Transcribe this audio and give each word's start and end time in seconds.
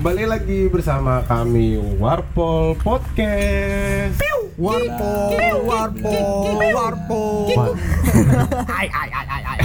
Kembali 0.00 0.24
lagi 0.24 0.64
bersama 0.72 1.20
kami 1.28 1.76
Warpol 2.00 2.72
Podcast. 2.80 4.16
Warpol, 4.56 5.60
warpol, 5.60 6.56
warpol. 6.72 7.76
Ai 8.80 8.88
ai 8.88 9.10
ai 9.12 9.26
ai 9.28 9.42
ai. 9.44 9.60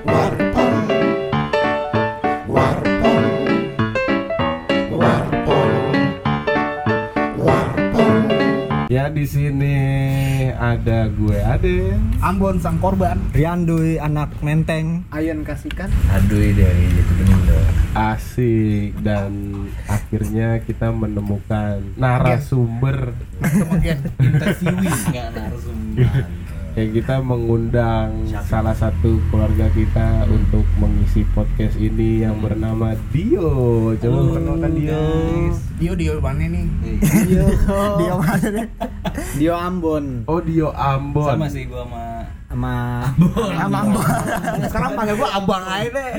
Warpol. 0.00 0.76
Warpol. 2.48 3.24
Warpol. 4.96 5.70
Warpol. 7.36 8.12
Ya 8.88 9.12
di 9.12 9.28
sini 9.28 9.76
ada 10.56 11.12
gue 11.12 11.36
Aden. 11.36 12.00
Ambon 12.24 12.56
sang 12.64 12.80
korban. 12.80 13.20
Riandui 13.36 14.00
anak 14.00 14.32
menteng 14.40 15.04
Ayan 15.12 15.44
kasihkan. 15.44 15.92
Adui 16.08 16.56
dari 16.56 16.88
Jati 16.96 17.12
Benindo. 17.20 17.77
Asik 17.98 18.94
dan 19.02 19.50
akhirnya 19.90 20.62
kita 20.62 20.94
menemukan 20.94 21.82
narasumber 21.98 23.10
Kemudian 23.42 23.98
Interviewing 24.22 25.02
narasumber. 25.34 26.06
Kayak 26.68 26.90
kita 26.94 27.16
mengundang 27.18 28.22
salah 28.46 28.70
satu 28.70 29.18
keluarga 29.34 29.66
kita 29.74 30.30
untuk 30.30 30.62
mengisi 30.78 31.26
podcast 31.34 31.74
ini 31.74 32.22
yang 32.22 32.38
bernama 32.38 32.94
Dio. 33.10 33.50
Coba 33.98 34.18
perkenalkan 34.30 34.72
Dio. 34.78 34.94
guys. 34.94 35.58
Dio 35.74 35.92
Dio 35.98 36.14
mana 36.22 36.44
nih? 36.46 36.66
Dio 37.26 37.46
Dio 37.98 38.14
mana 38.22 38.48
nih 38.54 38.66
Dio 39.34 39.54
Ambon 39.58 40.22
Oh 40.30 40.38
Dio 40.38 40.70
Ambon. 40.70 41.26
Sama 41.34 41.50
sih 41.50 41.66
gua 41.66 41.82
sama 41.82 42.17
sama 42.48 43.04
Sama 43.54 43.78
Ambon. 43.82 44.04
Sekarang 44.64 44.90
panggil 44.94 45.14
gua 45.14 45.28
abang 45.32 45.64
aja 45.64 45.84
deh. 45.86 46.12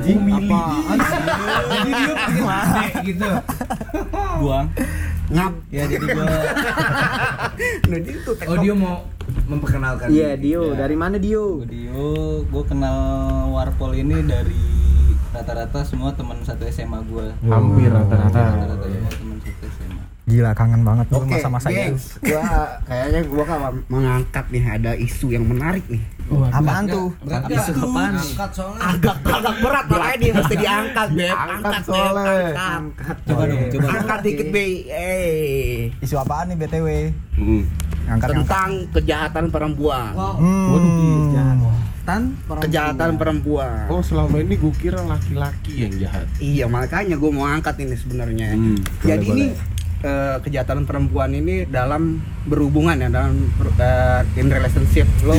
Jimmy 0.00 0.48
Jadi 1.68 1.90
dia 1.92 2.14
pakai 2.40 2.88
gitu. 3.04 3.28
Buang. 4.40 4.66
Ngap. 5.28 5.52
Ya 5.68 5.84
jadi 5.84 6.04
gua 6.06 6.24
Nah, 7.86 7.98
itu 7.98 8.30
tek- 8.32 8.46
Oh 8.46 8.56
dia 8.56 8.72
mau 8.72 9.04
memperkenalkan 9.44 10.06
Iya. 10.08 10.34
Dio 10.34 10.72
dari 10.72 10.94
mana 10.94 11.16
Dio 11.16 11.60
gua 11.60 11.66
Dio, 11.66 12.08
gua 12.46 12.62
kenal 12.64 12.98
Warpol 13.50 13.92
ini 13.96 14.22
dari 14.22 14.56
rata-rata 15.28 15.82
semua 15.82 16.10
teman 16.10 16.40
satu 16.40 16.64
SMA 16.64 17.04
gua. 17.04 17.28
Hampir 17.44 17.90
rata-rata. 17.90 18.32
Rata-rata 18.56 18.86
semua 18.86 19.12
teman 19.12 19.36
satu 19.38 19.64
SMA. 19.68 19.85
Gila 20.26 20.50
kangen 20.58 20.82
banget 20.82 21.06
tuh 21.06 21.22
Oke, 21.22 21.38
masa-masa 21.38 21.70
itu 21.70 21.78
gengs. 21.94 22.18
Gua 22.18 22.42
kayaknya 22.82 23.20
gua 23.30 23.44
kan 23.46 23.58
mengangkat 23.86 24.44
nih 24.50 24.64
ada 24.66 24.92
isu 24.98 25.30
yang 25.30 25.46
menarik 25.46 25.86
nih. 25.86 26.02
Apaan 26.50 26.90
tuh 26.90 27.14
Berat 27.22 27.46
Isu 27.46 27.72
apaan? 27.78 28.12
Angkat 28.18 28.50
soalnya. 28.50 28.82
Agak 28.82 29.16
agak 29.22 29.54
berat 29.62 29.86
makanya 29.86 30.18
dia 30.18 30.32
mesti 30.34 30.54
diangkat, 30.58 31.08
Beb. 31.14 31.30
Angkat 31.30 31.54
Angkat, 31.54 31.82
soalnya. 31.86 32.50
Angkat. 32.58 33.16
Coba 33.22 33.42
dong, 33.46 33.60
coba 33.70 33.78
dong. 33.78 33.94
Angkat 33.94 34.20
dikit, 34.26 34.48
Be. 34.50 34.64
Eh. 34.90 35.94
Isu 36.02 36.14
apaan 36.18 36.50
nih 36.50 36.56
BTW 36.58 36.88
Hmm. 37.38 37.62
Angkat 38.06 38.28
Tentang 38.34 38.70
kejahatan 38.90 39.44
perempuan. 39.54 40.10
hmm. 40.18 41.66
Tan 42.02 42.22
Kejahatan 42.62 43.18
perempuan. 43.18 43.90
Oh 43.90 43.98
selama 43.98 44.38
ini 44.38 44.54
gue 44.54 44.74
kira 44.78 45.02
laki-laki 45.02 45.86
yang 45.86 45.94
jahat. 45.98 46.26
Iya 46.38 46.66
makanya 46.66 47.18
gue 47.18 47.30
mau 47.30 47.46
angkat 47.46 47.82
ini 47.82 47.98
sebenarnya. 47.98 48.54
Hmm, 48.54 48.78
Jadi 49.02 49.26
boleh, 49.26 49.50
ini 49.50 49.75
eh, 49.98 50.36
kejahatan 50.40 50.84
perempuan 50.84 51.32
ini 51.32 51.64
dalam 51.64 52.18
berhubungan 52.44 52.96
ya 52.96 53.08
dalam 53.08 53.48
eh, 53.76 54.22
in 54.36 54.46
relationship 54.46 55.06
lo 55.22 55.34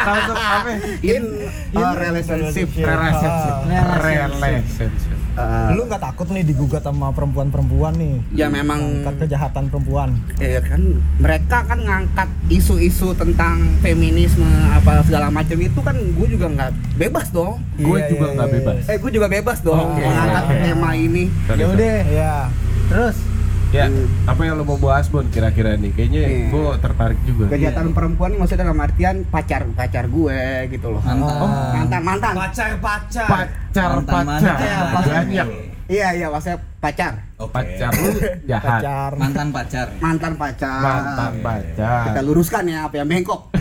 Langsung 0.00 0.36
apa? 0.36 0.70
in 1.00 1.24
a 1.72 1.84
relationship 1.94 2.68
Relationship. 2.74 3.54
Ah. 3.68 3.98
Relationship. 3.98 4.90
Eh, 5.38 5.70
Lu 5.70 5.86
nggak 5.86 6.02
takut 6.02 6.26
nih 6.28 6.42
digugat 6.42 6.82
sama 6.82 7.14
perempuan-perempuan 7.14 7.94
nih 7.94 8.18
ya 8.34 8.50
memang 8.50 8.80
Angkat 8.98 9.22
kejahatan 9.22 9.70
perempuan 9.70 10.18
eh, 10.38 10.58
kan 10.58 10.82
mereka 11.16 11.62
kan 11.62 11.78
ngangkat 11.78 12.26
isu-isu 12.48 13.14
tentang 13.14 13.78
feminisme 13.78 14.42
apa 14.68 15.04
segala 15.04 15.30
macam 15.30 15.54
itu 15.56 15.78
kan 15.78 15.94
gue 15.94 16.26
juga 16.28 16.46
nggak 16.48 16.70
bebas 16.98 17.30
dong. 17.30 17.62
Gue 17.76 18.00
Iya, 18.00 18.10
juga 18.10 18.26
iya, 18.26 18.34
nggak 18.34 18.48
iya. 18.48 18.56
bebas. 18.58 18.76
Eh 18.88 18.96
gue 18.98 19.10
juga 19.12 19.26
bebas 19.28 19.58
dong 19.60 19.78
Oke. 19.88 20.02
mengangkat 20.02 20.44
tema 20.64 20.90
ini. 20.92 21.24
Ya 21.48 21.66
udah 21.68 21.96
ya 22.04 22.32
Terus 22.88 23.16
Ya, 23.68 23.84
apa 24.24 24.48
yang 24.48 24.56
lo 24.56 24.64
mau 24.64 24.80
bahas 24.80 25.12
Bon 25.12 25.28
kira-kira 25.28 25.76
nih? 25.76 25.92
Kayaknya 25.92 26.22
Iya. 26.24 26.48
gue 26.48 26.72
tertarik 26.80 27.20
juga. 27.28 27.52
Kejahatan 27.52 27.92
perempuan 27.92 28.32
ini 28.32 28.40
maksudnya 28.40 28.64
dalam 28.64 28.80
artian 28.80 29.28
pacar 29.28 29.68
pacar 29.76 30.08
gue 30.08 30.40
gitu 30.72 30.88
loh. 30.88 31.04
Mantan. 31.04 31.36
Oh, 31.36 31.52
mantan 31.76 32.00
mantan. 32.00 32.32
pacar 32.32 32.80
pacar. 32.80 33.28
Pacar 33.28 33.88
Mantan, 33.92 34.24
pacar 34.24 34.24
mantan. 34.24 34.56
Ya, 34.64 34.78
banyak. 35.04 35.48
Iya 35.88 36.08
iya 36.16 36.26
maksudnya 36.32 36.64
pacar. 36.80 37.12
Oke. 37.36 37.52
Pacar 37.52 37.90
lu 37.92 38.08
jahat. 38.48 38.80
pacar 38.80 39.10
Mantan 39.20 39.48
pacar. 39.52 39.86
Mantan 40.00 40.32
pacar. 40.40 40.80
Mantan 40.80 41.32
pacar. 41.44 42.04
Kita 42.08 42.20
luruskan 42.24 42.64
ya 42.72 42.88
apa 42.88 42.94
yang 43.04 43.08
bengkok. 43.12 43.52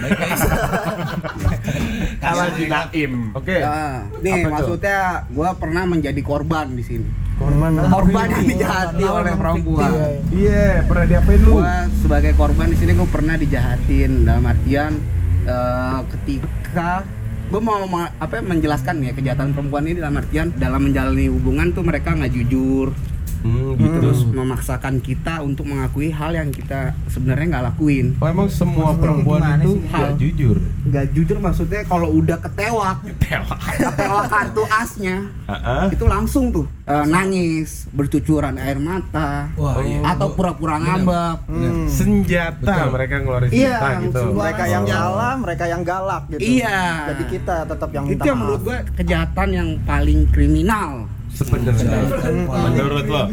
Kalah 2.24 2.48
di 2.56 2.66
Naim. 2.72 3.12
Oke. 3.36 3.60
Nah, 3.60 4.08
nih 4.24 4.48
Apa 4.48 4.50
maksudnya 4.56 5.00
gue 5.28 5.50
pernah 5.60 5.84
menjadi 5.84 6.22
korban 6.24 6.72
di 6.72 6.84
sini. 6.88 7.27
Korban 7.38 7.72
Korban 7.88 8.28
yang 8.34 8.46
dijahati 8.50 9.04
oleh 9.06 9.34
perempuan. 9.38 9.92
Iya, 10.34 10.84
pernah 10.90 11.06
diapain 11.06 11.40
lu? 11.46 11.54
Gue 11.62 11.78
sebagai 12.02 12.32
korban 12.34 12.68
di 12.74 12.78
sini 12.78 12.92
gue 12.98 13.10
pernah 13.10 13.36
dijahatin. 13.38 14.12
Dalam 14.26 14.44
artian 14.44 14.92
eh, 15.46 16.00
ketika 16.18 17.06
gue 17.48 17.62
mau 17.64 17.88
ma- 17.88 18.12
apa 18.20 18.44
menjelaskan 18.44 19.08
ya 19.08 19.16
kejahatan 19.16 19.56
perempuan 19.56 19.88
ini 19.88 20.04
dalam 20.04 20.20
artian 20.20 20.52
dalam 20.60 20.84
menjalani 20.84 21.32
hubungan 21.32 21.72
tuh 21.72 21.80
mereka 21.80 22.12
nggak 22.12 22.36
jujur 22.36 22.92
Hmm, 23.48 23.80
gitu. 23.80 23.96
terus 23.98 24.20
memaksakan 24.24 25.00
kita 25.00 25.40
untuk 25.40 25.64
mengakui 25.66 26.10
hal 26.10 26.32
yang 26.32 26.50
kita 26.50 26.92
sebenarnya 27.08 27.46
nggak 27.50 27.66
lakuin 27.66 28.06
Oh, 28.18 28.28
emang 28.28 28.48
semua 28.48 28.92
perempuan 28.94 29.40
gimana 29.40 29.64
itu 29.64 29.72
nggak 29.82 30.14
jujur. 30.18 30.58
nggak 30.84 31.06
jujur 31.12 31.38
maksudnya 31.38 31.82
kalau 31.84 32.12
udah 32.14 32.38
ketewak 32.38 32.98
ketewak 33.08 33.60
kartu 34.28 34.64
asnya 34.68 35.18
Heeh. 35.46 35.86
itu 35.92 36.06
langsung 36.06 36.50
tuh 36.50 36.68
eh, 36.84 37.06
nangis 37.06 37.88
bercucuran 37.90 38.56
air 38.58 38.76
mata 38.78 39.48
Wah, 39.54 39.80
iya. 39.80 40.04
atau 40.06 40.28
pura-pura 40.30 40.76
ngambek 40.78 41.48
Senjata 41.88 42.60
Betul. 42.60 42.88
mereka 42.92 43.14
ngeluarin 43.18 43.50
Iya, 43.50 43.76
senjata 43.78 44.00
gitu. 44.04 44.22
mereka 44.34 44.64
yang 44.66 44.84
Iya. 44.84 44.92
nyala 44.94 45.30
mereka 45.38 45.64
yang 45.66 45.82
galak 45.82 46.24
gitu 46.30 46.42
Iya. 46.44 46.82
jadi 47.08 47.24
kita 47.30 47.56
tetap 47.66 47.90
yang 47.90 48.06
itu 48.06 48.22
yang 48.22 48.38
menurut 48.38 48.62
gue 48.62 48.78
kejahatan 48.96 49.48
yang 49.50 49.70
paling 49.84 50.20
kriminal 50.28 51.08
Sebenarnya. 51.38 51.78
Kejahatan 51.78 52.34
Menurut 52.50 53.06
lo? 53.06 53.24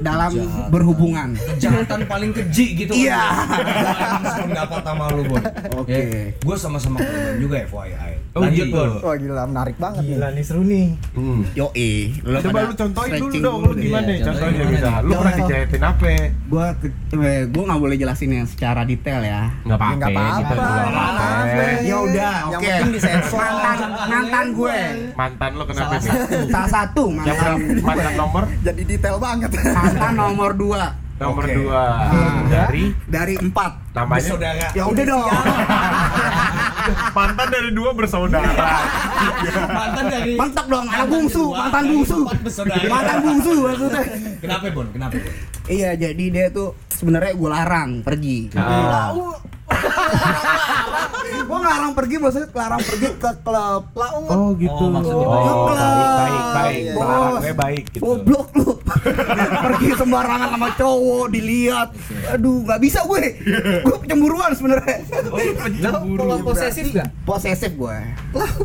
dalam 0.00 0.30
Jahat. 0.30 0.68
berhubungan 0.70 1.28
Kejahatan 1.34 2.00
paling 2.06 2.30
keji 2.30 2.66
gitu 2.76 2.92
Iya. 2.94 3.18
kan. 3.18 4.22
Pendapat 4.46 4.80
sama 4.80 5.04
lu, 5.10 5.22
Bon. 5.26 5.42
Oke. 5.76 6.02
Gue 6.38 6.56
sama-sama 6.56 6.98
korban 6.98 7.34
juga 7.36 7.56
FYI. 7.64 8.12
Oh, 8.30 8.40
Lanjut, 8.40 8.66
gitu. 8.66 8.82
Wah 9.00 9.16
gila 9.16 9.42
menarik 9.44 9.76
banget 9.76 10.02
gila 10.04 10.28
nih 10.30 10.42
seru 10.42 10.62
nih 10.62 10.94
Hmm. 11.10 11.42
Yoi. 11.52 11.90
Coba 12.38 12.58
lu 12.62 12.74
contohin 12.74 13.12
dulu 13.18 13.34
dong, 13.38 13.58
lu 13.64 13.72
gimana? 13.74 14.08
Iya, 14.08 14.24
Contohnya 14.24 14.64
bisa. 14.68 14.90
Lu 15.00 15.12
pernah 15.12 15.34
dijahitin 15.34 15.82
apa? 15.82 16.06
Gua 16.46 16.66
eh, 17.18 17.42
gua 17.46 17.62
nggak 17.66 17.80
boleh 17.80 17.96
jelasin 17.96 18.30
yang 18.32 18.46
secara 18.46 18.82
detail 18.82 19.20
ya. 19.20 19.50
Nggak 19.62 19.74
apa-apa. 19.74 19.96
nggak 19.96 20.10
apa-apa, 20.10 20.38
kita 20.38 20.54
juga 20.54 20.70
nggak 20.78 20.92
apa-apa. 20.92 21.26
Ya 21.80 21.96
udah, 21.98 22.34
Yang 22.46 22.46
oke. 22.54 22.68
penting 22.68 22.92
disensor. 22.92 23.38
Mantan 23.40 23.78
mantan 24.06 24.46
gue. 24.52 24.78
Mantan 25.14 25.50
lo 25.52 25.64
kenapa 25.64 25.94
sih? 25.98 26.10
satu, 26.10 26.36
salah 26.48 26.70
satu 26.70 27.04
Yang 27.08 27.38
mantan. 27.38 27.56
Mantan 27.80 28.12
nomor? 28.14 28.42
jadi 28.60 28.82
detail 28.84 29.16
banget 29.18 29.50
Mantan 29.56 30.12
nomor 30.14 30.50
dua 30.52 30.82
Nomor 31.18 31.44
Oke. 31.44 31.54
dua 31.58 31.82
Ah. 31.98 32.46
dari 32.46 32.94
dari 33.10 33.34
empat. 33.34 33.72
namanya 33.90 34.22
Bersaudara. 34.22 34.66
Ya 34.70 34.82
udah 34.86 35.04
dong. 35.04 35.26
mantan 37.18 37.48
dari 37.50 37.70
dua 37.74 37.90
bersaudara. 37.90 38.54
Mantan 39.66 40.04
dari 40.06 40.32
Mantap 40.38 40.66
dong, 40.70 40.86
anak 40.86 41.06
bungsu, 41.10 41.44
mantan 41.50 41.84
bungsu. 41.90 42.18
Mantan 42.86 43.18
bungsu 43.20 43.52
maksudnya. 43.60 44.02
Kenapa, 44.38 44.64
Bon? 44.70 44.86
Kenapa, 44.88 45.14
Bon? 45.18 45.32
Iya, 45.66 45.90
jadi 45.98 46.24
dia 46.30 46.46
tuh 46.48 46.78
sebenarnya 46.88 47.34
gue 47.34 47.50
larang 47.50 47.90
pergi. 48.00 48.38
Ah. 48.54 49.10
Gue 51.48 51.58
ngelarang 51.60 51.92
pergi 51.92 52.16
maksudnya 52.16 52.48
larang 52.52 52.82
pergi 52.82 53.08
ke 53.16 53.30
klub. 53.44 53.82
Lah, 53.92 54.10
Oh 54.28 54.50
gitu. 54.56 54.84
Oh, 54.84 54.90
maksudnya 54.92 55.26
Oh, 55.28 55.66
pergi. 55.68 55.78
baik 55.78 56.08
baik 56.18 56.44
baik. 56.48 56.78
Iya, 56.78 56.92
Melarangnya 56.94 57.54
baik 57.54 57.84
gitu. 57.92 58.02
Goblok 58.04 58.48
lu. 58.56 58.68
pergi 59.68 59.88
sembarangan 59.94 60.48
sama 60.56 60.68
cowok 60.74 61.24
dilihat. 61.30 61.88
Aduh, 62.36 62.64
nggak 62.64 62.80
bisa 62.80 63.00
gue. 63.04 63.24
Gue 63.84 63.96
cemburuan 64.08 64.50
sebenarnya. 64.56 64.96
Kalau 65.82 66.38
posesif 66.44 66.86
gak? 66.92 67.08
Posesif 67.24 67.72
gue. 67.76 67.96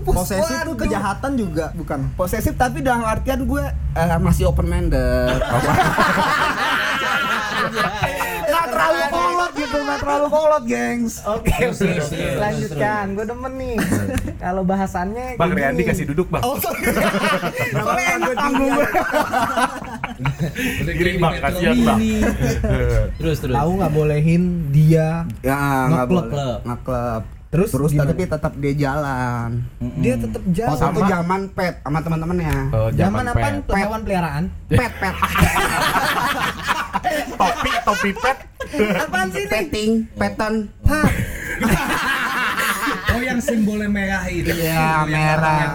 posesif 0.03 0.57
tuh 0.63 0.75
kejahatan 0.75 1.31
juga 1.39 1.71
bukan 1.73 1.99
Posesif 2.13 2.53
tapi 2.55 2.83
dalam 2.83 3.03
artian 3.03 3.43
gue 3.43 3.63
eh, 3.95 4.17
masih 4.19 4.51
open 4.51 4.67
minded. 4.67 5.39
Gitu 9.53 9.75
nggak 9.75 9.99
terlalu 9.99 10.27
kolot 10.27 10.63
gengs 10.65 11.21
Oke, 11.23 11.45
oke. 11.45 11.71
terus, 11.71 12.09
terus, 12.09 12.09
Lanjutkan. 12.35 13.05
Gue 13.13 13.25
demen 13.25 13.53
nih. 13.55 13.75
Kalau 14.35 14.61
bahasannya 14.61 15.37
Bang 15.37 15.53
gini. 15.53 15.83
kasih 15.85 16.05
duduk 16.05 16.27
bang. 16.27 16.41
oh 16.41 16.57
sorry 16.57 16.81
Soalnya 17.71 18.05
enak 18.15 18.31
panggung 18.33 18.69
gue. 18.71 18.87
Bang, 21.19 21.33
kasihan. 21.39 21.75
Bang. 21.79 21.99
Terus 23.15 23.37
terus. 23.39 23.53
tahu 23.53 23.71
nggak 23.77 23.91
bolehin 23.91 24.43
dia 24.69 25.23
Ya 25.39 25.57
nggak 25.87 26.05
Ngeklub. 26.63 27.23
Terus 27.53 27.69
Terus 27.69 27.93
gimana? 27.93 28.09
tapi 28.09 28.23
tetap 28.25 28.53
dia 28.57 28.73
jalan. 28.73 29.49
dia 30.01 30.17
tetap 30.17 30.41
Oh, 30.41 30.49
jalan 30.51 30.73
satu 30.73 30.99
zaman 31.05 31.41
pet 31.53 31.75
sama 31.79 31.99
teman-temannya. 32.01 32.55
Oh, 32.73 32.89
zaman 32.89 33.23
apa 33.23 33.37
pet. 33.61 33.77
hewan 33.77 33.99
peliharaan 34.01 34.43
Pet 34.67 34.93
pet. 34.97 35.13
Topi, 37.03 37.71
topi 37.83 38.09
pet. 38.15 38.37
apaan 38.95 39.27
sih 39.29 39.43
nih 39.43 39.51
Petting, 39.51 39.91
peton. 40.15 40.53
Oh 43.13 43.21
yang 43.21 43.37
simbolnya 43.37 43.87
merah 43.87 44.23
itu. 44.25 44.49
Iya, 44.49 45.05
merah. 45.05 45.59
Yang. 45.59 45.73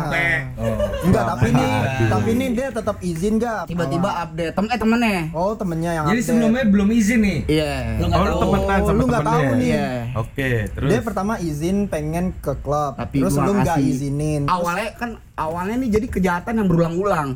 Oh. 0.58 0.74
enggak 1.00 1.22
tapi 1.24 1.48
nih 1.50 1.70
Aduh. 1.70 2.08
tapi 2.10 2.30
nih 2.34 2.48
dia 2.50 2.68
tetap 2.68 2.96
izin 3.00 3.32
nggak 3.38 3.60
Tiba-tiba 3.64 4.08
update. 4.18 4.52
Tem 4.52 4.64
eh 4.66 4.76
temennya. 4.76 5.20
oh 5.30 5.52
temennya 5.54 5.90
yang 5.92 6.04
Jadi 6.04 6.16
update. 6.16 6.28
sebelumnya 6.28 6.62
belum 6.66 6.88
izin 6.90 7.20
nih. 7.20 7.38
Iya. 7.46 7.72
Lu 7.94 8.04
nggak 8.04 8.18
Oh, 8.18 8.24
tahu. 8.24 8.40
temenan 8.42 8.78
sama 8.80 8.92
lu 8.92 9.04
nggak 9.06 9.24
tahu 9.24 9.40
nih. 9.54 9.68
Iya. 9.68 9.88
Oke, 10.16 10.48
terus. 10.68 10.88
dia 10.88 11.00
pertama 11.00 11.32
izin 11.38 11.76
pengen 11.86 12.24
ke 12.36 12.52
klub 12.56 12.92
Tapi 12.94 13.16
terus 13.16 13.34
lu 13.34 13.52
nggak 13.54 13.72
kasih. 13.72 13.88
izinin 13.88 14.40
Terus- 14.44 14.56
Awalnya 14.58 14.88
kan 14.94 15.10
awalnya 15.36 15.74
nih 15.78 15.90
jadi 15.92 16.06
kejahatan 16.08 16.52
yang 16.56 16.66
berulang-ulang. 16.66 17.28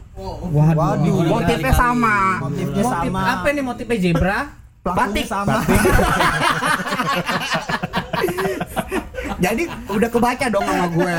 waduh, 0.44 0.74
Waduh. 0.74 1.16
Motifnya 1.32 1.72
sama. 1.72 2.16
motifnya 2.42 2.82
Motif 2.82 3.06
sama 3.06 3.20
apa 3.32 3.46
nih 3.48 3.62
motifnya 3.62 3.98
zebra? 4.00 4.38
pelakunya 4.82 5.14
Batik. 5.14 5.24
sama 5.24 5.56
Jadi 9.42 9.66
udah 9.88 10.08
kebaca 10.08 10.46
dong 10.46 10.62
sama 10.62 10.86
gue. 10.88 11.16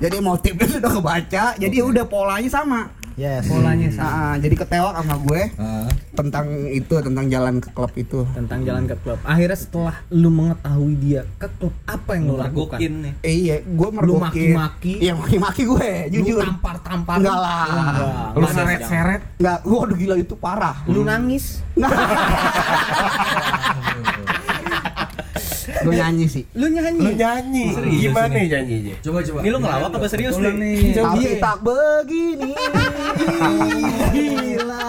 Jadi 0.00 0.16
motifnya 0.18 0.66
sudah 0.70 0.90
kebaca, 0.92 1.44
jadi 1.58 1.76
udah 1.82 2.04
polanya 2.06 2.48
sama. 2.48 2.88
yes 3.12 3.44
Polanya 3.44 3.90
sama. 3.90 4.08
Nah, 4.08 4.34
jadi 4.38 4.54
ketewak 4.56 4.94
sama 4.96 5.14
gue 5.20 5.42
Ah. 5.54 5.88
tentang 6.14 6.46
itu 6.64 6.94
tentang 6.96 7.26
jalan 7.28 7.58
ke 7.58 7.68
klub 7.68 7.92
itu. 7.94 8.24
Tentang 8.32 8.62
jalan 8.62 8.86
ke 8.86 8.94
klub. 8.96 9.18
Akhirnya 9.22 9.54
setelah 9.54 9.94
lu 10.08 10.30
mengetahui 10.30 10.94
dia 10.96 11.26
ke 11.36 11.46
klub, 11.52 11.74
apa 11.84 12.14
yang 12.14 12.24
lu 12.24 12.34
lakukan? 12.38 12.78
Mergokin 12.78 12.92
nih. 13.02 13.12
Eh, 13.20 13.36
iya, 13.36 13.56
gue 13.60 13.88
mergokin. 13.90 14.56
maki-maki? 14.56 14.94
Iya 15.00 15.12
maki-maki 15.12 15.62
gue, 15.66 15.90
jujur. 16.12 16.38
Lu 16.38 16.48
tampar-tampar. 16.48 17.14
Enggak 17.18 17.36
lah. 17.36 18.32
Lu 18.32 18.46
seret-seret. 18.46 19.20
Enggak, 19.36 19.58
waduh 19.64 19.96
gila 19.98 20.16
itu 20.16 20.34
parah. 20.34 20.76
Lu 20.86 21.02
nangis. 21.02 21.60
gue 25.80 25.94
nyanyi 25.96 26.26
sih. 26.28 26.44
Lu 26.56 26.66
nyanyi. 26.68 27.00
Lu 27.00 27.10
nyanyi. 27.16 27.64
Gimana 28.00 28.28
nih 28.32 28.44
nyanyinya? 28.52 28.94
Coba 29.00 29.18
coba. 29.24 29.38
Ini 29.40 29.48
lu 29.48 29.58
ngelawak 29.64 29.90
apa 29.96 30.06
serius 30.08 30.36
nih? 30.36 30.92
Tapi 30.92 31.40
tak 31.40 31.56
begini. 31.64 32.52
gila 34.12 34.86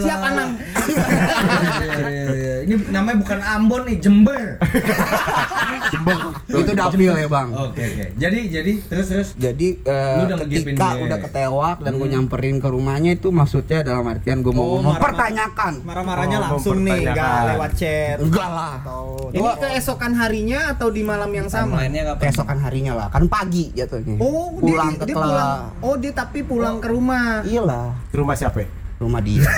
Siap 0.00 0.20
Anang. 0.24 0.52
Ini 2.66 2.90
namanya 2.90 3.16
bukan 3.22 3.38
Ambon 3.40 3.82
nih, 3.86 3.96
Jember. 3.96 4.58
itu 6.48 6.72
dapil 6.72 7.12
ya, 7.12 7.28
Bang. 7.28 7.54
Oke 7.54 7.78
oke. 7.80 8.04
Jadi 8.16 8.38
jadi 8.48 8.72
terus 8.82 9.06
terus. 9.06 9.28
Jadi 9.36 9.78
eh, 9.80 10.16
Lu 10.16 10.22
udah 10.26 10.38
ketika 10.42 10.66
dia. 10.88 11.04
udah 11.06 11.18
ketewak 11.20 11.76
dan 11.78 11.92
gue 11.94 12.08
nyamperin 12.08 12.56
ke 12.58 12.66
rumahnya 12.66 13.14
itu 13.14 13.28
maksudnya 13.30 13.80
dalam 13.82 14.02
artian 14.04 14.42
gue 14.42 14.50
mau 14.50 14.66
Oh, 14.66 14.82
mempertanyakan. 14.82 15.86
marah-marahnya 15.86 16.38
Oh, 16.38 16.44
langsung 16.50 16.82
nih 16.82 17.06
nggak 17.06 17.14
mempertanyakan. 17.14 17.48
lewat 17.48 17.70
chat 17.72 18.16
Enggak 18.18 18.48
lah. 18.50 18.72
atau 18.76 19.04
Ini 19.28 19.48
keesokan 19.60 20.12
harinya 20.16 20.60
atau 20.68 20.88
di 20.88 21.02
malam 21.02 21.30
yang 21.30 21.46
sama? 21.46 21.86
Keesokan 22.18 22.58
harinya 22.58 22.92
lah, 22.96 23.06
kan 23.08 23.24
pagi 23.26 23.70
jatuhnya. 23.70 24.18
Oh, 24.18 24.56
pulang 24.56 24.90
dia, 24.90 24.98
ke 24.98 25.04
dia 25.06 25.14
pulang. 25.14 25.60
Oh, 25.78 25.94
dia 25.94 26.12
tapi 26.12 26.42
pulang 26.42 26.76
ke 26.76 26.88
rumah. 26.88 27.46
Iya 27.46 27.62
lah, 27.62 27.86
Ke 28.10 28.16
rumah 28.18 28.34
siapa? 28.34 28.58
ya? 28.58 28.68
Rumah 29.00 29.20
dia. 29.20 29.44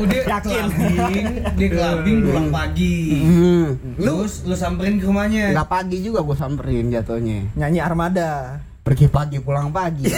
Oh 0.00 0.06
dia 0.06 0.22
clubbing, 0.40 1.44
dia 1.60 1.68
clubbing 1.68 2.18
pulang 2.24 2.48
pagi. 2.48 3.20
Hmm. 3.20 3.66
Terus 4.00 4.48
lu 4.48 4.56
samperin 4.56 4.96
ke 4.96 5.04
rumahnya. 5.04 5.52
Enggak 5.52 5.68
pagi 5.68 5.98
juga 6.00 6.24
gue 6.24 6.36
samperin 6.38 6.88
jatuhnya. 6.88 7.52
nyanyi 7.58 7.84
armada 7.84 8.62
Pergi 8.80 9.12
pagi 9.12 9.36
pulang 9.36 9.68
pagi. 9.68 10.08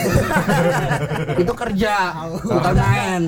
itu 1.43 1.53
kerja, 1.53 1.95
bukan 2.47 2.75
main. 2.79 3.23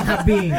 Kabing. 0.00 0.50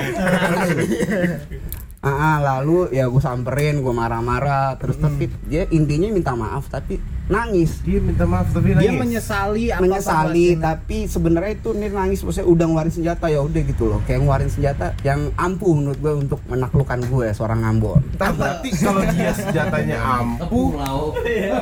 Ah, 2.01 2.09
ah, 2.09 2.37
lalu 2.41 2.89
ya 2.91 3.05
gue 3.05 3.21
samperin, 3.21 3.77
gue 3.77 3.93
marah-marah, 3.93 4.73
terus 4.75 4.97
tapi 4.97 5.29
dia 5.45 5.69
intinya 5.69 6.09
minta 6.09 6.33
maaf 6.33 6.65
tapi 6.65 6.97
nangis. 7.27 7.77
Dia 7.79 8.01
minta 8.01 8.25
maaf 8.25 8.49
tapi 8.49 8.73
Dia 8.73 8.89
nangis. 8.89 8.97
menyesali 8.97 9.69
apa 9.69 9.79
menyesali 9.79 10.57
tapi 10.57 11.05
sebenarnya 11.05 11.51
itu 11.55 11.69
nih 11.71 11.89
nangis 11.89 12.19
maksudnya 12.19 12.49
udah 12.49 12.65
ngeluarin 12.65 12.89
senjata 12.91 13.25
ya 13.27 13.39
udah 13.39 13.61
gitu 13.63 13.85
loh 13.85 14.01
kayak 14.01 14.17
ngeluarin 14.19 14.49
senjata 14.49 14.97
yang 14.99 15.29
ampuh 15.35 15.71
menurut 15.71 15.95
gue 15.95 16.13
untuk 16.19 16.41
menaklukkan 16.43 16.99
gue 17.03 17.27
seorang 17.31 17.61
Ambon 17.63 18.01
Tapi 18.15 18.33
berarti 18.35 18.69
kalau 18.75 19.01
dia 19.07 19.31
senjatanya 19.31 19.97
ampuh, 20.17 20.73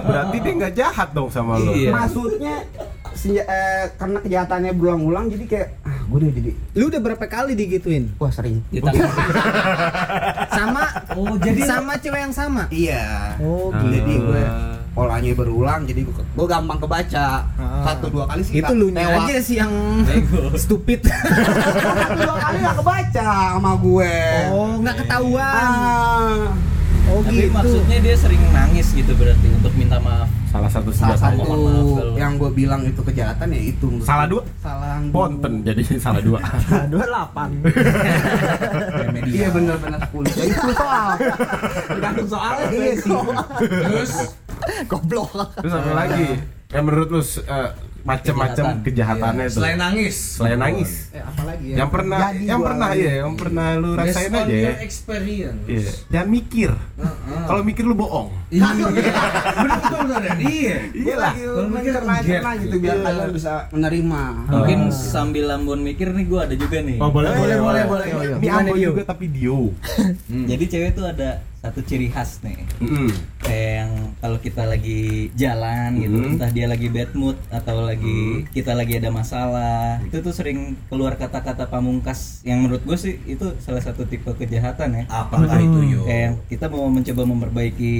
berarti 0.01 0.35
dia 0.37 0.53
nggak 0.55 0.73
jahat 0.73 1.09
dong 1.11 1.27
sama 1.27 1.59
lo. 1.59 1.69
Iya. 1.69 1.91
maksudnya 1.91 2.55
senja- 3.11 3.43
eh, 3.43 3.91
karena 3.93 4.17
kejahatannya 4.21 4.71
berulang-ulang 4.73 5.27
jadi 5.27 5.45
kayak 5.45 5.67
gue 6.09 6.17
udah 6.19 6.31
jadi 6.33 6.51
Lu 6.73 6.83
udah 6.87 6.99
berapa 6.99 7.21
kali 7.23 7.53
digituin? 7.53 8.09
wah 8.15 8.29
sering. 8.29 8.65
Sama 10.49 10.83
Oh, 11.11 11.35
jadi 11.35 11.61
sama 11.63 11.93
cewek 11.95 12.21
yang 12.21 12.33
sama. 12.33 12.65
iya 12.69 13.35
Oh, 13.37 13.69
Ah. 13.69 13.81
jadi 13.83 14.13
gue 14.15 14.43
polanya 14.89 15.31
berulang 15.31 15.81
jadi 15.83 16.01
gue, 16.01 16.11
gue 16.11 16.47
gampang 16.47 16.75
kebaca 16.77 17.45
satu 17.85 18.05
dua 18.09 18.25
kali 18.25 18.41
sih 18.41 18.57
Itu 18.57 18.73
lu 18.73 18.89
aja 18.91 19.37
sih 19.39 19.55
yang 19.55 19.71
stupid. 20.59 21.05
satu 21.05 22.19
dua 22.19 22.35
kali 22.37 22.57
gak 22.59 22.77
kebaca 22.77 23.29
sama 23.53 23.71
gue 23.75 24.13
Oh, 24.49 24.75
nggak 24.77 24.95
ketahuan. 24.99 25.45
ah 25.45 26.49
Oh, 27.07 27.25
Tapi 27.25 27.41
gitu. 27.41 27.49
maksudnya 27.51 27.97
dia 27.99 28.13
sering 28.13 28.37
nangis 28.49 28.91
gitu 28.91 29.13
berarti 29.13 29.47
untuk 29.51 29.73
minta 29.73 29.97
maaf. 29.97 30.29
Salah 30.49 30.65
satu 30.65 30.89
salah 30.89 31.13
satu 31.13 31.45
maaf 31.45 32.17
yang 32.17 32.33
gue 32.41 32.49
bilang 32.49 32.81
itu 32.81 32.97
kejahatan 33.05 33.53
ya 33.53 33.61
itu 33.69 33.87
Salah 34.01 34.25
dua? 34.25 34.41
salah 34.57 34.97
Ponten 35.13 35.61
jadi 35.61 35.81
salah 36.05 36.21
dua. 36.25 36.39
dua 36.93 37.03
delapan. 37.05 37.49
Iya 39.29 39.47
benar-benar 39.53 39.99
sepuluh 40.09 40.29
jadi 40.33 40.51
sepuluh 40.57 40.75
soal. 40.77 41.09
Tergantung 41.85 42.27
soalnya 42.27 42.65
iya 42.73 42.93
sih. 42.97 43.13
Terus? 43.61 44.11
Goblok. 44.89 45.29
Terus 45.61 45.73
apa 45.73 45.91
lagi? 45.93 46.27
Yang 46.69 46.83
menurut 46.85 47.07
lu 47.09 47.21
eh, 47.21 47.69
macam-macam 48.09 48.65
Kejahatan. 48.65 48.83
kejahatannya 48.83 49.39
iya, 49.39 49.47
tuh. 49.47 49.55
selain 49.55 49.77
nangis. 49.77 50.15
Selain 50.33 50.57
nangis. 50.57 50.91
eh 51.09 51.21
apalagi 51.21 51.65
ya 51.67 51.75
Yang 51.77 51.89
pernah 51.91 52.19
Jadi 52.25 52.43
yang 52.43 52.57
gua 52.57 52.67
pernah 52.67 52.89
lagi. 52.89 53.01
ya, 53.01 53.13
yang 53.15 53.33
pernah 53.35 53.67
lu 53.75 53.89
rasain 53.93 54.31
aja 54.31 54.55
ya. 54.55 54.71
experience. 54.79 55.61
Iya. 55.65 55.91
Jangan 56.09 56.27
mikir. 56.29 56.71
Heeh. 56.73 57.43
Kalau 57.45 57.61
mikir 57.61 57.83
lu 57.83 57.95
bohong. 57.95 58.29
Iya. 58.49 58.65
Iya. 60.39 60.75
Iya 60.91 61.15
lah, 61.15 61.33
Kalau 61.33 61.69
mikir 61.69 61.93
gap 61.93 62.23
cerna 62.23 62.51
gitu 62.57 62.75
biar 62.77 62.95
Iya. 62.95 63.05
kalian 63.05 63.29
bisa 63.31 63.53
menerima. 63.69 64.23
Mungkin 64.49 64.79
Oh. 64.81 64.93
sambil 64.93 65.45
Ambon 65.49 65.79
mikir 65.79 66.07
nih 66.09 66.25
gue 66.25 66.39
ada 66.39 66.55
juga 66.55 66.77
nih. 66.79 66.97
Oh, 66.97 67.09
boleh, 67.09 67.29
boleh, 67.31 67.57
boleh, 67.57 67.83
boleh, 67.83 67.83
boleh. 67.85 68.07
boleh. 68.31 68.37
Ini 68.39 68.47
Ambon 68.49 68.77
juga 68.79 69.01
tapi 69.05 69.25
Dio. 69.27 69.69
Jadi 70.27 70.63
cewek 70.65 70.91
tuh 70.93 71.05
ada 71.05 71.41
satu 71.59 71.83
ciri 71.83 72.07
khas 72.07 72.39
nih. 72.39 72.55
Mm-mm. 72.79 73.11
Kayak 73.43 73.71
yang 73.83 73.91
kalau 74.19 74.37
kita 74.39 74.63
lagi 74.63 75.27
jalan 75.35 75.99
gitu, 75.99 76.15
Hmm. 76.15 76.31
entah 76.35 76.51
dia 76.51 76.65
lagi 76.67 76.87
bad 76.87 77.11
mood 77.11 77.35
atau 77.51 77.83
lagi 77.83 78.47
kita 78.51 78.71
lagi 78.71 78.95
ada 78.95 79.11
masalah, 79.11 79.99
itu 80.03 80.19
tuh 80.19 80.31
sering 80.31 80.79
keluar 80.87 81.19
kata-kata 81.19 81.67
pamungkas 81.67 82.39
yang 82.43 82.63
menurut 82.63 82.83
gue 82.83 82.95
sih 82.95 83.19
itu 83.25 83.43
salah 83.59 83.83
satu 83.83 84.07
tipe 84.07 84.31
kejahatan 84.31 85.03
ya. 85.03 85.03
Apakah 85.11 85.59
itu 85.59 85.79
yo? 85.87 86.01
Kayak 86.07 86.21
yang 86.21 86.35
kita 86.47 86.65
mau 86.67 86.87
mencoba 86.87 87.21
memperbaiki 87.27 87.93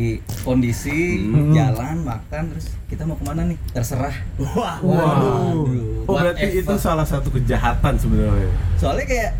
kondisi, 0.43 1.27
Hmm. 1.27 1.51
jalan, 1.51 1.95
makan, 2.03 2.43
terus 2.55 2.71
kita 2.87 3.03
mau 3.03 3.15
ke 3.15 3.23
mana 3.27 3.43
nih? 3.43 3.57
Terserah. 3.71 4.15
Waduh. 4.39 6.07
Oh, 6.07 6.15
berarti 6.15 6.63
itu 6.63 6.73
salah 6.79 7.05
satu 7.05 7.29
kejahatan 7.29 7.95
sebenarnya. 7.95 8.49
Soalnya 8.79 9.05
kayak 9.05 9.31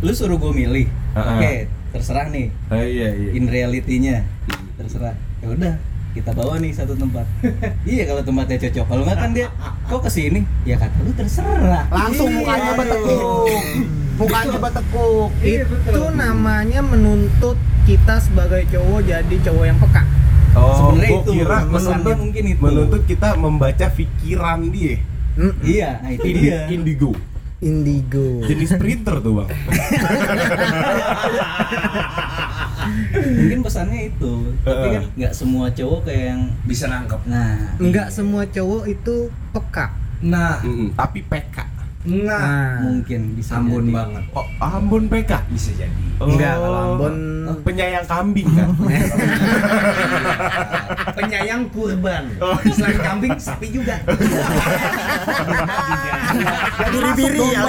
lu 0.00 0.12
suruh 0.12 0.36
gue 0.36 0.52
milih, 0.52 0.86
Oke 1.14 1.52
terserah 1.94 2.26
nih. 2.26 2.50
Oh, 2.74 2.82
iya, 2.82 3.08
iya. 3.14 3.30
in 3.38 3.46
reality-nya 3.46 4.26
terserah 4.74 5.14
ya 5.38 5.46
udah 5.46 5.74
kita 6.10 6.30
bawa 6.30 6.58
nih 6.58 6.70
satu 6.74 6.94
tempat 6.94 7.26
iya 7.90 8.06
kalau 8.06 8.22
tempatnya 8.22 8.58
cocok 8.66 8.84
kalau 8.86 9.02
nggak 9.06 9.18
kan 9.18 9.30
dia 9.34 9.46
kok 9.86 10.00
ke 10.02 10.10
sini 10.10 10.40
ya 10.66 10.74
kata 10.78 10.94
lu 11.02 11.10
terserah 11.14 11.86
Langsung 11.90 12.30
mukanya 12.30 12.72
bertekuk. 12.74 13.50
Mukanya 14.14 14.58
bertekuk. 14.62 15.30
itu 15.42 16.02
namanya 16.14 16.80
menuntut 16.82 17.58
kita 17.82 18.22
sebagai 18.22 18.62
cowok 18.70 19.00
jadi 19.04 19.36
cowok 19.42 19.64
yang 19.66 19.78
peka. 19.82 20.02
Oh, 20.54 20.70
Sebenarnya 20.94 21.18
itu, 21.18 21.30
kira 21.34 21.58
menuntut, 21.66 22.16
mungkin 22.22 22.44
itu. 22.46 22.60
menuntut 22.62 23.02
kita 23.10 23.28
membaca 23.34 23.86
pikiran 23.90 24.70
dia. 24.70 25.02
iya 25.66 25.98
nah 25.98 26.10
itu 26.14 26.30
dia 26.30 26.70
Indigo. 26.70 27.10
Indigo. 27.64 28.44
Jenis 28.44 28.76
printer 28.76 29.24
tuh 29.24 29.40
bang. 29.40 29.48
mungkin 33.14 33.64
pesannya 33.64 34.12
itu 34.12 34.32
tapi 34.60 34.86
kan 34.92 35.02
nggak 35.16 35.32
semua 35.32 35.72
cowok 35.72 36.00
kayak 36.04 36.24
yang 36.36 36.42
Bisa 36.64 36.84
nangkep. 36.86 37.20
nah 37.24 37.56
Enggak 37.80 38.12
semua 38.12 38.44
cowok 38.44 38.84
itu 38.86 39.16
peka. 39.50 39.86
Nah, 40.24 40.56
Tapi 40.96 41.20
PK. 41.20 41.56
Nah, 42.04 42.36
Nah, 42.36 42.84
mungkin 42.84 43.20
bisa 43.32 43.56
Ambon 43.56 43.82
jadi. 43.82 43.92
banget. 43.96 44.22
Oh, 44.32 44.46
Ambon 44.60 45.04
PK. 45.08 45.32
Bisa 45.48 45.70
jadi. 45.72 45.96
Enggak, 46.14 46.54
kalau 46.56 46.80
Ambon 46.92 47.14
penyayang 47.60 48.04
kambing 48.04 48.48
kan. 48.50 48.68
Penyayang 51.14 51.62
kurban. 51.70 52.24
Oh, 52.38 52.56
Selain 52.70 52.98
kambing, 52.98 53.34
sapi 53.36 53.66
juga. 53.70 53.98
Biri-biri 56.92 57.40
ya. 57.48 57.62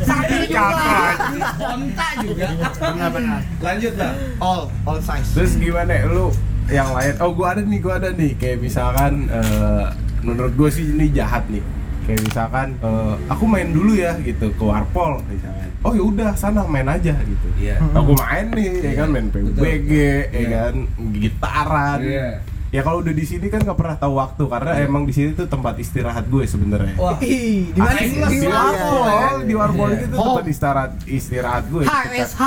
Sapi 0.00 0.38
kakak. 0.48 1.16
Onta 1.58 2.08
juga. 2.22 2.46
Benar-benar. 2.78 3.40
Lanjut 3.60 3.94
lah. 3.96 4.12
All, 4.38 4.60
all 4.86 4.98
size. 5.00 5.30
Terus 5.34 5.52
gimana 5.56 6.04
lu 6.06 6.30
yang 6.68 6.92
lain? 6.94 7.14
Oh, 7.18 7.32
gua 7.34 7.56
ada 7.56 7.62
nih, 7.62 7.78
gua 7.80 7.94
ada 7.98 8.10
nih. 8.12 8.32
Kayak 8.36 8.58
misalkan 8.62 9.28
eh, 9.28 9.84
menurut 10.22 10.52
gue 10.54 10.68
sih 10.68 10.84
ini 10.86 11.08
jahat 11.10 11.44
nih. 11.46 11.62
Kayak 12.00 12.20
misalkan 12.26 12.68
eh, 12.80 13.14
aku 13.28 13.44
main 13.44 13.68
dulu 13.70 13.92
ya 13.94 14.16
gitu 14.18 14.50
ke 14.50 14.62
Warpol 14.62 15.20
misalkan. 15.26 15.68
Oh 15.80 15.92
ya 15.92 16.02
udah 16.02 16.30
sana 16.34 16.64
main 16.64 16.84
aja 16.84 17.16
gitu. 17.16 17.46
Iya. 17.56 17.80
Aku 17.92 18.12
main 18.12 18.48
nih, 18.50 18.70
ya 18.82 18.92
kan 18.94 19.08
main 19.08 19.26
PUBG, 19.28 19.90
ya 19.90 20.24
Iya. 20.28 20.48
kan 20.68 20.74
gitaran. 21.14 21.98
Iya. 22.02 22.28
Ya 22.70 22.86
kalau 22.86 23.02
udah 23.02 23.10
di 23.10 23.26
sini 23.26 23.50
kan 23.50 23.58
gak 23.60 23.74
pernah 23.74 23.98
tahu 23.98 24.14
waktu 24.14 24.46
karena 24.46 24.72
emang 24.78 25.02
di 25.02 25.10
sini 25.10 25.34
tuh 25.34 25.50
tempat 25.50 25.74
istirahat 25.76 26.30
gue 26.30 26.46
sebenarnya. 26.46 26.94
Wah. 26.96 27.18
Ih, 27.18 27.74
di 27.74 27.80
mana 27.82 27.98
sih? 27.98 28.14
di 28.14 28.46
Warpol, 28.46 29.34
di 29.42 29.54
Warpol 29.58 29.88
Iya. 29.90 29.98
itu 30.00 30.14
tempat 30.14 30.44
istirahat 30.46 30.90
istirahat 31.04 31.64
gue. 31.66 31.82
HSH. 31.82 32.42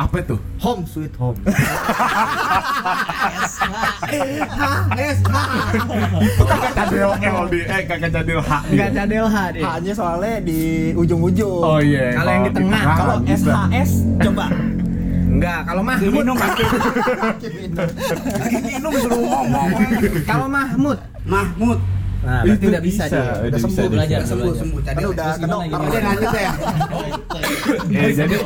Apa 0.00 0.16
tuh? 0.24 0.40
Home 0.64 0.88
sweet 0.88 1.12
home. 1.20 1.36
Itu 6.24 6.44
kagak 6.48 6.72
cadel 6.72 7.12
L 7.20 7.44
di 7.52 7.60
eh 7.68 7.84
kagak 7.84 8.08
cadel 8.08 8.40
H. 8.40 8.52
Enggak 8.72 8.90
cadel 8.96 9.26
H 9.28 9.36
deh. 9.52 9.60
H-nya 9.60 9.92
soalnya 9.92 10.40
di 10.40 10.60
ujung-ujung. 10.96 11.60
Oh 11.60 11.80
iya. 11.84 12.16
Kalau 12.16 12.30
yang 12.32 12.44
di 12.48 12.52
tengah, 12.56 12.80
Kalau. 12.96 13.20
SHS 13.28 13.90
coba. 14.24 14.48
Enggak, 15.30 15.60
kalau 15.68 15.82
Mahmud. 15.84 16.12
minum 16.16 16.36
lagi 16.40 16.64
minum 18.64 18.90
disuruh 18.96 19.20
ngomong. 19.20 19.68
Kalau 20.24 20.48
Mahmud. 20.48 20.96
Mahmud 21.28 21.78
Nah, 22.20 22.44
berarti 22.44 22.60
Itu 22.60 22.68
udah 22.68 22.82
bisa, 22.84 23.02
dia. 23.04 23.16
udah 23.16 23.32
Udah 23.40 23.58
sembuh. 23.58 23.80
bisa, 23.80 23.90
belajar 23.90 24.18
bisa. 24.18 24.28
sembuh 24.28 24.44
belajar. 24.44 24.60
sembuh 24.60 24.80
Kan 24.80 24.86
tadi 24.90 25.02
udah 25.02 25.24
Terus 25.24 25.32
ke 25.32 25.40
gimana, 25.40 25.54
dokter. 25.56 25.68
gimana? 25.70 25.88
Udah 25.88 26.00
lanjut 26.04 26.30
ya 26.30 26.50
Eh, 27.90 28.10
jadi 28.12 28.36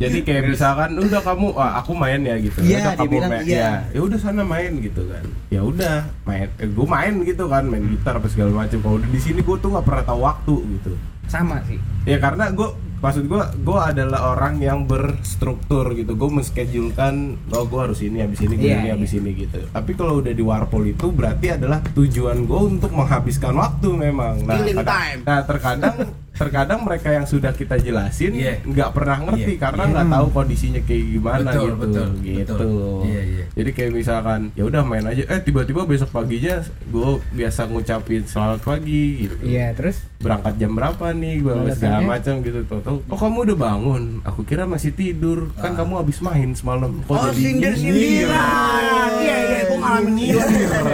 jadi 0.00 0.18
kayak 0.24 0.42
misalkan 0.48 0.90
udah 0.96 1.20
kamu 1.20 1.46
ah, 1.54 1.72
aku 1.76 1.92
main 1.92 2.20
ya 2.22 2.36
gitu. 2.40 2.58
Iya, 2.58 2.78
udah 2.80 2.92
dia 2.96 2.96
kamu 2.96 3.16
main. 3.22 3.42
iya. 3.44 3.60
Ya, 3.60 3.70
ya 3.92 4.00
udah 4.00 4.18
sana 4.18 4.42
main 4.42 4.72
gitu 4.80 5.02
kan. 5.04 5.24
Ya 5.48 5.60
udah 5.60 5.96
main 6.24 6.48
eh, 6.56 6.64
gue 6.66 6.86
main 6.88 7.14
gitu 7.20 7.44
kan, 7.46 7.62
main 7.64 7.84
gitar 7.86 8.16
apa 8.16 8.26
segala 8.26 8.50
macam. 8.56 8.78
Kalau 8.80 8.96
udah 8.96 9.10
di 9.10 9.20
sini 9.20 9.40
gue 9.40 9.56
tuh 9.56 9.68
nggak 9.68 9.84
pernah 9.84 10.04
tahu 10.06 10.20
waktu 10.24 10.54
gitu. 10.78 10.92
Sama 11.28 11.60
sih. 11.68 11.76
Ya 12.02 12.16
karena 12.16 12.48
gue 12.48 12.68
maksud 13.00 13.24
gue 13.26 13.42
gue 13.58 13.78
adalah 13.80 14.30
orang 14.30 14.60
yang 14.60 14.84
berstruktur 14.84 15.92
gitu 15.92 16.12
gue 16.12 16.30
menschedulkan 16.30 17.14
oh 17.50 17.64
gue 17.64 17.80
harus 17.80 18.00
ini 18.00 18.20
habis 18.20 18.38
ini 18.38 18.54
gue 18.54 18.66
Iya, 18.66 18.76
ini 18.76 18.86
iya. 18.86 18.94
habis 18.94 19.12
ini 19.12 19.30
gitu 19.34 19.60
tapi 19.66 19.90
kalau 19.92 20.20
udah 20.20 20.30
di 20.30 20.40
warpol 20.40 20.84
itu 20.84 21.08
berarti 21.08 21.46
adalah 21.50 21.80
tujuan 21.90 22.44
gue 22.44 22.60
untuk 22.70 22.92
menghabiskan 22.92 23.56
waktu 23.56 23.88
memang 23.90 24.44
nah, 24.44 24.60
kadang- 24.60 24.84
time. 24.86 25.20
nah 25.24 25.40
terkadang 25.42 25.96
terkadang 26.40 26.80
mereka 26.80 27.12
yang 27.12 27.28
sudah 27.28 27.52
kita 27.52 27.76
jelasin 27.76 28.32
Iya. 28.32 28.64
nggak 28.64 28.90
pernah 28.90 29.18
ngerti 29.28 29.52
Iya, 29.54 29.60
karena 29.60 29.82
iya. 29.84 29.92
nggak 29.92 30.06
tahu 30.08 30.26
kondisinya 30.32 30.80
kayak 30.80 31.04
gimana 31.06 31.38
Betul, 31.44 31.60
gitu. 31.60 31.76
betul, 31.76 32.08
gitu. 32.18 32.54
Betul. 32.56 33.00
Iya, 33.04 33.20
iya. 33.22 33.44
jadi 33.52 33.70
kayak 33.70 33.92
misalkan 33.92 34.40
ya 34.56 34.62
udah 34.64 34.82
main 34.82 35.04
aja. 35.04 35.22
Eh 35.28 35.40
tiba-tiba 35.40 35.84
besok 35.84 36.08
paginya 36.10 36.56
gue 36.64 37.08
biasa 37.30 37.60
ngucapin 37.68 38.22
selamat 38.24 38.60
pagi 38.64 39.28
gitu. 39.28 39.34
Iya, 39.44 39.76
terus? 39.76 40.00
Berangkat 40.16 40.56
jam 40.56 40.72
berapa 40.72 41.04
nih 41.12 41.34
gue 41.38 41.52
segala 41.76 42.00
macam 42.00 42.34
gitu. 42.40 42.58
Tuh 42.64 42.80
tuh 42.80 42.98
oh 43.04 43.18
kamu 43.18 43.38
udah 43.46 43.56
bangun? 43.58 44.02
Aku 44.24 44.40
kira 44.42 44.64
masih 44.64 44.90
tidur. 44.90 45.52
Kan 45.54 45.76
kamu 45.76 46.00
habis 46.00 46.18
main 46.20 46.56
semalam. 46.56 46.88
Kok 47.04 47.12
Oh 47.12 47.28
jadi 47.28 47.36
sindir 47.36 47.72
sindiran 47.76 49.10
Iya 49.20 49.36
iya 49.44 49.60
gue 49.90 50.06
ngalamin 50.06 50.14
juga 50.30 50.46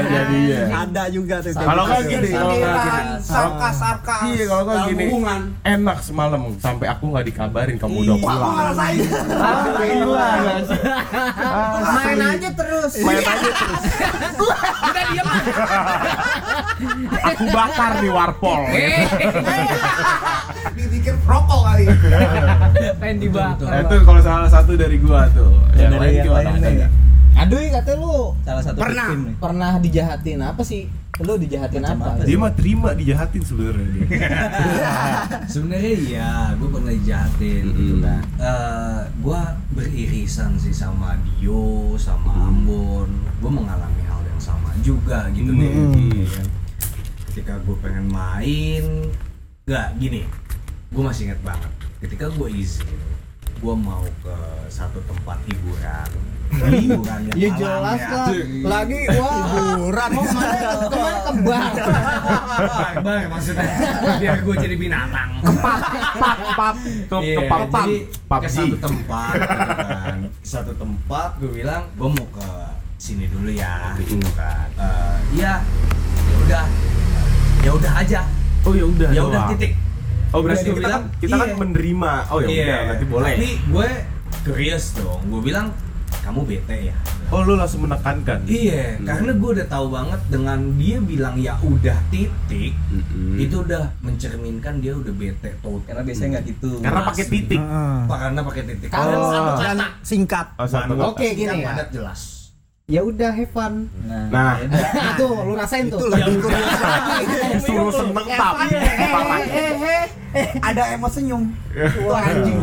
jadinya 0.08 0.60
Ada 0.86 1.04
juga 1.12 1.36
tuh. 1.44 1.52
kalau 1.52 1.82
nggak 1.86 2.02
gini 2.08 2.28
kalau 2.32 2.54
nggak 2.56 2.76
gini. 2.76 3.12
Sarkas 3.20 3.74
sarkas 3.76 4.20
iya 4.26 4.44
kalau 4.48 4.62
nggak 4.64 4.76
Dalam 4.76 4.90
gini 4.90 5.04
enak 5.66 5.98
semalam 6.00 6.40
sampai 6.58 6.86
aku 6.88 7.04
nggak 7.12 7.24
dikabarin 7.28 7.76
kamu 7.76 7.96
udah 8.06 8.16
pulang. 8.16 8.72
main 11.96 12.18
aja 12.20 12.50
terus. 12.54 12.92
main 13.04 13.24
aja 13.24 13.50
terus. 13.52 13.82
Aku 17.26 17.44
bakar 17.52 17.92
di 18.00 18.08
warpol. 18.08 18.60
Dipikir 20.76 21.14
rokok 21.24 21.60
kali. 21.64 21.84
Pengen 23.00 23.16
dibakar. 23.20 23.84
Itu 23.84 23.96
kalau 24.04 24.20
salah 24.20 24.50
satu 24.50 24.72
dari 24.76 24.96
gua 25.00 25.28
tuh. 25.32 25.52
Yang 25.76 25.92
lain 26.00 26.14
gimana 26.24 27.05
Aduh, 27.36 27.60
katanya 27.70 27.98
lu 27.98 28.16
salah 28.40 28.62
satu 28.64 28.78
Pernah. 28.78 29.06
victim 29.06 29.20
nih 29.22 29.34
pernah 29.36 29.72
dijahatin 29.76 30.40
apa 30.40 30.62
sih? 30.62 30.88
Lu 31.16 31.32
dijahatin 31.34 31.80
Macam 31.80 32.00
apa? 32.02 32.24
dia 32.24 32.36
mah 32.36 32.52
terima 32.52 32.90
dijahatin 32.92 33.40
sebenarnya 33.40 33.86
dia. 33.90 34.06
Sebenarnya 35.52 35.92
iya, 35.96 36.30
gue 36.52 36.68
pernah 36.68 36.92
dijahatin 36.92 37.64
gitu 37.70 37.94
Mm-mm. 37.94 38.04
kan. 38.04 38.22
Eh, 38.36 39.00
gue 39.16 39.40
beririsan 39.72 40.56
sih 40.56 40.72
sama 40.72 41.16
Dio, 41.30 41.96
sama 41.96 42.36
Ambon. 42.42 43.08
Gue 43.38 43.48
mengalami 43.50 44.02
hal 44.02 44.20
yang 44.22 44.40
sama 44.42 44.72
juga 44.80 45.28
gitu 45.32 45.48
nih. 45.50 45.72
Iya. 46.20 46.42
Ketika 47.26 47.60
gue 47.60 47.76
pengen 47.80 48.06
main, 48.06 48.84
nggak 49.64 49.88
gini. 49.96 50.24
Gue 50.88 51.02
masih 51.02 51.28
inget 51.28 51.40
banget. 51.40 51.72
Ketika 51.98 52.28
gue 52.28 52.48
izin, 52.50 52.92
gue 53.56 53.74
mau 53.74 54.04
ke 54.20 54.36
satu 54.68 55.00
tempat 55.02 55.40
hiburan. 55.48 56.10
Hiburan 56.56 57.20
yang 57.28 57.36
Ya 57.36 57.48
alamnya. 57.48 57.58
jelas 57.58 58.00
lah. 58.02 58.28
Lagi 58.64 59.00
wah 59.10 59.40
hiburan. 59.46 60.10
Mau 60.10 60.24
ke 60.24 60.32
mana? 60.32 60.56
Ke 60.56 60.96
mana? 60.96 61.18
Ke 61.20 61.32
bar? 61.38 61.72
Bang, 63.02 63.22
maksudnya. 63.28 63.68
Biar 64.16 64.36
gue 64.40 64.54
jadi 64.58 64.76
binatang. 64.76 65.30
pap 65.56 65.80
pap. 66.54 66.74
Ke 66.80 67.16
Iya, 67.18 67.36
ke 67.36 67.42
pap. 67.46 67.60
pap 67.68 67.88
pap 68.26 68.40
ke 68.40 68.48
satu 68.48 68.76
tempat 68.76 69.30
gitu 69.30 69.46
kan. 69.46 70.18
satu 70.42 70.72
tempat 70.74 71.28
gue 71.36 71.50
bilang 71.52 71.82
gue 71.92 72.08
mau 72.08 72.26
ke 72.30 72.48
sini 72.96 73.26
dulu 73.26 73.50
ya 73.50 73.92
gitu. 73.98 74.16
kan. 74.32 74.66
Eh, 74.74 75.16
iya. 75.34 75.54
Ya 76.26 76.36
udah. 76.42 76.64
Ya 77.60 77.70
udah 77.72 77.92
aja. 77.94 78.20
Oh 78.62 78.72
ya 78.72 78.84
udah. 78.84 79.08
Ya 79.10 79.22
udah 79.22 79.42
titik. 79.52 79.72
Oh 80.34 80.42
berarti 80.42 80.66
kita 80.66 80.74
kan 80.74 80.80
bilang, 80.82 81.02
kita 81.16 81.34
kan 81.34 81.48
iya. 81.48 81.56
menerima. 81.56 82.12
Oh 82.28 82.38
ya 82.38 82.48
Iya, 82.48 82.64
udah 82.66 82.78
berarti 82.82 83.04
boleh. 83.06 83.32
Tapi 83.32 83.48
gue 83.62 83.88
curious 84.42 84.84
dong. 84.92 85.20
Gue 85.24 85.40
bilang 85.44 85.66
kamu 86.26 86.40
bete 86.44 86.76
ya 86.84 86.96
oh 87.26 87.40
lu 87.40 87.54
langsung 87.54 87.82
menekankan 87.82 88.42
iya 88.44 88.98
Hmm. 88.98 89.06
karena 89.06 89.32
gue 89.32 89.50
udah 89.52 89.66
tahu 89.66 89.86
banget 89.88 90.20
dengan 90.26 90.58
dia 90.74 90.98
bilang 90.98 91.34
ya 91.36 91.54
udah 91.60 91.98
titik 92.08 92.74
Mm-mm. 92.88 93.34
itu 93.36 93.56
udah 93.58 93.94
mencerminkan 94.00 94.78
dia 94.78 94.92
udah 94.92 95.12
bete 95.12 95.50
total 95.56 95.82
karena 95.84 96.02
biasanya 96.02 96.28
nggak 96.32 96.44
gitu 96.48 96.70
karena 96.78 97.00
pakai 97.04 97.24
titik 97.26 97.60
Pak, 98.04 98.18
karena 98.20 98.40
pakai 98.42 98.62
titik 98.64 98.88
Karena 98.88 99.14
Oh. 99.16 99.30
satu 99.30 99.52
kata. 99.56 99.86
singkat. 100.02 100.46
oh, 100.52 100.66
satu 100.66 100.92
Bukan, 100.92 100.98
kata. 100.98 101.10
Oke, 101.12 101.26
gini 101.32 101.46
kan 101.46 101.56
ya. 101.56 101.66
padat 101.68 101.88
jelas 101.90 102.20
Ya 102.86 103.02
udah 103.02 103.30
have 103.32 103.50
fun. 103.50 103.90
nah, 104.00 104.30
Nah. 104.30 104.54
ya. 104.62 104.86
Itu 105.10 105.26
lu 105.26 105.54
rasain 105.54 105.86
tuh. 105.88 106.06
ya 106.08 106.22
udah 106.24 106.58
suruh 107.58 107.90
seneng 107.92 108.26
tap 108.32 108.54
parah 108.56 109.42
Ada 110.62 110.82
emot 110.94 111.10
senyum 111.10 111.42
Wah, 112.06 112.22
anjing. 112.22 112.58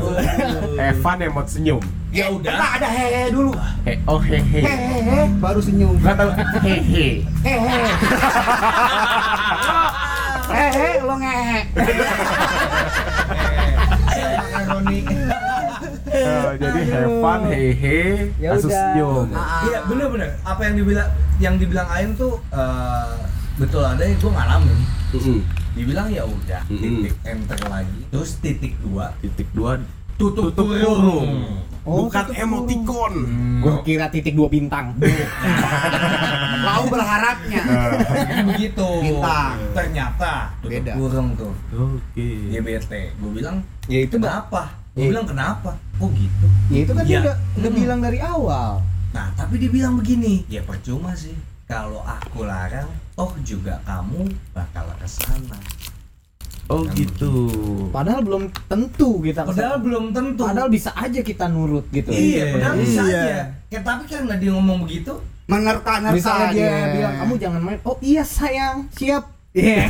Evan 0.77 1.17
emot 1.23 1.47
senyum 1.47 1.81
ya 2.13 2.29
udah. 2.29 2.53
Enggak 2.53 2.71
ada 2.77 2.87
hehe 2.93 3.23
dulu. 3.33 3.51
He 3.83 3.93
oh 4.05 4.21
hehe 4.21 4.61
Hehehe 4.61 5.19
baru 5.41 5.59
senyum. 5.59 5.97
Nggak 5.97 6.15
tahu. 6.21 6.29
Hehe 6.61 7.25
Hehe 7.41 7.79
Hehe 10.53 10.89
lo 11.01 11.15
ngehe. 11.17 11.59
Eh, 16.13 16.51
jadi 16.61 16.81
fun 17.17 17.41
hehe. 17.49 18.29
Ya 18.37 18.53
kasus 18.53 18.69
udah. 18.69 18.77
senyum. 18.77 19.27
Iya 19.65 19.79
bener-bener. 19.89 20.29
Apa 20.45 20.61
yang 20.69 20.75
dibilang 20.77 21.09
yang 21.41 21.55
dibilang 21.57 21.89
Ain 21.89 22.13
tuh 22.13 22.37
eh, 22.53 23.17
betul 23.57 23.81
ada 23.81 24.05
yang 24.05 24.21
gue 24.21 24.31
ngalamin. 24.31 24.79
Mm-mm. 25.17 25.39
Dibilang 25.73 26.07
ya 26.13 26.29
udah 26.29 26.61
titik 26.69 27.17
enter 27.25 27.57
lagi. 27.65 28.01
Terus 28.13 28.37
titik 28.37 28.77
dua. 28.85 29.09
Titik 29.25 29.49
dua 29.57 29.81
tutup, 30.15 30.51
Tutup 30.51 30.65
kurung. 30.67 30.97
kurung. 30.97 31.29
Oh, 31.83 32.07
bukan 32.07 32.23
tutup 32.25 32.39
emoticon 32.39 33.13
Gua 33.59 33.83
kira 33.83 34.07
titik 34.07 34.31
dua 34.31 34.47
bintang. 34.47 34.95
Berharap 36.63 36.87
berharapnya. 36.87 37.61
Kan 38.23 38.43
begitu 38.47 38.87
Bintang. 39.01 39.55
ternyata 39.73 40.31
tutup 40.57 40.71
Beda. 40.73 40.93
kurung 40.95 41.27
tuh 41.33 41.51
Oke. 41.73 42.27
dia 42.47 42.59
bete 42.59 43.11
gue 43.13 43.31
bilang 43.33 43.59
Ya 43.85 43.99
itu 44.01 44.15
kenapa 44.15 44.71
gue 44.93 45.03
Ya. 45.03 45.09
bilang 45.09 45.25
kenapa 45.25 45.69
oh 45.97 46.07
gitu 46.09 46.47
Ya 46.69 46.79
itu 46.81 46.91
kan 46.91 47.03
dia 47.03 47.13
Ya. 47.13 47.21
udah, 47.21 47.35
udah 47.57 47.67
Hmm. 47.67 47.79
bilang 47.79 47.99
dari 47.99 48.19
awal. 48.19 48.71
nah 49.11 49.27
tapi 49.33 49.57
dia 49.57 49.69
bilang 49.69 49.93
begini 49.93 50.41
ya 50.47 50.61
percuma 50.61 51.13
sih 51.13 51.35
kalau 51.63 52.01
aku 52.01 52.43
larang 52.43 52.87
toh 53.13 53.29
juga 53.41 53.77
kamu 53.83 54.25
bakal 54.51 54.87
ke 54.93 55.05
sana 55.05 55.57
Oh 56.65 56.87
gitu. 56.89 57.31
Padahal 57.89 58.21
belum 58.21 58.43
tentu 58.65 59.19
kita 59.19 59.43
padahal 59.43 59.77
belum 59.79 60.05
tentu 60.09 60.41
Padahal 60.41 60.69
bisa 60.69 60.93
aja 60.93 61.19
kita 61.19 61.45
nurut 61.47 61.83
gitu. 61.89 62.07
iya 62.09 62.55
padahal 62.55 62.75
bisa 62.77 63.01
Iya. 63.03 63.19
aja 63.19 63.43
Kayak 63.67 63.83
tapi 63.83 64.03
karena 64.05 64.35
dia 64.37 64.51
ngomong 64.51 64.79
begitu 64.83 65.13
Menerka-nerka 65.43 66.15
Misalnya 66.15 66.49
dia 66.49 66.63
dia. 66.63 66.87
bilang 66.93 67.13
kamu 67.19 67.33
jangan 67.35 67.61
main. 67.61 67.79
Oh 67.83 67.99
iya 67.99 68.23
sayang, 68.23 68.87
siap. 68.91 69.27
Iya. 69.53 69.85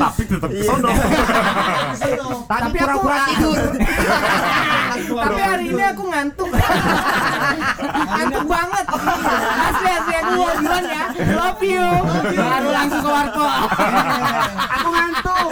Tapi 0.00 0.22
tetap 0.24 0.48
kesono. 0.48 0.88
Tapi 2.52 2.68
pura-pura 2.80 3.16
tidur. 3.28 3.60
Tapi 5.28 5.40
hari 5.44 5.64
ini 5.68 5.84
aku 5.84 6.04
ngantuk. 6.08 6.48
ngantuk 8.16 8.44
banget. 8.48 8.84
Asli 9.60 9.90
asli 9.92 10.14
aku 10.24 10.30
mau 10.40 10.52
bilang 10.56 10.86
ya. 10.88 11.04
Love 11.36 11.64
you. 11.68 11.88
Baru 12.32 12.68
langsung 12.72 13.00
ke 13.04 13.10
warkop. 13.12 13.52
aku 14.56 14.88
ngantuk. 14.88 15.50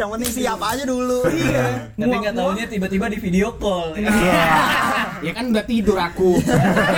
Yang 0.00 0.10
penting 0.10 0.32
siap 0.34 0.60
aja 0.60 0.82
dulu. 0.82 1.18
Iya. 1.30 1.66
Tapi 1.92 2.16
nggak 2.16 2.34
taunya 2.34 2.64
tiba-tiba 2.66 3.06
di 3.06 3.18
video 3.18 3.48
call. 3.54 3.92
Ya 5.20 5.32
kan 5.36 5.44
udah 5.46 5.64
tidur 5.64 5.94
aku. 5.94 6.40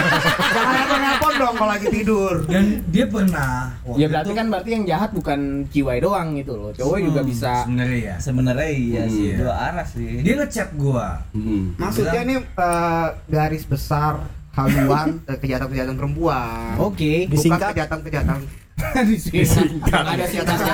Jangan 0.55 0.99
nelpon 1.01 1.33
dong 1.35 1.55
kalau 1.55 1.71
lagi 1.71 1.89
tidur. 1.89 2.35
dan 2.47 2.65
dia 2.87 3.05
pernah 3.05 3.75
Ya 3.93 4.07
berarti 4.07 4.31
itu- 4.31 4.39
kan 4.39 4.47
berarti 4.47 4.71
yang 4.71 4.85
jahat 4.87 5.11
bukan 5.11 5.39
ciwai 5.69 5.99
doang 5.99 6.37
gitu 6.37 6.55
loh. 6.55 6.71
Cowok 6.71 6.99
juga 7.03 7.21
bisa 7.23 7.65
sebenarnya 7.65 7.99
ya 7.99 8.17
Sebenarnya 8.19 8.69
iya 8.71 9.03
sih, 9.07 9.27
Iya. 9.29 9.37
dua 9.39 9.55
arah 9.55 9.87
sih. 9.87 10.11
dia 10.21 10.35
ngechat 10.37 10.69
gua 10.75 11.19
Hmm. 11.33 11.75
Maksudnya 11.75 12.21
ini 12.23 12.35
eh, 12.39 13.09
garis 13.27 13.65
besar 13.65 14.23
haluan 14.53 15.19
eh, 15.25 15.35
kejahatan-kejahatan 15.35 15.97
perempuan. 15.97 16.77
Oke. 16.79 17.27
Bukan 17.27 17.33
Disingkat. 17.33 17.73
Disingkat. 19.09 20.05
Ada 20.05 20.25
singkat 20.27 20.57
aja. 20.59 20.73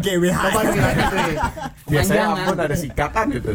GWH. 0.00 0.38
Coba 0.38 0.60
dibilang 0.64 0.94
gitu 0.96 1.16
ya. 1.16 1.42
Biasanya 1.84 2.24
ampun 2.32 2.58
ada 2.58 2.76
singkatan 2.76 3.26
gitu. 3.34 3.52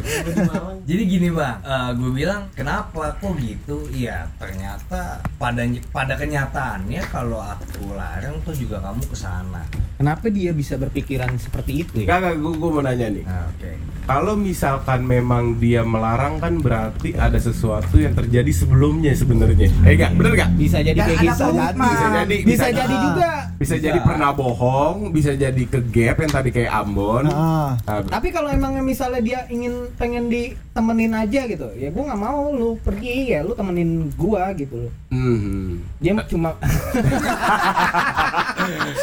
Jadi 0.90 1.04
gini 1.06 1.30
bang, 1.34 1.58
gue 1.98 2.12
bilang 2.14 2.42
kenapa 2.54 3.16
kok 3.18 3.34
gitu? 3.40 3.86
Iya 3.90 4.30
ternyata 4.38 5.22
pada 5.38 5.62
pada 5.90 6.14
kenyataannya 6.18 7.02
kalau 7.10 7.42
aku 7.42 7.94
larang 7.98 8.38
tuh 8.46 8.54
juga 8.56 8.80
kamu 8.82 9.02
ke 9.06 9.18
sana. 9.18 9.64
Kenapa 10.00 10.32
dia 10.32 10.56
bisa 10.56 10.80
berpikiran 10.80 11.36
seperti 11.36 11.84
itu 11.84 12.06
ya? 12.08 12.18
Enggak, 12.18 12.40
gue 12.40 12.54
gue 12.56 12.70
mau 12.72 12.84
nanya 12.84 13.08
nih. 13.12 13.24
Nah, 13.28 13.46
Oke. 13.52 13.72
Kalau 14.10 14.34
misalkan 14.34 15.06
memang 15.06 15.62
dia 15.62 15.86
melarang 15.86 16.42
kan 16.42 16.58
berarti 16.58 17.14
ada 17.14 17.38
sesuatu 17.38 17.94
yang 18.02 18.18
terjadi 18.18 18.50
sebelumnya 18.50 19.14
sebenarnya. 19.14 19.70
Eh 19.86 19.94
enggak, 19.94 20.18
bener 20.18 20.32
enggak? 20.34 20.50
Bisa 20.58 20.82
jadi 20.82 20.98
kayak 20.98 21.14
ada 21.14 21.26
gitu. 21.30 21.46
komitmen. 21.46 21.86
Bisa 21.86 22.08
jadi 22.10 22.36
Bisa 22.42 22.68
jadi 22.74 22.96
juga. 22.98 23.32
bisa 23.60 23.76
jadi 23.78 24.00
pernah 24.02 24.32
bohong, 24.34 25.14
bisa 25.14 25.32
jadi 25.38 25.64
ke 25.68 25.80
gap 25.94 26.18
yang 26.26 26.32
tadi 26.34 26.50
kayak 26.50 26.74
Ambon. 26.74 27.30
Ah. 27.30 27.78
Nah, 27.86 28.02
Tapi 28.02 28.34
kalau 28.34 28.50
emang 28.50 28.82
misalnya 28.82 29.22
dia 29.22 29.40
ingin 29.46 29.94
pengen 29.94 30.26
ditemenin 30.26 31.14
aja 31.14 31.46
gitu, 31.46 31.70
ya 31.78 31.94
gua 31.94 32.10
nggak 32.10 32.22
mau 32.24 32.50
lu 32.50 32.82
pergi 32.82 33.36
ya 33.38 33.46
lu 33.46 33.54
temenin 33.54 34.10
gua 34.18 34.50
gitu 34.58 34.90
loh. 34.90 34.94
hmm. 35.14 35.86
Dia 36.02 36.18
cuma 36.26 36.58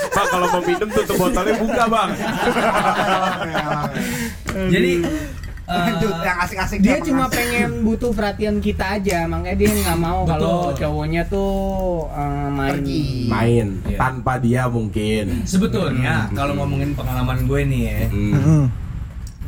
Pak 0.08 0.24
kalau 0.26 0.46
mau 0.48 0.60
minum 0.60 0.88
tutup 0.88 1.16
botolnya 1.16 1.54
buka 1.56 1.84
bang. 1.86 2.10
Jadi 4.68 4.92
Lanjut 5.66 6.14
yang 6.22 6.38
asik-asik 6.38 6.78
dia 6.78 7.02
cuma 7.02 7.26
Mas? 7.26 7.34
pengen 7.34 7.82
butuh 7.82 8.14
perhatian 8.14 8.62
kita 8.62 9.02
aja, 9.02 9.26
makanya 9.26 9.58
dia 9.58 9.74
nggak 9.74 9.98
mau 9.98 10.22
kalau 10.22 10.70
cowoknya 10.70 11.26
tuh 11.26 12.06
eh, 12.08 12.48
main. 12.48 12.70
Pergi. 12.78 13.02
Main 13.26 13.66
Iya. 13.82 13.98
tanpa 13.98 14.38
dia 14.38 14.70
mungkin. 14.70 15.42
sebetulnya 15.42 16.30
kalau 16.30 16.54
ngomongin 16.54 16.94
pengalaman 16.94 17.50
gue 17.50 17.60
nih 17.66 17.82
ya, 17.82 17.98
Hmm. 18.06 18.32
Hmm. 18.36 18.64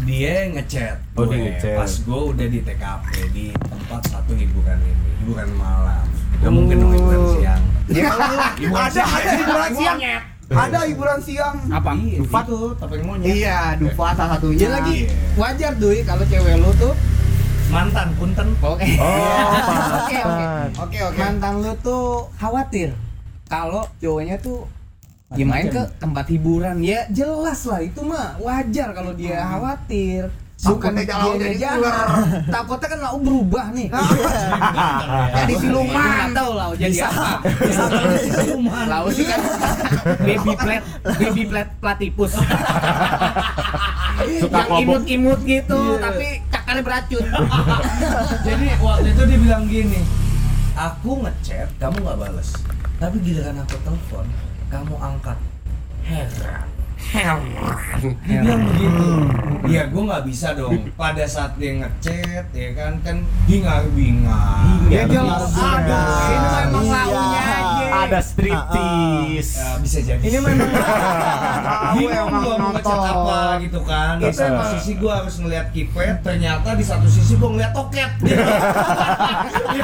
dia 0.01 0.35
ngechat 0.49 0.99
Oh, 1.14 1.23
dia 1.23 1.31
gue 1.31 1.38
ngechat. 1.44 1.77
pas 1.77 1.92
gue 1.97 2.21
udah 2.27 2.47
di 2.49 2.61
TKP 2.62 3.07
di 3.31 3.47
tempat 3.55 4.03
satu 4.05 4.33
hiburan 4.33 4.79
ini, 4.81 5.09
hiburan 5.23 5.51
malam. 5.55 6.03
Gak 6.37 6.51
mungkin 6.51 6.77
dong 6.81 6.92
hiburan 6.94 7.23
siang. 7.33 7.62
Ya, 7.88 8.12
ada 8.12 9.03
ada 9.03 9.31
hiburan 9.37 9.70
siang. 9.72 9.98
Ada 10.48 10.79
hiburan 10.88 11.20
siang. 11.20 11.57
Apa? 11.68 11.90
Iya, 11.92 12.16
itu 12.24 12.59
topeng 12.81 13.03
monyet. 13.05 13.29
Iya, 13.29 13.59
Dufa 13.77 14.16
salah 14.16 14.37
satunya. 14.37 14.61
Dia 14.61 14.70
lagi 14.81 14.96
wajar 15.37 15.72
duy 15.77 16.05
kalau 16.05 16.24
cewek 16.24 16.57
lu 16.57 16.70
tuh 16.77 16.94
Mantan 17.68 18.16
punten. 18.16 18.48
oke. 18.64 18.81
Oh, 18.81 19.44
Oke 20.01 20.16
oke. 20.24 20.44
Oke, 20.81 20.98
oke. 21.05 21.18
Mantan 21.20 21.55
lu 21.61 21.72
tuh 21.85 22.33
khawatir 22.40 22.96
kalau 23.48 23.85
cowoknya 24.01 24.40
tuh 24.40 24.64
dia 25.37 25.44
main 25.44 25.68
ke 25.68 25.85
tempat 26.01 26.24
hiburan 26.33 26.81
ya 26.81 27.05
jelas 27.12 27.68
lah 27.68 27.85
itu 27.85 28.01
mah 28.01 28.40
wajar 28.40 28.96
kalau 28.96 29.12
dia 29.12 29.44
khawatir 29.44 30.33
bukan 30.33 30.47
Takutnya 30.59 31.07
dia 31.07 31.14
kalau 31.14 31.38
jadi 31.38 31.55
jahat. 31.55 32.07
takutnya 32.55 32.88
kan 32.90 32.99
lau 32.99 33.16
berubah 33.23 33.66
nih. 33.71 33.87
Jadi 35.38 35.53
siluman. 35.62 36.35
tahu 36.35 36.51
lau 36.59 36.73
jadi 36.75 36.99
apa. 37.07 37.31
Lau 38.90 39.07
sih 39.16 39.23
kan. 39.23 39.38
Baby 40.18 40.53
plat 40.59 40.83
baby 41.14 41.42
plat 41.47 41.68
platypus. 41.79 42.33
Suka 44.42 44.61
yang 44.66 44.83
imut-imut 44.83 45.40
gitu 45.47 45.79
tapi 46.03 46.42
cakarnya 46.51 46.83
beracun. 46.83 47.25
Jadi 48.42 48.66
waktu 48.83 49.09
itu 49.14 49.23
dia 49.31 49.38
bilang 49.38 49.64
gini, 49.71 50.03
aku 50.75 51.23
ngechat, 51.23 51.71
kamu 51.79 52.03
nggak 52.03 52.18
bales. 52.18 52.51
Tapi 52.99 53.16
giliran 53.23 53.62
aku 53.62 53.79
telepon, 53.87 54.27
kamu 54.75 54.94
angkat. 54.99 55.38
Heran. 56.03 56.78
Heran. 57.09 57.40
Dia 58.23 58.37
bilang 58.38 58.62
begitu. 58.66 59.07
Ya 59.66 59.83
gue 59.85 60.03
nggak 60.03 60.25
bisa 60.25 60.53
dong. 60.53 60.92
Pada 60.92 61.25
saat 61.25 61.57
dia 61.57 61.73
ngechat, 61.75 62.47
ya 62.53 62.71
kan 62.73 62.92
kan 63.01 63.16
bingar-bingar. 63.44 64.61
ya 64.87 65.03
jelas 65.05 65.53
ada 65.53 66.01
ini 66.27 66.37
mah 66.38 66.61
emang 66.62 66.85
Iya. 66.85 67.01
launya 67.09 67.42
aja 67.42 67.87
Ada 67.99 68.21
striptease. 68.23 69.53
Ya, 69.55 69.68
bisa 69.79 69.99
jadi. 70.01 70.21
ini 70.23 70.38
memang 70.38 70.68
bingung 71.97 72.29
gua 72.38 72.55
mau 72.57 72.71
ngechat 72.71 73.01
apa 73.03 73.40
gitu 73.59 73.81
kan. 73.83 74.12
Di 74.16 74.25
Itu 74.25 74.37
satu 74.38 74.53
emang- 74.55 74.73
sisi 74.75 74.92
gua 74.94 75.12
harus 75.18 75.35
ngeliat 75.38 75.66
kipet, 75.71 76.16
ternyata 76.21 76.68
di 76.71 76.85
satu 76.85 77.07
sisi 77.07 77.33
gua 77.35 77.49
ngeliat 77.51 77.73
toket. 77.73 78.11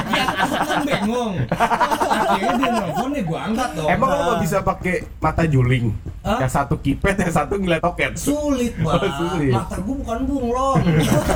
Dia 0.05 0.25
kan 0.29 0.81
bengong. 0.83 1.35
Akhirnya 1.51 2.53
dia 2.55 2.71
nelfon 2.71 3.11
ya 3.11 3.23
gua 3.23 3.39
angkat 3.43 3.71
dong. 3.75 3.89
Emang 3.91 4.09
lo 4.09 4.21
nggak 4.23 4.41
bisa 4.41 4.57
pakai 4.61 4.95
mata 5.19 5.45
juling? 5.45 5.89
Hah? 6.25 6.41
Yang 6.41 6.53
satu 6.55 6.75
kipet, 6.77 7.15
yang 7.15 7.29
satu 7.31 7.55
ngeliat 7.55 7.79
toket. 7.79 8.17
sulit 8.17 8.73
banget. 8.81 9.13
Sulit. 9.15 9.53
Mata 9.53 9.77
gua 9.79 9.95
bukan 9.95 10.19
bunglon. 10.25 10.81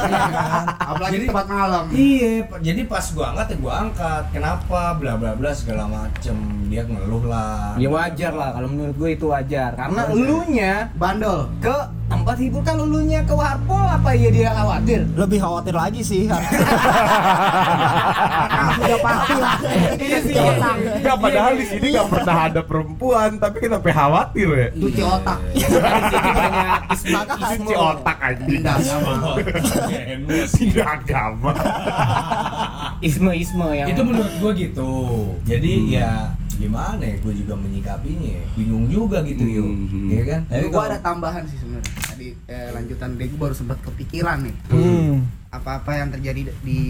Iya 0.09 0.25
kan? 0.33 0.65
Apalagi 0.81 1.13
Jadi- 1.15 1.29
tempat 1.29 1.47
malam. 1.47 1.85
Iya, 1.91 2.31
jadi 2.59 2.81
pas 2.85 3.05
gua 3.11 3.25
angkat 3.31 3.47
ya 3.47 3.57
gua 3.59 3.73
angkat. 3.83 4.23
Kenapa? 4.31 4.81
Bla 4.95 5.13
bla 5.15 5.33
bla 5.33 5.51
segala 5.53 5.85
macem. 5.85 6.37
Dia 6.67 6.83
ngeluh 6.83 7.25
lah. 7.25 7.77
Ya 7.77 7.89
wajar 7.89 8.33
lah 8.33 8.51
kalau 8.51 8.69
menurut 8.69 8.95
gue 8.95 9.11
itu 9.11 9.27
wajar 9.27 9.73
karena 9.75 10.03
elunya 10.09 10.73
Bandel. 10.95 11.49
ke 11.59 11.77
tempat 12.09 12.37
hibur 12.41 12.65
kalau 12.65 12.89
elunya 12.89 13.21
ke 13.23 13.35
warpol 13.37 13.85
apa 13.85 14.17
ya 14.17 14.29
dia 14.33 14.51
khawatir? 14.57 15.05
Lebih 15.13 15.39
khawatir 15.45 15.75
lagi 15.77 16.01
sih. 16.01 16.25
Udah 18.79 18.99
pasti 19.05 19.35
lah. 19.37 19.59
Iya 20.01 20.19
sih. 20.25 20.35
Enggak, 20.35 21.17
padahal 21.21 21.53
di 21.61 21.67
sini 21.69 21.87
nggak 21.93 22.09
pernah 22.09 22.37
ada 22.49 22.61
perempuan, 22.65 23.37
tapi 23.37 23.57
kenapa 23.61 23.93
khawatir 23.93 24.49
ya? 24.49 24.69
Cuci 24.73 25.03
otak. 25.05 25.39
Cuci 27.05 27.75
otak 27.77 28.17
aja. 28.25 28.43
Pindah 28.43 28.77
sama. 28.81 29.37
Tidak 30.49 30.87
agama. 30.87 31.53
isme 32.99 33.31
isme 33.31 33.69
yang 33.75 33.89
itu 33.91 34.03
menurut 34.03 34.35
gue 34.43 34.53
gitu 34.67 34.91
jadi 35.47 35.73
ya 35.87 36.13
gimana 36.59 37.01
ya 37.01 37.17
gue 37.17 37.35
juga 37.37 37.55
menyikapinya 37.55 38.31
ya. 38.35 38.45
bingung 38.53 38.87
juga 38.87 39.23
gitu 39.23 39.41
Hmm. 39.41 39.55
yuk 39.55 39.67
ya 40.11 40.23
kan 40.27 40.41
Tapi 40.45 40.67
kalau 40.69 40.87
ada 40.87 40.99
tambahan 40.99 41.43
sih 41.47 41.57
sebenarnya. 41.57 41.93
Tadi 42.05 42.29
eh, 42.45 42.69
lanjutan 42.75 43.15
deh 43.15 43.27
gua 43.31 43.41
baru 43.41 43.55
sempat 43.55 43.79
kepikiran 43.81 44.43
nih. 44.43 44.55
Hmm. 44.69 45.23
Apa-apa 45.49 45.97
yang 45.97 46.13
terjadi 46.13 46.53
di 46.61 46.81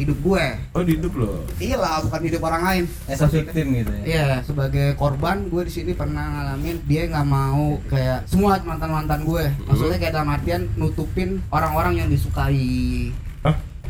hidup 0.00 0.16
gue. 0.24 0.44
Oh, 0.72 0.80
di 0.80 0.96
hidup 0.96 1.12
lo. 1.12 1.44
Iya 1.60 1.76
lah, 1.76 2.00
bukan 2.00 2.20
hidup 2.24 2.40
orang 2.40 2.62
lain. 2.64 2.84
as 3.04 3.20
a 3.20 3.28
victim 3.28 3.66
gitu 3.74 3.92
ya. 3.92 4.02
Iya, 4.06 4.26
sebagai 4.40 4.96
korban 4.96 5.44
gue 5.46 5.68
di 5.68 5.72
sini 5.74 5.92
pernah 5.92 6.24
ngalamin 6.24 6.80
dia 6.88 7.04
nggak 7.04 7.28
mau 7.28 7.76
kayak 7.84 8.24
semua 8.24 8.56
mantan 8.64 8.88
mantan 8.88 9.20
gue. 9.22 9.44
Maksudnya 9.68 9.98
kayak 10.00 10.14
dalam 10.14 10.30
artian 10.30 10.62
nutupin 10.74 11.44
orang-orang 11.50 12.00
yang 12.00 12.08
disukai. 12.08 13.12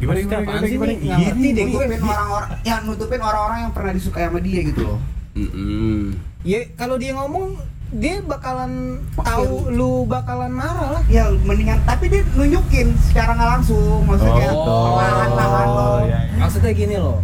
Gimana 0.00 0.16
gimana 0.18 0.40
Apaan 0.40 0.64
gimana 0.64 0.64
sih 0.64 0.72
gimana? 0.72 0.92
ngerti 1.20 1.48
deh 1.52 1.64
gue. 1.66 1.84
Orang-orang, 2.00 2.50
ya 2.62 2.74
nutupin 2.80 3.20
orang-orang 3.20 3.58
yang 3.60 3.72
pernah 3.72 3.92
disukai 3.92 4.24
sama 4.26 4.40
dia 4.40 4.60
gitu 4.64 4.80
loh. 4.82 4.98
Mm-mm. 5.32 6.16
Ya 6.42 6.60
kalau 6.74 6.96
dia 6.96 7.12
ngomong 7.12 7.54
dia 7.90 8.22
bakalan 8.22 9.02
tahu 9.12 9.68
lu 9.68 10.06
bakalan 10.06 10.48
marah 10.48 10.94
lah. 10.94 11.02
ya 11.06 11.26
mendingan 11.42 11.82
tapi 11.84 12.06
dia 12.06 12.22
nunjukin 12.32 12.94
secara 13.02 13.34
nggak 13.34 13.50
langsung 13.58 14.06
maksudnya 14.06 14.30
kayak 14.32 14.54
gitu. 14.54 14.62
perlahan-lahan 14.70 15.66
Oh, 15.66 15.74
loh. 15.74 15.98
ya, 16.06 16.18
ya. 16.24 16.36
Maksudnya 16.38 16.72
gini 16.72 16.96
loh. 16.96 17.18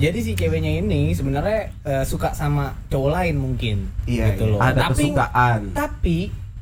Jadi 0.00 0.18
si 0.22 0.32
ceweknya 0.32 0.80
ini 0.80 1.12
sebenarnya 1.12 1.76
eh, 1.84 2.04
suka 2.06 2.32
sama 2.32 2.72
cowok 2.88 3.10
lain 3.12 3.36
mungkin. 3.36 3.76
Iya, 4.06 4.32
gitu 4.32 4.48
iya. 4.48 4.52
loh. 4.54 4.58
Ada 4.58 4.80
tapi 4.88 4.94
kesukaan. 5.04 5.60
tapi 5.76 6.18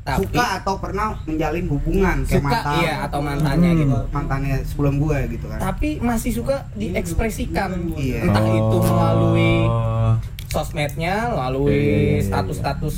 tapi 0.08 0.24
suka 0.30 0.46
atau 0.56 0.74
pernah 0.76 1.06
menjalin 1.22 1.66
hubungan 1.66 2.16
kayak 2.22 2.32
suka 2.34 2.48
mantan 2.48 2.74
iya 2.78 2.94
atau 3.04 3.20
mantannya 3.20 3.70
Hmm, 3.70 3.80
gitu. 3.80 3.96
mantannya 4.08 4.56
sebelum 4.64 4.94
gue 4.96 5.18
gitu 5.30 5.46
kan 5.46 5.58
Tapi 5.60 5.88
masih 6.00 6.30
suka 6.32 6.56
diekspresikan. 6.72 7.70
Iya. 7.92 8.24
Entah 8.24 8.44
itu 8.46 8.76
melalui 8.80 9.54
Oh. 9.64 10.14
sosmednya, 10.48 11.14
Iya, 11.14 11.20
iya, 11.20 11.34
melalui 11.34 11.76
iya, 12.10 12.24
status-status 12.24 12.96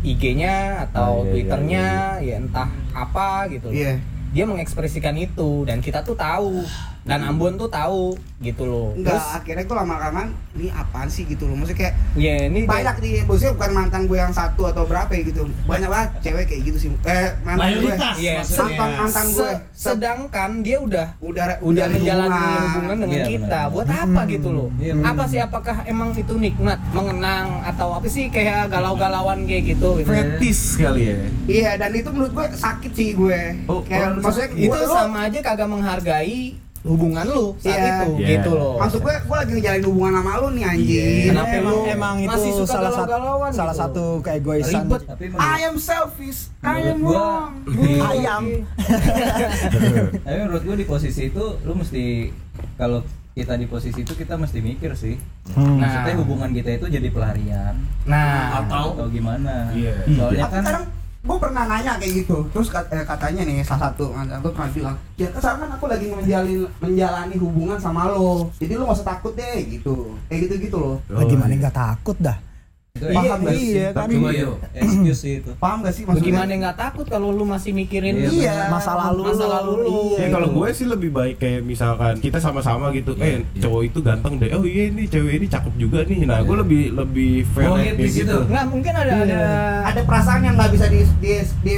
IG-nya 0.00 0.56
atau 0.86 1.02
Oh, 1.02 1.12
iya, 1.12 1.20
iya, 1.20 1.30
Twitternya, 1.30 1.86
ya 2.22 2.34
entah 2.38 2.68
apa 2.90 3.50
gitu. 3.50 3.68
iya 3.68 3.98
Dia 4.30 4.46
mengekspresikan 4.46 5.18
itu 5.18 5.66
dan 5.66 5.82
kita 5.82 6.00
tuh 6.00 6.14
tahu 6.14 6.62
dan 7.10 7.20
Ambon 7.24 7.52
tuh 7.56 7.66
tahu 7.66 8.14
gitu 8.38 8.62
loh. 8.62 8.88
enggak 8.94 9.12
Terus 9.12 9.26
akhirnya 9.34 9.64
gue 9.64 9.76
lama 9.76 9.94
kelamaan 9.96 10.28
ini 10.52 10.68
apaan 10.70 11.06
sih? 11.06 11.26
gitu 11.26 11.44
loh. 11.44 11.54
Maksudnya 11.54 11.78
kayak 11.82 11.94
ya 12.16 12.34
ini 12.46 12.60
dia- 12.60 12.70
banyak 12.70 12.96
di 12.98 13.10
maksudnya 13.20 13.52
bukan 13.52 13.70
mantan 13.74 14.02
gue 14.04 14.16
yang 14.16 14.30
satu 14.30 14.62
atau 14.64 14.82
berapa 14.82 15.10
ya 15.10 15.22
gitu. 15.24 15.42
Banyak 15.62 15.88
banget 15.88 16.10
cewek 16.24 16.44
kayak 16.46 16.62
gitu 16.64 16.78
sih. 16.78 16.88
Eh 17.04 17.28
mantan 17.42 17.58
gue. 17.74 17.90
Mayoritas 17.90 18.14
Iya, 18.16 18.34
mantan 18.40 18.88
mantan 18.96 19.26
gue. 19.28 19.50
Se- 19.50 19.60
sedangkan 19.90 20.50
dia 20.60 20.78
udah 20.78 21.06
udah 21.18 21.44
udah 21.60 21.86
menjalani 21.88 22.30
hubungan. 22.30 22.62
hubungan 22.70 22.96
dengan 23.00 23.18
Iya, 23.18 23.26
kita. 23.28 23.44
benar. 23.60 23.72
buat 23.72 23.88
apa 23.90 24.20
gitu 24.26 24.48
loh? 24.50 24.68
Iya, 24.76 24.92
apa 25.02 25.22
sih 25.26 25.38
apakah 25.38 25.76
emang 25.84 26.08
itu 26.14 26.34
nikmat 26.36 26.78
mengenang 26.90 27.46
atau 27.62 27.88
apa 27.92 28.06
sih 28.06 28.28
kayak 28.28 28.70
galau-galauan 28.70 29.44
kayak 29.44 29.64
gitu 29.68 29.98
gitu? 29.98 30.06
Fetis 30.06 30.60
kali 30.76 31.02
ya. 31.02 31.16
iya 31.46 31.70
dan 31.74 31.90
itu 31.90 32.08
menurut 32.08 32.30
gue 32.30 32.46
sakit 32.50 32.92
sih 32.92 33.12
gue. 33.12 33.40
Oh, 33.66 33.80
kayak 33.82 34.14
oh, 34.14 34.22
maksudnya 34.22 34.48
itu 34.54 34.70
gue- 34.70 34.88
sama 34.88 35.26
aja 35.26 35.38
kagak 35.40 35.68
menghargai 35.68 36.56
hubungan 36.80 37.24
lu 37.26 37.52
saat 37.56 37.76
Iya. 37.76 37.88
itu 37.92 38.10
Iya. 38.16 38.28
gitu 38.32 38.50
loh 38.52 38.74
maksud 38.76 38.98
gue 38.98 39.12
gue 39.12 39.36
lagi 39.36 39.52
ngejalin 39.52 39.84
hubungan 39.84 40.12
sama 40.16 40.32
lu 40.38 40.48
nih 40.50 40.64
anjing 40.66 40.88
Iya. 40.88 41.28
Kenapa 41.28 41.52
emang, 41.52 41.74
lu 41.74 41.80
emang 41.86 42.14
itu 42.18 42.30
masih 42.30 42.50
suka 42.54 42.72
salah 42.72 42.90
satu 42.90 43.10
salah 43.50 43.74
gitu? 43.74 43.82
satu 43.82 44.04
keegoisan 44.20 44.82
Ribet. 44.82 45.00
tapi 45.04 45.24
I 45.30 45.58
am 45.62 45.76
selfish 45.76 46.40
I 46.58 46.78
am 46.86 46.98
wrong 47.00 47.50
di, 47.66 47.90
ayam 47.98 48.42
tapi 50.24 50.36
menurut 50.38 50.62
gua 50.62 50.74
di 50.74 50.86
posisi 50.86 51.22
itu 51.26 51.44
lu 51.60 51.72
mesti 51.74 52.32
kalau 52.76 53.04
kita 53.30 53.54
di 53.54 53.64
posisi 53.64 54.00
itu 54.00 54.12
kita 54.12 54.34
mesti 54.34 54.58
mikir 54.58 54.92
sih 54.94 55.16
Hmm. 55.50 55.76
maksudnya 55.76 56.14
hubungan 56.16 56.50
kita 56.50 56.70
itu 56.72 56.86
jadi 56.88 57.08
pelarian 57.08 57.74
nah 58.04 58.62
atau 58.62 58.94
atau 58.94 59.06
gimana 59.08 59.68
Iya. 59.72 60.06
soalnya 60.06 60.46
kan 60.46 60.62
kadang 60.62 60.84
gue 61.20 61.36
pernah 61.36 61.68
nanya 61.68 62.00
kayak 62.00 62.24
gitu. 62.24 62.48
Terus 62.52 62.68
eh, 62.72 63.04
katanya 63.04 63.42
nih 63.44 63.60
salah 63.60 63.92
satu 63.92 64.08
mantan 64.12 64.40
gue 64.40 64.52
pernah 64.56 64.70
bilang 64.72 64.96
ya 65.20 65.28
sekarang 65.36 65.68
kan 65.68 65.70
aku 65.76 65.84
lagi 65.88 66.06
menjalani 66.08 66.54
menjalani 66.80 67.36
hubungan 67.36 67.78
sama 67.78 68.08
lo. 68.08 68.48
Jadi 68.56 68.72
lo 68.76 68.88
gak 68.88 68.98
usah 69.00 69.08
takut 69.16 69.32
deh 69.36 69.58
gitu. 69.68 70.16
Kayak 70.32 70.40
gitu 70.48 70.54
gitu 70.68 70.76
loh. 70.80 70.96
Lah, 71.12 71.24
gimana 71.28 71.52
nggak 71.52 71.76
takut 71.76 72.16
dah 72.16 72.49
Paham 73.02 73.40
excuse 73.40 73.40
gak 73.40 73.54
sih. 73.56 73.72
iya 73.72 73.88
kan? 73.90 74.06
Coba 74.06 74.30
yuk 74.30 74.56
excuse 74.72 75.22
itu 75.24 75.50
paham 75.56 75.78
gak 75.80 75.92
sih 75.92 76.02
maksudnya 76.02 76.24
bagaimana 76.26 76.52
nggak 76.60 76.76
takut 76.76 77.06
kalau 77.06 77.28
lu 77.30 77.44
masih 77.44 77.70
mikirin 77.72 78.14
Iya, 78.16 78.28
Iya. 78.30 78.54
masa 78.68 78.92
lalu 78.94 79.22
masa 79.26 79.44
lu. 79.44 79.50
lalu 79.50 79.72
lu 79.80 79.90
Iya. 80.10 80.18
Ya 80.18 80.28
kalau 80.30 80.48
gue 80.50 80.68
sih 80.70 80.86
lebih 80.86 81.10
baik 81.10 81.36
kayak 81.36 81.60
misalkan 81.62 82.14
kita 82.16 82.38
sama-sama 82.38 82.90
gitu, 82.90 83.16
eh 83.16 83.40
cowok 83.56 83.82
itu 83.84 83.98
ganteng 84.00 84.34
deh, 84.36 84.50
oh 84.50 84.62
iya 84.62 84.84
ini 84.86 85.04
cewek 85.04 85.32
ini 85.34 85.46
cakep 85.46 85.74
juga 85.76 85.98
nih. 86.02 86.24
Nah 86.24 86.40
gue 86.40 86.56
lebih 86.58 86.82
lebih 86.92 87.32
fair 87.48 87.66
Oh, 87.66 87.78
situ. 87.78 88.20
gitu. 88.22 88.36
nggak 88.44 88.64
mungkin 88.66 88.92
ada 88.92 89.12
Iya. 89.12 89.24
ada 89.24 89.40
ada 89.86 90.00
perasaan 90.02 90.40
yang 90.42 90.54
nggak 90.54 90.70
bisa 90.70 90.86
di 90.86 91.00
di, 91.18 91.32
di 91.62 91.72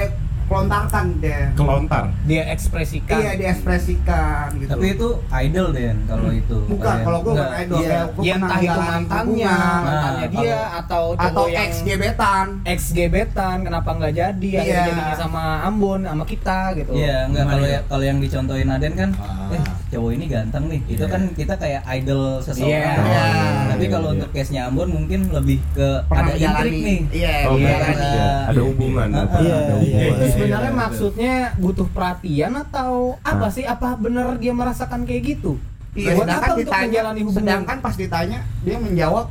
kelontarkan 0.44 1.04
deh 1.18 1.42
Kelontar. 1.52 2.04
dia 2.22 2.42
ekspresikan 2.48 3.18
iya 3.18 3.32
diekspresikan 3.34 4.46
gitu. 4.56 4.70
Tapi 4.70 4.86
itu 4.90 5.08
idol 5.40 5.66
deh 5.70 5.92
kalau 6.04 6.30
itu. 6.30 6.56
Bukan 6.66 6.82
Kalian- 6.82 7.04
kalau 7.04 7.18
gue 7.20 7.32
bukan 7.32 7.50
idol 7.56 7.78
Iya, 7.78 7.88
kayak 7.88 8.06
gua 8.08 8.22
yang 8.22 8.40
entah 8.40 8.60
itu 8.60 8.80
mantannya, 8.82 9.56
mantannya 9.56 10.22
Nah, 10.22 10.30
dia 10.32 10.58
atau 10.78 11.02
atau 11.14 11.44
ex 11.48 11.72
gebetan 11.82 12.46
ex 12.64 12.80
gebetan 12.90 13.56
kenapa 13.62 13.90
nggak 13.92 14.12
jadi? 14.12 14.48
Iya. 14.48 14.60
akhirnya 14.60 14.84
jadinya 14.86 15.16
sama 15.16 15.42
Ambon 15.62 16.00
sama 16.02 16.24
kita 16.24 16.58
gitu. 16.74 16.92
Iya, 16.92 17.16
enggak 17.26 17.44
kalau 17.46 17.64
ya? 17.64 17.72
ya, 17.72 17.80
kalau 17.84 18.04
yang 18.04 18.18
dicontohin 18.18 18.68
Aden 18.68 18.94
kan, 18.94 19.10
Ah. 19.16 19.52
eh 19.52 19.62
cowok 19.92 20.10
ini 20.16 20.24
ganteng 20.24 20.64
nih. 20.66 20.80
Itu 20.88 21.04
Iya. 21.04 21.12
kan 21.12 21.22
kita 21.36 21.54
kayak 21.60 21.82
idol 21.92 22.40
seseorang. 22.40 22.72
Iya. 22.72 22.80
kan. 22.88 23.04
Iya. 23.04 23.24
Tapi 23.68 23.84
Iya, 23.84 23.92
kalau 23.92 24.08
iya. 24.08 24.14
untuk 24.16 24.30
case-nya 24.32 24.62
Ambon 24.66 24.88
mungkin 24.88 25.20
lebih 25.28 25.58
ke 25.76 25.88
pernah 26.08 26.32
ada 26.32 26.34
intrik 26.34 26.72
nih. 26.72 27.00
iya 27.12 27.34
Oh, 27.44 27.56
iya, 27.60 27.68
berarti 27.76 27.92
iya. 27.92 28.08
ada, 28.08 28.24
ada 28.48 28.60
hubungan. 28.64 29.08
Iya, 29.12 29.20
ada 29.22 29.38
iya, 29.44 29.56
hubungan. 29.76 30.00
itu 30.00 30.24
iya, 30.24 30.32
sebenarnya 30.32 30.72
iya, 30.72 30.80
maksudnya 30.80 31.34
butuh 31.60 31.88
perhatian 31.92 32.52
atau 32.56 32.92
apa 33.20 33.46
sih 33.52 33.64
apa 33.68 33.88
bener 33.94 34.26
dia 34.40 34.56
merasakan 34.56 35.04
kayak 35.04 35.36
gitu 35.36 35.60
Iya, 35.92 36.16
sedangkan 36.16 36.40
apa 36.40 36.56
untuk 36.56 36.72
ditanya, 36.72 37.00
sedangkan 37.36 37.76
pas 37.84 37.94
ditanya 38.00 38.38
dia 38.64 38.80
menjawab, 38.80 39.28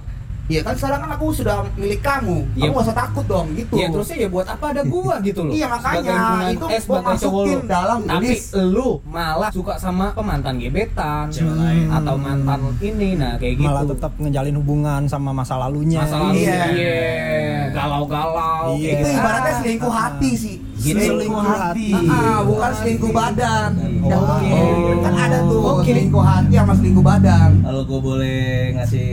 Iya 0.51 0.61
kan 0.61 0.75
sekarang 0.75 0.99
kan 0.99 1.11
aku 1.15 1.25
sudah 1.31 1.55
milik 1.73 2.01
kamu, 2.01 2.37
Iya. 2.51 2.61
kamu 2.61 2.73
gak 2.73 2.83
usah 2.83 2.97
takut 2.97 3.25
dong 3.25 3.47
gitu. 3.55 3.73
ya 3.73 3.87
terusnya 3.87 4.17
ya 4.17 4.27
buat 4.27 4.43
apa 4.45 4.65
ada 4.67 4.83
gua 4.83 5.15
gitu 5.23 5.41
loh 5.41 5.53
Iya, 5.53 5.65
makanya, 5.65 6.15
itu 6.51 6.65
eh, 6.67 6.79
gua 6.83 6.99
sebagai 6.99 7.15
cowok 7.17 7.43
masukin 7.47 7.59
dalam 7.65 7.99
tapi 8.03 8.33
lu 8.67 8.89
malah 9.07 9.49
suka 9.49 9.73
sama 9.77 10.11
pemantan 10.11 10.55
gebetan 10.57 11.31
lain. 11.31 11.87
atau 11.89 12.15
mantan 12.15 12.59
ini 12.81 13.09
nah 13.15 13.39
kayak 13.39 13.55
gitu 13.55 13.65
malah 13.65 13.83
tetap 13.85 14.11
ngejalin 14.17 14.55
hubungan 14.57 15.01
sama 15.05 15.31
masa 15.31 15.55
lalunya 15.55 16.03
masa 16.03 16.17
lalu 16.19 16.35
Iya. 16.41 16.59
iya 16.69 16.99
galau-galau 17.71 18.75
Iya. 18.75 18.83
kayak 18.83 18.91
itu 18.93 19.07
gitu. 19.07 19.17
ibaratnya 19.17 19.47
Ah. 19.47 19.57
selingkuh 19.57 19.93
hati 19.93 20.31
sih. 20.35 20.55
Selingkuh 20.81 21.45
hati. 21.45 21.93
Ah, 22.09 22.41
bukan 22.41 22.71
selingkuh 22.73 23.11
badan. 23.13 23.69
Oke. 24.01 24.57
Kan 25.01 25.13
ada 25.13 25.37
tuh 25.45 25.61
Oke. 25.61 25.85
selingkuh 25.87 26.23
hati 26.25 26.53
sama 26.57 26.73
selingkuh 26.73 27.05
badan. 27.05 27.51
Kalau 27.61 27.81
gue 27.85 27.99
boleh 28.01 28.41
ngasih 28.73 29.11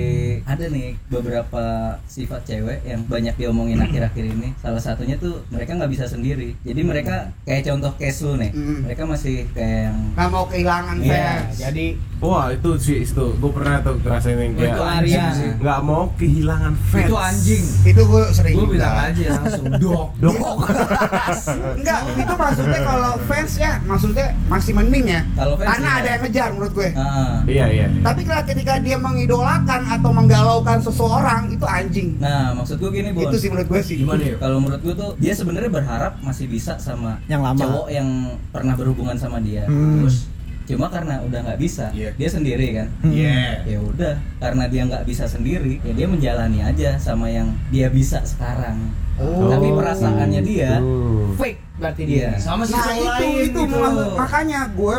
ada 0.48 0.64
nih 0.66 0.96
beberapa 1.12 1.64
sifat 2.08 2.40
cewek 2.42 2.80
yang 2.82 3.04
banyak 3.04 3.36
diomongin 3.36 3.78
akhir-akhir 3.78 4.24
ini. 4.24 4.48
Salah 4.58 4.80
satunya 4.80 5.20
tuh 5.20 5.44
mereka 5.52 5.76
nggak 5.76 5.92
bisa 5.92 6.08
sendiri. 6.08 6.56
Jadi 6.64 6.80
mereka 6.80 7.28
kayak 7.44 7.68
contoh 7.68 7.92
case 8.00 8.24
lu 8.24 8.40
nih. 8.40 8.50
Mm. 8.56 8.88
Mereka 8.88 9.02
masih 9.04 9.44
kayak 9.52 9.92
yang 9.92 9.96
Nggak 10.16 10.28
mau 10.32 10.44
kehilangan 10.48 10.96
Iya, 10.98 11.12
fans. 11.14 11.56
jadi 11.60 11.86
Wah 12.18 12.50
itu 12.50 12.70
sih 12.82 13.06
itu 13.06 13.24
gue 13.30 13.50
pernah 13.54 13.78
tuh 13.78 13.94
ngerasain 14.02 14.34
yang 14.34 14.50
kayak 14.58 14.74
Itu 14.74 14.82
Arya. 14.82 15.24
nggak 15.62 15.80
mau 15.86 16.10
kehilangan 16.18 16.74
fans. 16.90 17.06
Itu 17.06 17.14
anjing. 17.14 17.64
Itu 17.86 18.02
gue 18.08 18.22
sering. 18.34 18.54
Gue 18.58 18.66
bilang 18.74 18.94
aja 18.96 19.24
langsung 19.38 19.64
dok. 19.78 20.06
Dok. 20.18 20.34
Enggak, 21.58 22.00
itu 22.14 22.34
maksudnya 22.34 22.80
kalau 22.82 23.12
fans 23.26 23.52
ya 23.56 23.72
maksudnya 23.84 24.26
masih 24.46 24.72
mending 24.74 25.06
ya. 25.08 25.20
Kalau 25.34 25.54
fans 25.58 25.68
Karena 25.68 25.88
iya. 25.88 25.98
ada 26.00 26.08
yang 26.08 26.22
ngejar 26.24 26.48
menurut 26.54 26.72
gue. 26.72 26.90
Ah. 26.94 27.36
Iya 27.44 27.64
iya. 27.68 27.86
Tapi 28.00 28.20
kalau 28.22 28.42
ketika 28.44 28.72
dia 28.78 28.96
mengidolakan 28.96 29.80
atau 29.88 30.10
menggalaukan 30.10 30.78
seseorang 30.80 31.42
itu 31.50 31.66
anjing. 31.66 32.08
Nah, 32.18 32.54
maksud 32.54 32.78
gue 32.78 32.90
gini, 32.90 33.10
Bon. 33.12 33.26
Itu 33.26 33.36
sih 33.36 33.48
menurut 33.48 33.68
gue 33.68 33.80
sih. 33.82 33.96
Gimana 33.98 34.22
ya? 34.22 34.36
Kalau 34.38 34.58
menurut 34.58 34.80
gue 34.80 34.94
tuh 34.94 35.10
dia 35.18 35.32
sebenarnya 35.32 35.70
berharap 35.70 36.20
masih 36.20 36.46
bisa 36.46 36.76
sama 36.78 37.18
Yang 37.26 37.42
lama. 37.44 37.60
cowok 37.60 37.86
yang 37.88 38.08
pernah 38.50 38.74
berhubungan 38.76 39.16
sama 39.16 39.38
dia. 39.40 39.64
Hmm. 39.66 40.04
Terus 40.04 40.28
cuma 40.68 40.92
karena 40.92 41.24
udah 41.24 41.40
nggak 41.48 41.60
bisa, 41.64 41.88
Iya. 41.96 42.12
dia 42.20 42.28
sendiri 42.28 42.76
kan. 42.76 42.86
Hmm. 43.00 43.08
Iya. 43.08 43.64
Ya 43.64 43.78
udah, 43.80 44.14
karena 44.36 44.64
dia 44.68 44.82
nggak 44.84 45.04
bisa 45.08 45.24
sendiri, 45.24 45.80
ya 45.80 45.92
dia 45.96 46.04
menjalani 46.04 46.60
aja 46.60 47.00
sama 47.00 47.32
yang 47.32 47.48
dia 47.72 47.88
bisa 47.88 48.20
sekarang. 48.22 48.76
Oh. 49.18 49.50
Tapi 49.50 49.68
perasaannya 49.74 50.40
dia 50.40 50.78
Tuh. 50.78 51.34
fake 51.34 51.58
berarti 51.74 52.02
dia 52.04 52.16
Iya. 52.18 52.30
Sama 52.38 52.62
si 52.62 52.72
Nah 52.72 52.86
itu 52.88 53.06
lain 53.06 53.34
itu 53.44 53.60
gitu. 53.62 53.78
makanya 54.14 54.60
gue 54.68 54.94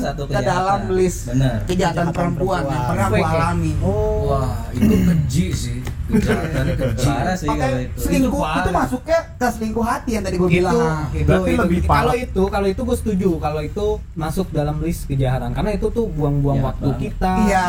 satu 0.00 0.22
ke 0.26 0.38
dalam 0.40 0.80
list 0.88 1.18
Bener. 1.26 1.54
kejahatan 1.64 1.66
Kejahatan 1.66 2.06
perempuan 2.10 2.62
yang 2.62 2.70
perempuan. 2.70 2.88
pernah 2.88 3.06
gue 3.08 3.18
ya? 3.18 3.30
alami. 3.42 3.72
oh 3.78 4.18
Wah, 4.24 4.50
itu 4.70 4.94
keji 5.02 5.46
sih. 5.50 5.78
Parah 6.06 7.34
sih 7.34 7.46
Oke, 7.46 7.58
kalau 7.58 7.78
itu. 7.78 7.98
selingkuh 7.98 8.38
Itu 8.38 8.60
itu, 8.60 8.70
masuknya 8.72 9.18
ke 9.32 9.46
selingkuh 9.48 9.84
hati 9.84 10.10
yang 10.12 10.22
tadi 10.22 10.36
gue 10.36 10.48
gitu, 10.48 10.54
bilang. 10.62 10.76
gitu, 11.10 11.26
Berarti 11.26 11.50
itu. 11.50 11.60
lebih 11.60 11.80
parah. 11.82 11.98
kalau 11.98 12.14
itu 12.16 12.42
kalau 12.46 12.66
itu 12.68 12.80
gue 12.80 12.96
setuju 12.96 13.30
kalau 13.38 13.60
itu 13.60 13.86
masuk 14.14 14.46
dalam 14.50 14.76
list 14.78 15.02
kejahatan 15.04 15.50
karena 15.50 15.70
itu 15.72 15.86
tuh 15.88 16.06
buang-buang 16.08 16.56
Ya, 16.56 16.64
waktu 16.64 16.86
banget. 16.88 17.00
kita 17.02 17.32
Iya. 17.44 17.66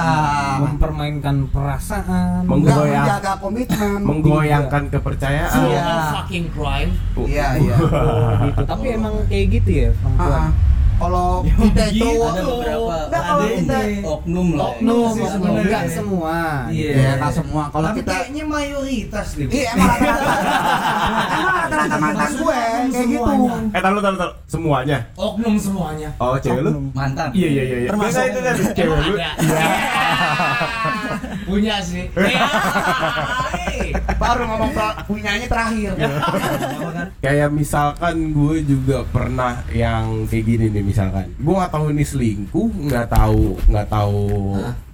mempermainkan 0.60 1.36
perasaan 1.50 2.42
Menggoyang. 2.44 3.04
menjaga 3.04 3.34
komitmen. 3.38 4.00
Menggoyangkan 4.02 4.84
kepercayaan. 4.88 5.62
Iya. 5.64 5.88
fucking 6.16 6.46
crime. 6.52 6.92
Iya, 7.20 7.48
iya. 7.58 7.76
gitu 8.46 8.62
tapi 8.64 8.86
emang 8.92 9.14
kayak 9.26 9.46
gitu 9.52 9.70
ya 9.72 9.90
perempuan 9.96 10.44
Ah, 10.44 10.50
kalau 10.98 11.30
kita 11.64 11.84
itu 11.88 12.08
ada 12.20 12.42
beberapa 12.42 12.96
Enggak, 13.08 13.22
kalau 13.24 13.44
ada 13.44 13.54
kita- 13.54 13.84
ini 13.84 14.02
oknum 14.04 14.48
lah 14.52 14.66
Oknum 14.68 14.98
sih 15.08 15.22
oknum 15.22 15.30
sebenarnya. 15.32 15.62
enggak 15.64 15.84
semua. 15.88 16.36
Iya. 16.68 16.90
ya 16.92 17.10
nggak 17.16 17.34
semua 17.34 17.64
kalau 17.68 17.88
Tapi 17.88 17.98
kita 17.98 18.12
kayaknya 18.12 18.44
mayoritas 18.44 19.28
deh. 19.34 19.46
iya 19.48 19.68
emang 19.72 19.88
rata-rata 19.90 20.32
emang 21.38 21.56
rata-rata 21.56 21.98
mantan 21.98 22.32
gue 22.34 22.60
kayak 22.88 23.08
gitu 23.08 23.32
Eh 23.68 23.82
tahu 23.82 23.98
tahu 24.00 24.16
tahu 24.16 24.32
semuanya. 24.48 24.98
Oknum 25.16 25.56
semuanya. 25.56 26.10
Oh 26.18 26.36
cewek 26.36 26.62
lu? 26.62 26.72
mantan 26.92 27.28
Iya 27.32 27.48
iya 27.48 27.64
iya. 27.64 27.78
iya. 27.80 27.90
Termasuk- 27.90 28.18
Enggak, 28.18 28.26
itu 28.28 28.40
kan 28.40 28.56
cewek 28.74 29.00
lu. 29.04 29.16
Punya 31.48 31.80
sih. 31.80 32.06
Baru 34.18 34.44
ngomong 34.46 34.72
pra- 34.72 34.98
punyanya 35.04 35.46
terakhir 35.46 35.94
Kayak 37.18 37.50
misalkan 37.50 38.16
gue 38.30 38.56
juga 38.64 39.06
pernah 39.06 39.64
yang 39.70 40.26
kayak 40.26 40.44
gini 40.44 40.66
nih 40.70 40.84
misalkan. 40.84 41.34
Gue 41.36 41.54
nggak 41.56 41.72
tahu 41.72 41.86
ini 41.90 42.04
selingkuh, 42.04 42.70
nggak 42.84 43.08
tahu 43.08 43.44
nggak 43.64 43.88
tahu 43.88 44.22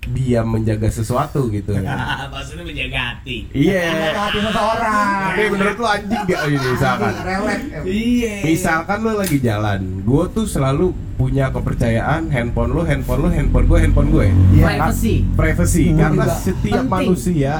dia 0.06 0.44
menjaga 0.44 0.90
sesuatu 0.90 1.48
gitu. 1.48 1.72
Maksudnya 2.34 2.64
menjaga 2.64 3.00
hati. 3.14 3.48
Iya. 3.50 3.88
hati 4.14 4.40
seseorang 4.42 5.20
Tapi 5.30 5.44
menurut 5.50 5.76
lu 5.78 5.88
anjing 5.88 6.22
gak 6.26 6.42
ini 6.46 6.58
misalkan? 6.70 7.14
relet 7.18 7.62
Iya. 7.84 8.34
Misalkan 8.44 8.98
lu 9.00 9.12
lagi 9.14 9.38
jalan, 9.40 9.80
gue 10.02 10.24
tuh 10.30 10.44
selalu 10.44 10.86
punya 11.14 11.48
kepercayaan 11.50 12.28
handphone 12.28 12.72
lu, 12.72 12.84
handphone 12.84 13.22
lu, 13.22 13.30
handphone 13.30 13.64
gue, 13.66 13.80
handphone 13.80 14.10
gue. 14.10 14.26
Privacy. 14.58 15.16
Privacy, 15.34 15.84
Hmm, 15.86 15.98
karena 15.98 16.26
juga 16.26 16.36
setiap 16.42 16.76
penting. 16.82 16.92
manusia 16.92 17.54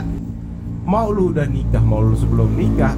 mau 0.84 1.10
lu 1.10 1.32
udah 1.32 1.48
nikah, 1.48 1.82
mau 1.82 2.00
lu 2.00 2.14
sebelum 2.14 2.52
nikah, 2.54 2.96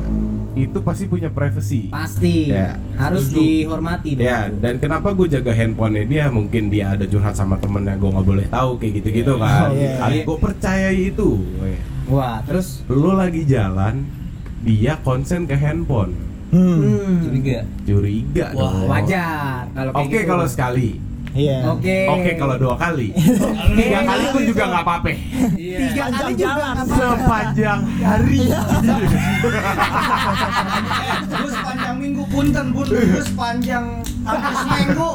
itu 0.56 0.80
pasti 0.80 1.06
punya 1.06 1.28
privacy. 1.28 1.92
Pasti. 1.92 2.50
Ya. 2.50 2.80
Harus 2.96 3.28
Setuju. 3.28 3.44
dihormati 3.68 4.10
dong. 4.16 4.24
Ya, 4.24 4.48
dan 4.50 4.80
kenapa 4.80 5.12
gue 5.12 5.28
jaga 5.28 5.52
handphonenya 5.52 6.04
dia? 6.08 6.26
Mungkin 6.32 6.72
dia 6.72 6.96
ada 6.96 7.04
curhat 7.04 7.36
sama 7.36 7.60
temennya, 7.60 7.96
gue 7.96 8.10
nggak 8.10 8.26
boleh 8.26 8.46
tahu 8.48 8.80
kayak 8.80 8.94
gitu-gitu 9.04 9.34
kan. 9.36 9.70
Oh. 9.70 9.96
Kali 10.00 10.18
gue 10.24 10.38
percaya 10.40 10.90
itu. 10.92 11.30
Wah, 12.06 12.40
terus 12.46 12.86
Lu 12.88 13.14
lagi 13.14 13.44
jalan, 13.44 14.06
dia 14.62 14.96
konsen 15.02 15.44
ke 15.44 15.54
handphone, 15.54 16.14
Hmm. 16.54 17.26
curiga 17.26 17.66
curiga 17.84 18.46
Wah, 18.54 18.70
dong. 18.72 18.88
wajar 18.88 19.66
Oke 19.92 20.24
gitu. 20.24 20.30
kalau 20.30 20.46
sekali, 20.48 21.02
Iya. 21.36 21.58
Oke. 21.68 21.98
oke 22.08 22.32
kalau 22.40 22.56
dua 22.56 22.76
kali, 22.80 23.12
tiga 23.78 24.00
kali 24.08 24.24
pun 24.32 24.42
juga 24.48 24.64
nggak 24.72 24.84
apa-apa. 24.88 25.10
Iya. 25.60 25.78
Tiga 25.92 26.06
kali 26.16 26.32
juga. 26.40 26.54
Sepanjang 26.88 27.80
hari. 28.00 28.42
Gue 31.28 31.50
sepanjang 31.52 31.96
minggu 32.00 32.24
punten 32.32 32.66
bun, 32.72 32.88
gue 32.88 33.24
sepanjang 33.28 33.86
hampir 34.24 34.54
seminggu. 34.64 35.10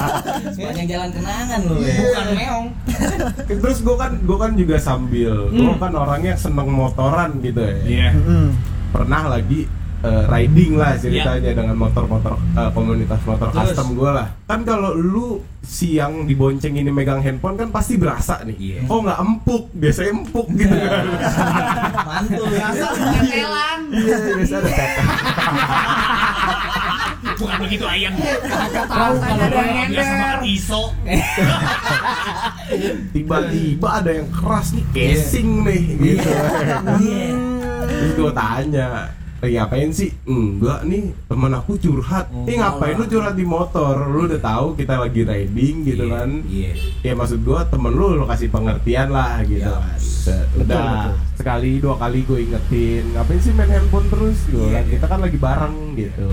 sepanjang 0.60 0.86
jalan 0.92 1.08
kenangan 1.08 1.60
lu 1.64 1.74
ya 1.80 1.94
Bukan 1.96 2.26
meong. 2.36 2.66
Terus 3.48 3.78
gue 3.80 3.96
kan, 3.96 4.12
gue 4.20 4.36
kan 4.36 4.52
juga 4.52 4.76
sambil, 4.76 5.48
gue 5.48 5.74
kan 5.80 5.92
orangnya 5.96 6.36
seneng 6.36 6.68
motoran 6.68 7.40
gitu 7.40 7.64
ya. 7.64 7.74
Iya. 7.88 8.08
Hmm. 8.12 8.48
Pernah 8.92 9.40
lagi 9.40 9.64
eh, 10.02 10.24
riding 10.26 10.72
lah 10.76 10.98
ceritanya 10.98 11.52
dengan 11.54 11.76
motor-motor 11.78 12.34
eh, 12.34 12.70
komunitas 12.74 13.20
motor 13.22 13.48
Terus? 13.54 13.72
custom 13.72 13.88
gue 13.94 14.10
lah. 14.10 14.28
Kan 14.50 14.66
kalau 14.66 14.92
lu 14.98 15.40
siang 15.62 16.26
dibonceng 16.26 16.74
ini 16.74 16.90
megang 16.90 17.22
handphone 17.22 17.54
kan 17.54 17.70
pasti 17.70 17.94
berasa 17.94 18.42
nih. 18.42 18.58
Iya. 18.58 18.80
Oh 18.90 19.00
nggak 19.00 19.18
empuk, 19.22 19.70
biasanya 19.72 20.10
empuk 20.18 20.46
gitu 20.58 20.74
kan. 20.74 21.04
mantul 22.02 22.46
Biasa 22.50 22.86
nyetelan. 22.98 23.80
Iya, 23.92 24.16
biasa 24.36 24.56
ada. 24.58 24.70
Bukan 27.32 27.58
begitu 27.66 27.84
ayam. 27.86 28.12
Tahu 28.86 29.14
kalau 29.18 29.46
yang 29.66 29.90
Biasa 29.90 30.14
makan 30.14 30.42
iso. 30.46 30.82
Tiba-tiba 33.14 33.88
ada 33.88 34.10
yang 34.10 34.28
keras 34.30 34.74
nih, 34.74 34.84
casing 34.94 35.66
nih 35.66 35.82
gitu. 35.98 36.30
Iya. 37.02 37.26
Terus 37.82 38.12
gue 38.14 38.32
tanya, 38.34 39.10
lagi 39.42 39.58
ngapain 39.58 39.90
sih? 39.90 40.14
Enggak 40.22 40.86
nih, 40.86 41.10
temen 41.26 41.50
aku 41.50 41.74
curhat. 41.74 42.30
Eh 42.46 42.54
ngapain 42.54 42.94
lu 42.94 43.04
curhat 43.04 43.34
di 43.34 43.42
motor? 43.42 43.98
Lu 44.06 44.30
udah 44.30 44.38
tahu 44.38 44.78
kita 44.78 45.02
lagi 45.02 45.26
riding 45.26 45.82
gitu 45.82 46.06
Iya, 46.06 46.14
kan? 46.14 46.30
Iya. 46.46 46.72
Ya 47.02 47.12
maksud 47.18 47.42
gua 47.42 47.66
temen 47.66 47.90
lu 47.90 48.14
lu 48.14 48.24
kasih 48.24 48.46
pengertian 48.48 49.10
lah 49.10 49.42
gitu 49.42 49.66
Iya. 49.66 49.82
kan. 49.82 49.98
Udah 50.54 51.10
sekali 51.34 51.82
dua 51.82 51.98
kali 51.98 52.22
gue 52.22 52.38
ingetin, 52.40 53.02
ngapain 53.10 53.42
sih 53.42 53.50
main 53.50 53.66
handphone 53.66 54.06
terus? 54.06 54.38
Gue 54.46 54.70
Iya. 54.70 54.86
kita 54.86 55.10
kan 55.10 55.18
lagi 55.18 55.34
bareng 55.34 55.76
gitu. 55.98 56.26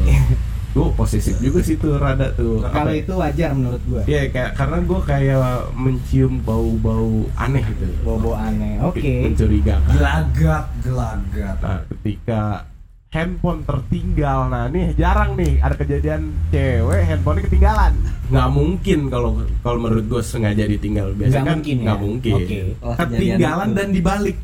Gue 0.70 0.86
posesif 0.94 1.42
juga 1.42 1.66
sih 1.66 1.82
tuh 1.82 1.98
rada 1.98 2.30
tuh. 2.38 2.62
Kalau 2.62 2.94
itu 2.94 3.10
wajar 3.18 3.58
menurut 3.58 3.82
gua. 3.90 4.06
Iya 4.06 4.30
kayak 4.30 4.54
karena 4.54 4.78
gue 4.86 5.00
kayak 5.02 5.50
mencium 5.74 6.46
bau-bau 6.46 7.26
aneh 7.34 7.66
gitu. 7.66 7.90
Bobo 8.06 8.38
aneh. 8.38 8.78
Oke. 8.86 9.26
Mencurigakan. 9.26 9.98
Gelagat, 9.98 10.66
gelagat. 10.86 11.58
Nah, 11.58 11.82
ketika 11.90 12.70
handphone 13.10 13.66
tertinggal, 13.66 14.48
nah 14.48 14.66
ini 14.66 14.94
jarang 14.94 15.34
nih 15.34 15.58
ada 15.58 15.74
kejadian 15.74 16.30
cewek 16.48 17.02
handphonenya 17.04 17.44
ketinggalan. 17.44 17.94
Nggak 18.30 18.50
mungkin 18.50 19.00
kalau 19.08 19.30
kalau 19.60 19.80
menurut 19.80 20.06
gue 20.06 20.22
sengaja 20.22 20.64
ditinggal. 20.64 21.14
Biasanya 21.14 21.34
Nggak 21.34 21.44
kan 21.44 21.58
mungkin 21.58 21.76
ya? 21.76 21.84
nggak 21.84 22.00
mungkin. 22.00 22.34
Oke. 22.36 22.58
Oh, 22.80 22.94
ketinggalan 22.96 23.70
dan 23.74 23.88
dibalik. 23.90 24.38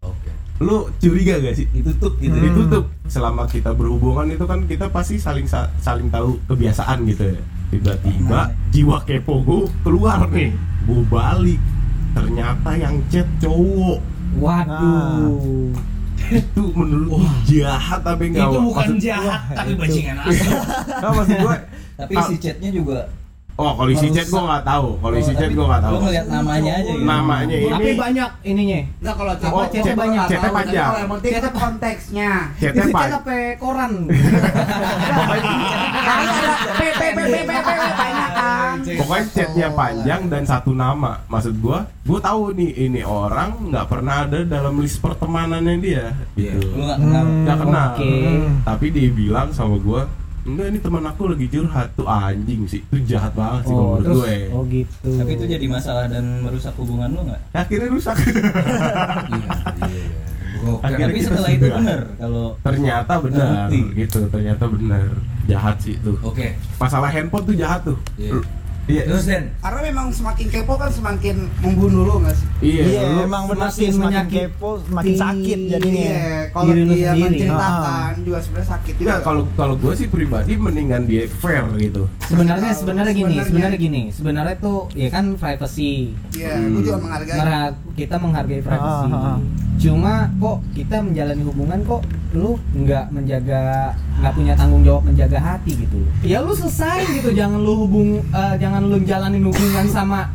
Oke. 0.00 0.30
Lu 0.58 0.76
curiga 0.98 1.38
gak 1.38 1.54
sih? 1.54 1.66
ditutup 1.70 2.18
gitu 2.18 2.32
Hmm. 2.32 2.44
Ditutup. 2.44 2.84
Selama 3.06 3.46
kita 3.46 3.70
berhubungan 3.70 4.26
itu 4.28 4.44
kan 4.44 4.66
kita 4.66 4.86
pasti 4.86 5.16
saling 5.16 5.46
sa- 5.46 5.70
saling 5.78 6.10
tahu 6.10 6.36
kebiasaan 6.46 7.06
gitu 7.06 7.30
ya. 7.30 7.40
Tiba-tiba 7.70 8.40
jiwa 8.68 8.98
kepo 9.00 9.38
gue 9.40 9.62
keluar 9.80 10.26
nih. 10.26 10.50
Gue 10.82 11.00
balik. 11.06 11.62
Ternyata 12.10 12.70
yang 12.74 12.98
chat 13.06 13.28
cowok 13.38 14.02
Waduh. 14.36 15.70
Itu 16.32 16.62
menurut 16.70 17.06
lu 17.10 17.18
jahat 17.44 18.00
tapi 18.00 18.24
nggak 18.28 18.46
Itu 18.46 18.58
bukan 18.62 18.86
maksud- 18.86 19.00
jahat, 19.00 19.40
tapi 19.50 19.72
bajingan 19.74 20.16
asli. 20.22 20.46
Nggak, 20.46 21.10
maksud 21.12 21.36
gue 21.36 21.56
tapi 21.96 22.12
isi 22.16 22.34
chatnya 22.38 22.70
juga 22.70 22.98
oh 23.60 23.72
kalau 23.76 23.90
isi 23.90 24.08
chat 24.08 24.26
gue 24.26 24.40
nggak 24.40 24.64
tahu 24.64 24.88
kalau 24.96 25.14
isi 25.14 25.28
Oh, 25.28 25.34
chat 25.34 25.42
tapi 25.42 25.54
gue 25.54 25.66
nggak 25.68 25.82
tahu 25.82 25.92
lu 25.92 25.98
ngeliat 26.00 26.26
namanya 26.26 26.72
aja 26.72 26.90
gitu 26.90 27.04
namanya 27.04 27.54
ini 27.54 27.68
Tapi 27.70 27.90
banyak 27.94 28.30
ininya. 28.42 28.80
Nah 28.98 29.12
kalau 29.14 29.34
chat 29.36 29.50
Oh, 29.50 29.64
chat 29.64 29.82
chat- 29.84 29.98
banyak, 29.98 30.24
tapi 30.26 30.48
panjang. 30.50 30.86
Kalau 30.86 30.98
yang 30.98 31.10
penting 31.12 31.32
itu 31.34 31.50
konteksnya. 31.52 32.30
chatnya 32.56 32.80
Isi 32.80 32.90
apa 32.90 33.00
chat 33.02 33.12
apa 33.14 33.34
koran? 33.56 33.92
Ada 35.20 36.30
p 36.70 36.80
p 36.90 37.02
p 37.10 37.18
p 37.20 37.34
p 37.38 37.50
p 37.52 37.68
banyak 37.92 38.30
kan. 38.30 38.74
pokoknya 38.80 39.24
chatnya 39.30 39.68
panjang 39.70 40.22
dan 40.26 40.42
satu 40.42 40.70
nama 40.72 41.20
maksud 41.26 41.54
gue 41.54 41.78
gue 42.02 42.18
tahu 42.18 42.42
nih 42.52 42.70
ini 42.80 43.02
orang 43.02 43.68
nggak 43.68 43.86
pernah 43.86 44.24
ada 44.24 44.40
dalam 44.42 44.78
list 44.78 44.98
pertemanannya 44.98 45.74
dia 45.78 46.04
gitu 46.34 46.64
lu 46.70 46.82
nggak 46.82 46.98
kenal 46.98 47.24
nggak 47.44 47.58
kenal 47.58 47.90
Oke. 47.92 48.12
tapi 48.62 48.86
dia 48.88 49.08
bilang 49.10 49.48
sama 49.50 49.76
gue 49.76 50.02
enggak 50.50 50.66
ini 50.68 50.78
teman 50.78 51.04
aku 51.04 51.22
lagi 51.26 51.46
curhat. 51.46 51.88
Tuh 51.94 52.04
anjing 52.04 52.62
sih. 52.64 52.80
Itu 52.82 52.96
jahat 53.04 53.32
banget 53.32 53.62
sih 53.62 53.70
kalau 53.70 53.80
Oh, 53.80 53.90
menurut 53.92 54.04
terus? 54.04 54.18
gue. 54.18 54.36
Oh 54.50 54.62
gitu. 54.64 55.08
tapi 55.14 55.30
itu 55.32 55.44
jadi 55.46 55.66
masalah 55.66 56.04
dan 56.06 56.24
merusak 56.40 56.74
hubungan 56.74 57.08
lu 57.08 57.20
nggak? 57.24 57.40
Akhirnya 57.52 57.88
rusak. 57.88 58.16
Iya, 59.30 59.46
iya. 59.88 60.04
Akhirnya 60.82 61.06
tapi 61.08 61.20
setelah 61.22 61.50
itu 61.50 61.64
sudah. 61.64 61.76
bener 61.78 62.00
kalau 62.16 62.44
ternyata 62.60 63.12
benar 63.18 63.66
gitu. 63.72 64.18
Ternyata 64.28 64.64
benar. 64.68 65.08
Jahat 65.48 65.76
sih 65.80 65.94
itu 65.94 66.12
Oke. 66.20 66.54
masalah 66.76 67.08
handphone 67.08 67.42
tuh 67.42 67.56
jahat 67.56 67.80
tuh. 67.82 67.96
Iya. 68.14 68.38
Iya 68.90 69.02
Terus 69.06 69.24
Den, 69.24 69.44
Karena 69.56 69.80
memang 69.84 70.06
semakin 70.10 70.46
kepo 70.48 70.74
kan 70.74 70.90
semakin 70.90 71.36
membunuh 71.58 72.02
lu 72.02 72.14
nggak 72.18 72.34
sih? 72.34 72.46
iya 72.60 72.82
Iya, 72.84 73.00
lu- 73.08 73.24
emang 73.24 73.42
benar 73.46 73.68
semakin 73.68 73.78
sih 73.80 73.88
semakin 73.92 74.24
kepo 74.28 74.70
semakin 74.82 75.14
sakit 75.16 75.58
jadinya. 75.70 76.02
Iya, 76.02 76.26
kalau 76.50 76.72
dia 76.74 77.12
menceritakan 77.14 78.12
juga 78.20 78.38
sebenarnya 78.40 78.68
sakit 78.68 78.94
juga. 78.96 79.14
Kalau 79.20 79.42
kalau 79.54 79.74
gue 79.76 79.92
sih 79.94 80.06
pribadi 80.06 80.52
mendingan 80.56 81.02
dia 81.04 81.22
fair 81.30 81.64
gitu. 81.78 82.02
Sebenarnya 82.26 82.70
sebenarnya 82.72 83.12
gini, 83.12 83.22
Sebenarnya. 83.32 83.46
sebenarnya 83.46 83.78
gini. 83.78 84.02
Sebenarnya 84.10 84.56
tuh 84.58 84.78
ya 84.92 85.08
kan 85.08 85.24
privacy. 85.34 86.12
Iya, 86.32 86.52
Hmm. 86.52 86.74
gue 86.74 86.82
juga 86.84 86.98
menghargai. 86.98 87.36
Mera- 87.36 87.74
kita 87.92 88.16
menghargai 88.16 88.60
privacy. 88.60 89.08
Cuma 89.80 90.28
kok 90.36 90.60
kita 90.76 91.00
menjalani 91.00 91.40
hubungan 91.40 91.80
kok 91.88 92.04
lu 92.36 92.60
nggak 92.76 93.08
menjaga 93.10 93.96
nggak 94.20 94.32
punya 94.36 94.52
tanggung 94.52 94.84
jawab 94.84 95.08
menjaga 95.08 95.40
hati 95.40 95.72
gitu. 95.72 96.04
Ya 96.20 96.44
lu 96.44 96.52
selesai 96.52 97.08
gitu, 97.16 97.32
jangan 97.32 97.64
lu 97.64 97.88
hubung 97.88 98.20
eh, 98.20 98.54
jangan 98.60 98.84
lu 98.84 99.00
jalanin 99.08 99.48
hubungan 99.48 99.88
sama 99.88 100.28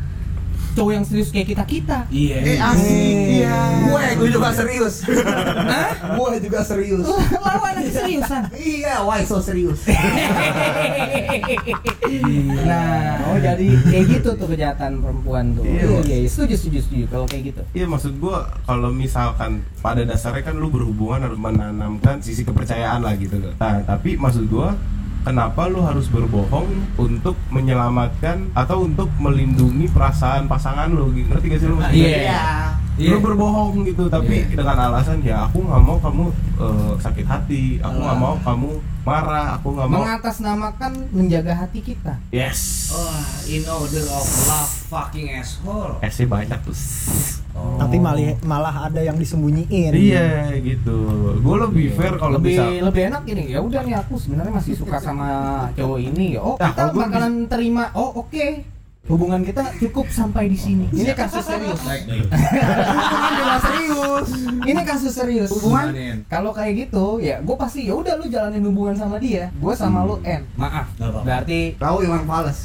cowok 0.75 0.91
yang 0.91 1.03
serius 1.03 1.29
kayak 1.29 1.47
kita 1.49 1.63
kita. 1.63 1.97
iya. 2.09 2.37
Eh 2.37 2.57
asik, 2.57 3.15
Iya. 3.39 3.55
Gue, 3.85 4.03
gue 4.17 4.29
juga 4.29 4.49
serius. 4.51 4.95
gue 6.11 6.31
juga 6.41 6.59
serius. 6.61 7.05
Lawan 7.33 7.73
aja 7.73 7.91
seriusan. 7.95 8.43
Iya, 8.51 8.93
why 9.01 9.23
so 9.23 9.39
serius? 9.39 9.79
Nah, 12.65 13.19
oh 13.25 13.37
jadi 13.37 13.67
kayak 13.83 14.05
gitu 14.09 14.29
tuh 14.35 14.47
kejahatan 14.47 14.99
perempuan 14.99 15.53
tuh. 15.53 15.63
Iya, 15.63 15.81
Iya, 15.81 15.89
Mas. 15.91 16.05
iya, 16.07 16.27
setuju, 16.27 16.55
setuju, 16.55 16.79
setuju 16.81 17.05
kalau 17.07 17.25
kayak 17.25 17.43
gitu. 17.45 17.61
Iya 17.73 17.85
maksud 17.87 18.13
gue 18.15 18.37
kalau 18.63 18.89
misalkan 18.89 19.51
pada 19.79 20.01
dasarnya 20.01 20.43
kan 20.43 20.55
lu 20.55 20.69
berhubungan 20.69 21.21
harus 21.21 21.37
menanamkan 21.37 22.19
sisi 22.19 22.41
kepercayaan 22.41 23.01
lah 23.01 23.13
gitu. 23.15 23.37
Nah 23.39 23.81
tapi 23.83 24.15
maksud 24.15 24.45
gue 24.45 24.67
kenapa 25.25 25.65
lu 25.65 25.81
harus 25.81 26.05
berbohong 26.07 26.69
untuk 27.01 27.33
menyelamatkan 27.49 28.53
atau 28.53 28.85
untuk 28.85 29.09
melindungi 29.17 29.89
perasaan 29.89 30.45
pasangan 30.45 30.93
lu 30.93 31.09
gitu. 31.17 31.33
ngerti 31.33 31.45
gak 31.49 31.59
sih 31.59 31.67
lu 31.67 31.75
maksudnya? 31.81 32.77
Iya. 32.95 33.11
lu 33.11 33.19
berbohong 33.19 33.83
gitu 33.83 34.07
tapi 34.07 34.47
dengan 34.47 34.77
alasan 34.87 35.19
ya 35.19 35.43
aku 35.51 35.67
nggak 35.67 35.81
mau 35.83 35.99
kamu 35.99 36.25
eh, 36.55 36.93
sakit 37.03 37.25
hati 37.27 37.63
aku 37.83 37.97
nggak 37.99 38.17
mau 38.17 38.35
kamu 38.39 38.71
marah 39.03 39.59
aku 39.59 39.67
nggak 39.75 39.87
mau 39.91 40.01
mengatasnamakan 40.01 40.91
menjaga 41.11 41.53
hati 41.53 41.83
kita. 41.83 42.15
Yes. 42.31 42.89
Wah, 42.89 43.21
in 43.45 43.67
order 43.67 44.01
of 44.01 44.23
love 44.47 44.71
fucking 44.87 45.27
asshole. 45.29 45.99
eh 45.99 46.09
sih 46.09 46.23
banyak 46.23 46.57
tuh 46.63 46.73
Tapi 47.55 47.99
malah 47.99 48.35
malah 48.43 48.75
ada 48.87 48.99
yang 48.99 49.15
disembunyiin. 49.15 49.91
iya 49.91 50.55
gitu. 50.59 50.95
Gue 51.39 51.55
lebih 51.61 51.87
fair 51.95 52.15
kalau 52.15 52.39
lebih 52.39 52.55
bisa. 52.55 52.63
lebih 52.79 53.01
enak 53.11 53.21
gini 53.23 53.43
ya 53.51 53.59
udah 53.59 53.81
nih 53.83 53.95
aku 53.95 54.15
sebenarnya 54.15 54.55
masih 54.55 54.73
suka 54.75 54.97
sama 54.99 55.27
cowok 55.75 55.99
ini. 55.99 56.35
Ya 56.35 56.41
oh 56.43 56.55
Nah, 56.55 56.71
kita 56.71 56.95
bakalan 56.95 57.33
terima. 57.51 57.91
Oh 57.91 58.23
oke 58.23 58.74
hubungan 59.05 59.45
kita 59.45 59.61
cukup 59.77 60.09
sampai 60.09 60.49
di 60.49 60.57
sini. 60.57 60.89
Ini 60.89 61.13
kasus 61.13 61.45
serius. 61.45 61.77
Hubungan 61.85 63.31
jelas 63.37 63.61
serius. 63.61 64.27
Ini 64.65 64.81
kasus 64.81 65.13
serius. 65.13 65.49
Hubungan 65.53 65.93
kalau 66.25 66.49
kayak 66.49 66.89
gitu 66.89 67.21
ya 67.21 67.37
gue 67.37 67.55
pasti 67.55 67.85
ya 67.85 67.93
udah 67.93 68.17
lu 68.17 68.25
jalanin 68.25 68.65
hubungan 68.65 68.97
sama 68.97 69.21
dia. 69.21 69.53
Gue 69.61 69.77
sama 69.77 70.01
lu 70.03 70.17
end 70.25 70.45
maaf. 70.57 70.89
Nggak 70.97 71.09
apa-apa. 71.09 71.25
berarti 71.25 71.59
Tahu 71.77 71.97
Iwan 72.01 72.23
Fals? 72.25 72.59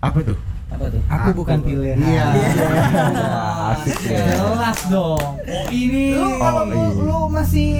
apa 0.00 0.18
tuh? 0.20 0.36
Apa 0.68 0.84
tuh? 0.88 1.00
Aku 1.06 1.28
bukan 1.36 1.58
pilihan. 1.60 1.96
Iya. 1.96 2.24
asik 3.72 3.98
ya 4.04 4.24
jelas 4.36 4.78
dong. 4.88 5.20
Oh, 5.36 5.66
ini. 5.68 6.16
lu 6.16 6.28
kalau 6.36 6.62
Oh, 6.64 6.68
lu, 6.68 6.80
iya. 6.80 7.02
lu 7.04 7.18
masih 7.28 7.70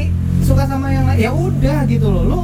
suka 0.41 0.65
sama 0.65 0.93
yang 0.93 1.05
lain 1.09 1.21
ya 1.21 1.31
udah 1.33 1.79
gitu 1.85 2.09
loh. 2.09 2.25
Lu 2.25 2.41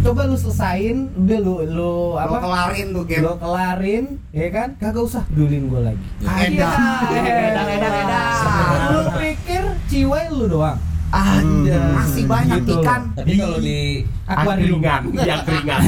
coba 0.00 0.24
lu 0.24 0.32
selesain 0.34 0.96
udah 1.12 1.38
lu 1.38 1.54
lu 1.68 1.92
apa 2.16 2.36
kelarin 2.38 2.86
tuh 2.90 3.04
game. 3.04 3.20
lu 3.20 3.32
kelarin 3.36 4.04
ya 4.30 4.48
kan 4.48 4.68
kagak 4.76 5.04
usah 5.04 5.22
pedulin 5.26 5.68
gue 5.68 5.80
lagi 5.82 6.04
Edan. 6.20 6.78
Edan, 7.10 7.66
edan, 7.68 7.94
edan. 8.00 8.78
lu 8.88 9.00
pikir 9.14 9.62
ciwai 9.86 10.26
lu 10.30 10.46
doang 10.48 10.78
Ada. 11.10 11.98
Masih 11.98 12.22
banyak 12.24 12.62
Gitu. 12.62 12.78
ikan. 12.80 13.10
tapi 13.12 13.34
kalau 13.34 13.58
di 13.58 14.06
akuarium 14.24 14.78
yang 15.18 15.42
keringan 15.42 15.82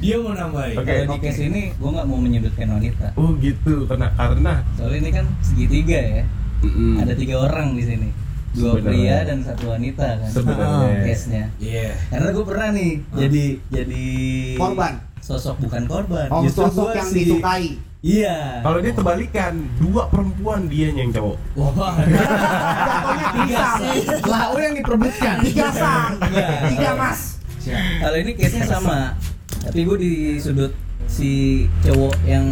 Dia 0.00 0.16
mau 0.16 0.32
nambahin. 0.32 0.76
Oke, 0.80 0.90
kalau 0.96 1.12
di 1.12 1.18
case 1.20 1.42
ini 1.44 1.62
gue 1.70 1.90
nggak 1.92 2.06
mau 2.08 2.18
menyudutkan 2.18 2.66
wanita 2.66 3.06
oh 3.14 3.30
gitu 3.38 3.84
karena 3.84 4.08
karena 4.16 4.52
soalnya 4.74 4.98
ini 4.98 5.10
kan 5.12 5.26
segitiga 5.40 6.00
ya 6.00 6.24
mm, 6.64 7.04
ada 7.04 7.12
tiga 7.12 7.36
orang 7.38 7.76
di 7.76 7.84
sini 7.84 8.08
dua 8.52 8.70
Sebenarnya. 8.72 8.90
pria 8.90 9.18
dan 9.24 9.38
satu 9.40 9.64
wanita 9.68 10.06
kan 10.16 10.28
sebenarnya 10.28 11.02
case 11.04 11.24
nya 11.28 11.44
Iya. 11.56 11.88
karena 12.08 12.28
gue 12.30 12.44
pernah 12.44 12.68
nih 12.70 12.92
jadi 13.12 13.44
jadi 13.70 14.06
Korban. 14.56 14.94
sosok 15.20 15.56
bukan 15.60 15.82
korban 15.84 16.26
Oh, 16.28 16.42
Justru 16.42 16.66
sosok 16.66 16.82
gua 16.84 16.92
yang 16.94 17.06
si- 17.06 17.18
disukai. 17.24 17.66
iya 18.00 18.58
kalau 18.60 18.78
dia 18.78 18.90
terbalikan 18.90 19.52
dua 19.76 20.02
perempuan 20.06 20.66
dia 20.66 20.90
yang 20.90 21.10
cowok 21.10 21.36
Wah, 21.54 21.94
Jatuhnya 21.94 23.28
tiga. 23.38 23.66
lau 24.24 24.54
yang 24.56 24.74
diperebutkan 24.74 25.34
Tiga 25.42 25.68
sang. 25.70 26.12
Enggak. 26.18 26.50
Tiga 26.68 26.90
mas. 26.94 27.20
kalau 28.00 28.16
ini 28.16 28.32
case 28.34 28.56
nya 28.56 28.66
sama 28.66 29.00
tapi 29.60 29.84
gue 29.84 29.96
di 29.96 30.12
sudut 30.36 30.72
si 31.04 31.30
cowok 31.80 32.16
yang 32.24 32.46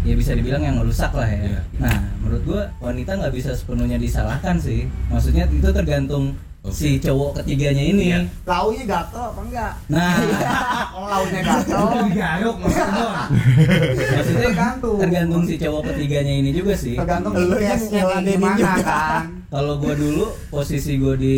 ya 0.00 0.14
bisa 0.14 0.32
dibilang 0.32 0.62
yang 0.62 0.76
merusak 0.76 1.10
lah 1.10 1.24
ya 1.24 1.40
Iya. 1.46 1.60
nah 1.76 1.96
menurut 2.18 2.42
gue 2.42 2.60
wanita 2.78 3.10
nggak 3.14 3.32
bisa 3.32 3.50
sepenuhnya 3.52 3.96
disalahkan 3.96 4.56
sih 4.56 4.88
maksudnya 5.06 5.44
itu 5.46 5.68
tergantung 5.70 6.32
Oke. 6.60 6.72
si 6.72 6.90
cowok 6.96 7.40
ketiganya 7.40 7.80
ini 7.82 8.04
Iya. 8.10 8.20
Launya 8.44 8.84
gatel 8.86 9.22
apa 9.26 9.40
enggak? 9.42 9.72
nah 9.86 10.12
Kalau 10.12 11.08
launya 11.16 11.40
gatel. 11.42 11.84
digaruk 12.06 12.56
maksudnya. 12.58 13.08
maksudnya 14.12 14.46
Tergantung. 14.46 14.96
tergantung 14.98 15.42
si 15.42 15.54
cowok 15.56 15.82
ketiganya 15.86 16.34
ini 16.34 16.50
juga 16.50 16.74
sih 16.74 16.94
Tergantung 16.94 17.32
Lu 17.34 17.56
yang 17.56 17.80
gimana 17.80 18.54
juga. 18.54 18.72
kan. 18.82 19.24
kalau 19.48 19.74
gue 19.78 19.94
dulu 19.94 20.24
posisi 20.48 20.96
gue 20.96 21.14
di 21.16 21.36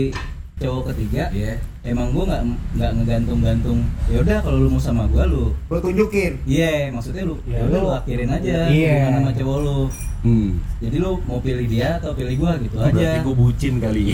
cowok 0.63 0.83
ketiga 0.89 1.25
Iya. 1.29 1.55
emang 1.85 2.09
gue 2.11 2.25
nggak 2.25 2.43
nggak 2.73 2.91
ngegantung-gantung 2.95 3.79
ya 4.07 4.19
udah 4.19 4.39
kalau 4.39 4.59
lu 4.59 4.69
mau 4.69 4.79
sama 4.79 5.05
gue 5.07 5.25
lu 5.25 5.45
Lo 5.67 5.77
tunjukin. 5.79 6.33
iya 6.45 6.89
maksudnya 6.89 7.23
lu 7.25 7.37
Ya, 7.43 7.59
ya 7.59 7.63
udah 7.65 7.75
lu- 7.75 7.85
lu 7.85 7.91
akhirin 7.93 8.31
aja 8.31 8.57
Iya. 8.67 8.93
hubungan 8.97 9.13
sama 9.19 9.31
cowok 9.35 9.59
lu 9.61 9.79
hmm. 10.23 10.51
jadi 10.79 10.97
lu 10.97 11.11
mau 11.23 11.39
pilih 11.39 11.67
dia 11.67 11.89
atau 11.97 12.11
pilih 12.13 12.35
gua 12.37 12.53
gitu 12.57 12.75
berarti 12.75 13.03
aja 13.03 13.21
gue 13.21 13.35
bucin 13.35 13.75
kali 13.77 14.05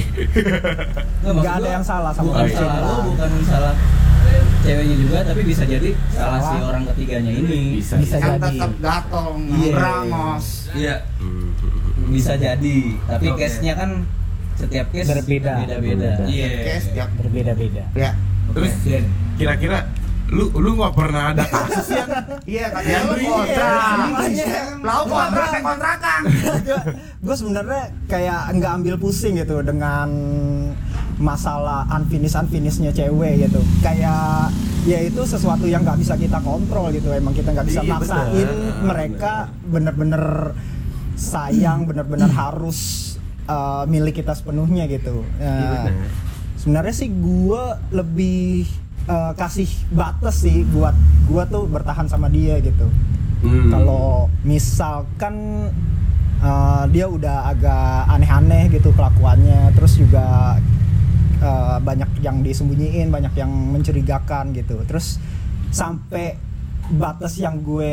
Nggak, 1.20 1.32
Nggak 1.34 1.54
ada 1.54 1.61
gua 1.61 1.70
yang 1.70 1.84
salah 1.84 2.11
sama 2.11 2.26
bukan 2.26 2.46
salah 2.48 2.80
lu 2.80 2.94
bukan 3.08 3.30
salah 3.44 3.74
ceweknya 4.58 4.96
juga 4.98 5.18
tapi 5.22 5.40
bisa 5.42 5.62
jadi 5.64 5.90
salah 6.11 6.40
si 6.42 6.56
orang 6.58 6.82
ketiganya 6.87 7.30
ini 7.32 7.78
bisa 7.78 7.94
Bisa 7.96 8.16
Yang 8.16 8.26
jadi. 8.28 8.42
tetap 8.50 8.72
gatel, 8.78 9.26
Iya. 9.38 9.70
ngerangos. 9.70 10.46
Iya. 10.74 10.94
Hmm. 11.18 11.48
bisa 12.08 12.32
jadi 12.34 12.78
tapi 13.04 13.26
case 13.34 13.61
nya 13.61 13.74
kan 13.74 13.90
setiap 14.59 14.87
case 14.90 15.07
Berbeda. 15.09 15.53
beda-beda 15.61 16.11
Iya. 16.27 16.47
Case 16.66 16.87
tiap. 16.92 17.09
berbeda-beda 17.14 17.85
Ya. 17.94 18.11
terus 18.51 18.75
Den. 18.83 19.05
kira-kira 19.35 19.87
lu 20.29 20.53
lu 20.53 20.77
nggak 20.77 20.92
pernah 20.92 21.33
ada 21.33 21.40
kasus 21.42 21.88
yang 21.88 22.11
Iya, 22.44 22.66
katanya 22.68 23.01
lo 23.03 23.14
kontrak. 23.16 23.97
Lau 24.79 25.03
kontrak, 25.07 25.47
saya 25.49 25.62
kontrakan. 25.62 26.21
gue 27.25 27.35
sebenarnya 27.35 27.83
kayak 28.05 28.40
nggak 28.53 28.73
ambil 28.75 28.94
pusing 28.99 29.37
gitu 29.37 29.61
dengan 29.61 30.09
masalah 31.16 31.88
unfinished 31.90 32.37
unfinishednya 32.37 32.92
cewek 32.92 33.42
gitu 33.42 33.59
kayak 33.81 34.53
ya 34.85 34.99
itu 35.01 35.21
sesuatu 35.25 35.64
yang 35.64 35.83
nggak 35.83 35.97
bisa 35.97 36.14
kita 36.14 36.38
kontrol 36.38 36.88
gitu 36.88 37.11
emang 37.11 37.33
kita 37.33 37.51
nggak 37.51 37.66
bisa 37.66 37.81
Iya, 37.81 37.90
maksain 37.90 38.49
mereka 38.83 39.33
bener-bener 39.64 40.55
sayang 41.14 41.85
bener-bener 41.85 42.31
harus 42.31 43.16
uh, 43.48 43.82
milik 43.88 44.20
kita 44.20 44.37
sepenuhnya 44.37 44.84
gitu 44.87 45.24
bener. 45.88 46.08
sebenarnya 46.61 46.94
sih 46.94 47.08
gue 47.08 47.64
lebih 47.90 48.68
uh, 49.08 49.32
kasih 49.34 49.68
batas 49.90 50.44
sih 50.44 50.62
buat 50.68 50.94
gue 51.26 51.42
tuh 51.48 51.64
bertahan 51.66 52.06
sama 52.06 52.28
dia 52.28 52.61
gitu 52.61 52.87
Hmm. 53.38 53.70
kalau 53.70 54.26
misalkan 54.42 55.70
uh, 56.42 56.84
dia 56.90 57.06
udah 57.06 57.54
agak 57.54 58.11
aneh-aneh 58.11 58.66
gitu 58.66 58.90
kelakuannya 58.90 59.70
terus 59.78 59.94
juga 59.94 60.58
uh, 61.38 61.78
banyak 61.78 62.18
yang 62.18 62.42
disembunyiin 62.42 63.14
banyak 63.14 63.38
yang 63.38 63.46
mencurigakan 63.46 64.50
gitu 64.58 64.82
terus 64.90 65.22
sampai 65.70 66.34
batas 66.90 67.37
yang 67.37 67.61
gue 67.61 67.92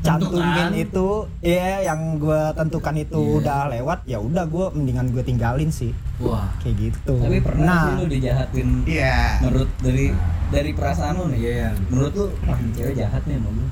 cantumin 0.00 0.44
Tentukan. 0.44 0.72
itu 0.74 1.08
ya 1.40 1.80
yang 1.82 2.16
gue 2.16 2.40
tentukan 2.52 2.94
itu 2.94 3.16
Iya. 3.16 3.36
udah 3.38 3.60
lewat 3.70 3.98
ya 4.04 4.18
udah 4.18 4.44
gue 4.44 4.66
mendingan 4.72 5.08
gue 5.08 5.22
tinggalin 5.22 5.68
sih 5.68 5.96
Wah. 6.18 6.52
kayak 6.58 6.76
gitu 6.82 7.16
tapi 7.16 7.40
pernah 7.40 7.64
nah 7.64 7.82
sih 7.86 7.94
lu 7.96 8.06
dijahatin 8.06 8.68
Iya. 8.84 9.40
menurut 9.40 9.68
dari 9.78 10.12
dari 10.48 10.70
perasaan 10.70 11.14
lu 11.14 11.24
nih 11.30 11.40
Iya. 11.40 11.68
menurut 11.86 12.12
lu 12.12 12.26
wah 12.42 12.56
ini 12.56 12.70
cewek 12.72 12.94
jahat 12.94 13.22
nih 13.24 13.36
sama 13.36 13.50
gua 13.50 13.68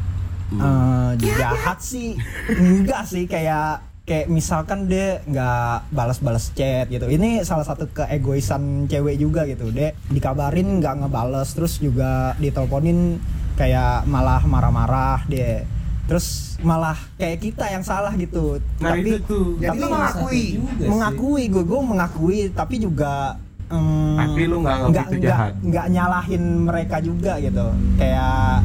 Eh, 0.48 1.10
jahat 1.36 1.78
sih 1.78 2.16
enggak 2.48 3.04
sih 3.04 3.24
kayak 3.24 3.84
kayak 4.02 4.26
misalkan 4.26 4.88
dia 4.88 5.20
nggak 5.22 5.92
balas-balas 5.92 6.48
chat 6.50 6.88
gitu 6.88 7.04
ini 7.06 7.44
salah 7.44 7.60
satu 7.62 7.84
keegoisan 7.86 8.88
cewek 8.88 9.20
juga 9.20 9.44
gitu 9.44 9.68
dia 9.68 9.92
dikabarin 10.08 10.80
nggak 10.80 11.04
ngebales 11.04 11.52
terus 11.52 11.76
juga 11.76 12.32
diteleponin 12.38 13.20
kayak 13.58 14.06
malah 14.06 14.38
marah-marah 14.40 15.26
dia. 15.26 15.66
Terus 16.06 16.56
malah 16.58 16.96
kayak 17.14 17.42
kita 17.42 17.66
yang 17.66 17.82
salah 17.82 18.14
gitu. 18.14 18.62
Nah 18.78 18.94
tapi 18.94 19.12
itu 19.12 19.20
tuh. 19.26 19.46
Jadi 19.58 19.66
Tapi 19.68 19.78
lo 19.78 19.86
mengakui. 19.90 20.44
Mengakui 20.80 21.42
gue 21.48 21.64
gue 21.64 21.80
mengakui 21.82 22.38
tapi 22.50 22.74
juga 22.78 23.34
em, 23.68 24.16
Tapi 24.16 24.42
lu 24.46 24.62
nggak 24.62 24.78
nggak 24.88 25.06
nggak- 25.18 25.52
nggak 25.60 25.86
nyalahin 25.90 26.42
mereka 26.64 26.96
juga 26.98 27.36
gitu. 27.38 27.66
Kayak 27.98 28.62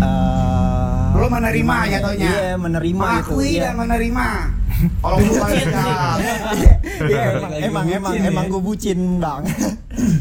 eh, 0.00 1.06
Lo 1.12 1.26
menerima 1.28 1.76
jatuhnya. 1.90 2.30
iya 2.30 2.54
menerima 2.56 3.04
gitu 3.18 3.34
Mengakui 3.34 3.48
iya. 3.50 3.62
dan 3.66 3.74
menerima. 3.76 4.26
Kalau 4.80 5.16
lu 5.18 5.32
paling 5.36 5.66
Iya, 7.00 7.24
Balik 7.36 7.60
emang 7.68 7.84
emang 7.84 7.84
bucin 7.84 7.96
emang, 7.98 8.14
ya. 8.16 8.28
emang 8.28 8.44
gue 8.48 8.62
bucin 8.62 8.98
bang. 9.18 9.42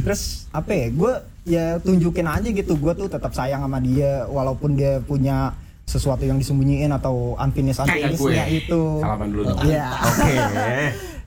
Terus 0.03 0.21
apa 0.51 0.71
ya? 0.73 0.87
Gue 0.91 1.13
ya 1.49 1.81
tunjukin 1.81 2.23
aja 2.23 2.45
gitu 2.45 2.77
gue 2.77 2.93
tuh 2.93 3.09
tetap 3.09 3.33
sayang 3.33 3.65
sama 3.65 3.81
dia 3.81 4.23
walaupun 4.25 4.77
dia 4.77 5.01
punya 5.01 5.57
sesuatu 5.83 6.21
yang 6.21 6.37
disembunyiin 6.37 6.93
atau 6.93 7.33
unfinished 7.35 7.81
unfinishednya 7.81 8.45
itu 8.47 9.01
salaman 9.01 9.27
dulu 9.27 9.41
dong 9.49 9.57
Iya. 9.65 9.87
oke 9.97 10.33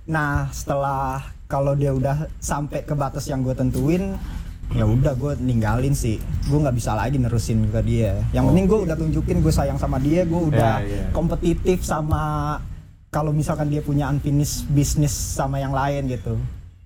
Nah 0.02 0.50
setelah 0.50 1.22
kalau 1.46 1.74
dia 1.74 1.90
udah 1.90 2.26
sampai 2.38 2.82
ke 2.82 2.90
batas 2.90 3.22
yang 3.26 3.42
gue 3.42 3.54
tentuin, 3.54 4.18
ya 4.72 4.82
udah 4.82 5.14
gue 5.14 5.38
ninggalin 5.38 5.94
sih. 5.94 6.18
Gue 6.50 6.58
nggak 6.58 6.74
bisa 6.74 6.98
lagi 6.98 7.22
nerusin 7.22 7.70
ke 7.70 7.78
dia. 7.82 8.18
Yang 8.34 8.44
penting 8.50 8.64
gue 8.66 8.78
udah 8.82 8.96
tunjukin 8.98 9.36
gue 9.38 9.52
sayang 9.52 9.78
sama 9.78 10.02
dia, 10.02 10.26
gue 10.26 10.42
udah 10.50 10.82
Ya, 10.82 10.90
ya. 10.90 11.04
kompetitif 11.14 11.86
sama 11.86 12.58
kalau 13.10 13.30
misalkan 13.30 13.70
dia 13.70 13.78
punya 13.78 14.10
unfinished 14.10 14.66
bisnis 14.74 15.14
sama 15.14 15.62
yang 15.62 15.70
lain 15.70 16.10
gitu. 16.10 16.34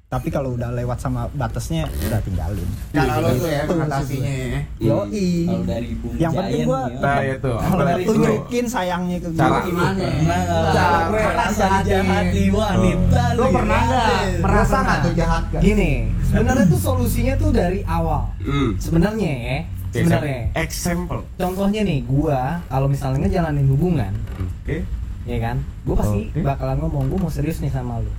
Tapi 0.07 0.31
kalau 0.31 0.55
udah 0.55 0.71
lewat 0.71 0.99
sama 0.99 1.27
batasnya 1.33 1.83
udah 2.01 2.23
tinggalin 2.23 2.69
Cara 2.93 3.19
lo 3.19 3.27
tuh 3.33 3.51
ya 3.51 3.61
Gitu. 3.61 3.73
mengatasinya 3.75 4.33
ya. 4.33 4.61
yoi 4.79 5.27
Kalau 5.43 5.63
dari 5.67 5.91
Bung 5.99 6.15
Yang 6.15 6.33
penting 6.33 6.63
gua- 6.63 6.91
Nah 6.95 7.19
ya. 7.19 7.35
itu 7.35 7.51
kalau 7.51 7.99
tunjukin 8.07 8.65
sayangnya 8.67 9.19
ke 9.19 9.29
gue 9.29 9.35
Cara 9.37 9.59
Gimana? 9.61 10.05
Nah, 10.23 10.43
Cara 10.71 10.99
merasa 11.11 11.51
jahat 11.59 11.83
dijahati 11.83 12.45
wanita 12.49 13.25
Lo 13.35 13.45
pernah 13.51 13.81
nggak 13.83 14.15
merasa 14.39 14.77
nggak 14.81 14.99
tuh 15.03 15.13
jahat 15.17 15.45
kan? 15.51 15.61
Gini, 15.61 15.91
sebenarnya 16.25 16.65
tuh 16.67 16.81
solusinya 16.81 17.35
tuh 17.35 17.51
dari 17.51 17.81
awal. 17.85 18.23
Hmm. 18.41 18.71
Sebenarnya 18.79 19.33
ya, 19.35 19.59
sebenarnya. 19.91 20.41
Example. 20.55 21.21
Contohnya 21.35 21.83
nih, 21.83 22.07
gua 22.07 22.63
kalau 22.65 22.87
misalnya 22.87 23.27
ngejalanin 23.27 23.67
hubungan, 23.67 24.15
Oke. 24.63 24.87
ya 25.25 25.39
kan, 25.41 25.57
gua 25.83 25.99
pasti 25.99 26.31
bakalan 26.37 26.79
ngomong, 26.79 27.05
gua 27.09 27.19
mau 27.21 27.33
serius 27.33 27.59
nih 27.59 27.69
sama 27.69 27.99
lu. 27.99 28.13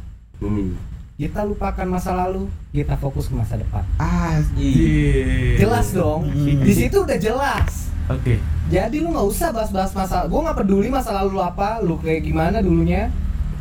Kita 1.18 1.42
lupakan 1.42 1.90
masa 1.90 2.14
lalu, 2.14 2.46
kita 2.70 2.94
fokus 2.94 3.26
ke 3.26 3.34
masa 3.34 3.58
depan. 3.58 3.82
Asik. 3.98 5.58
Jelas 5.58 5.90
dong, 5.90 6.30
Hmm. 6.30 6.62
di 6.62 6.74
situ 6.78 6.94
udah 7.02 7.18
jelas. 7.18 7.90
Oke. 8.06 8.38
Jadi 8.70 9.02
lu 9.02 9.10
nggak 9.10 9.26
usah 9.26 9.50
bahas-bahas 9.50 9.98
masa, 9.98 10.30
gua 10.30 10.46
nggak 10.46 10.62
peduli 10.62 10.94
masa 10.94 11.18
lalu 11.18 11.34
lu 11.34 11.42
apa, 11.42 11.82
lu 11.82 11.98
kayak 11.98 12.22
gimana 12.22 12.62
dulunya. 12.62 13.10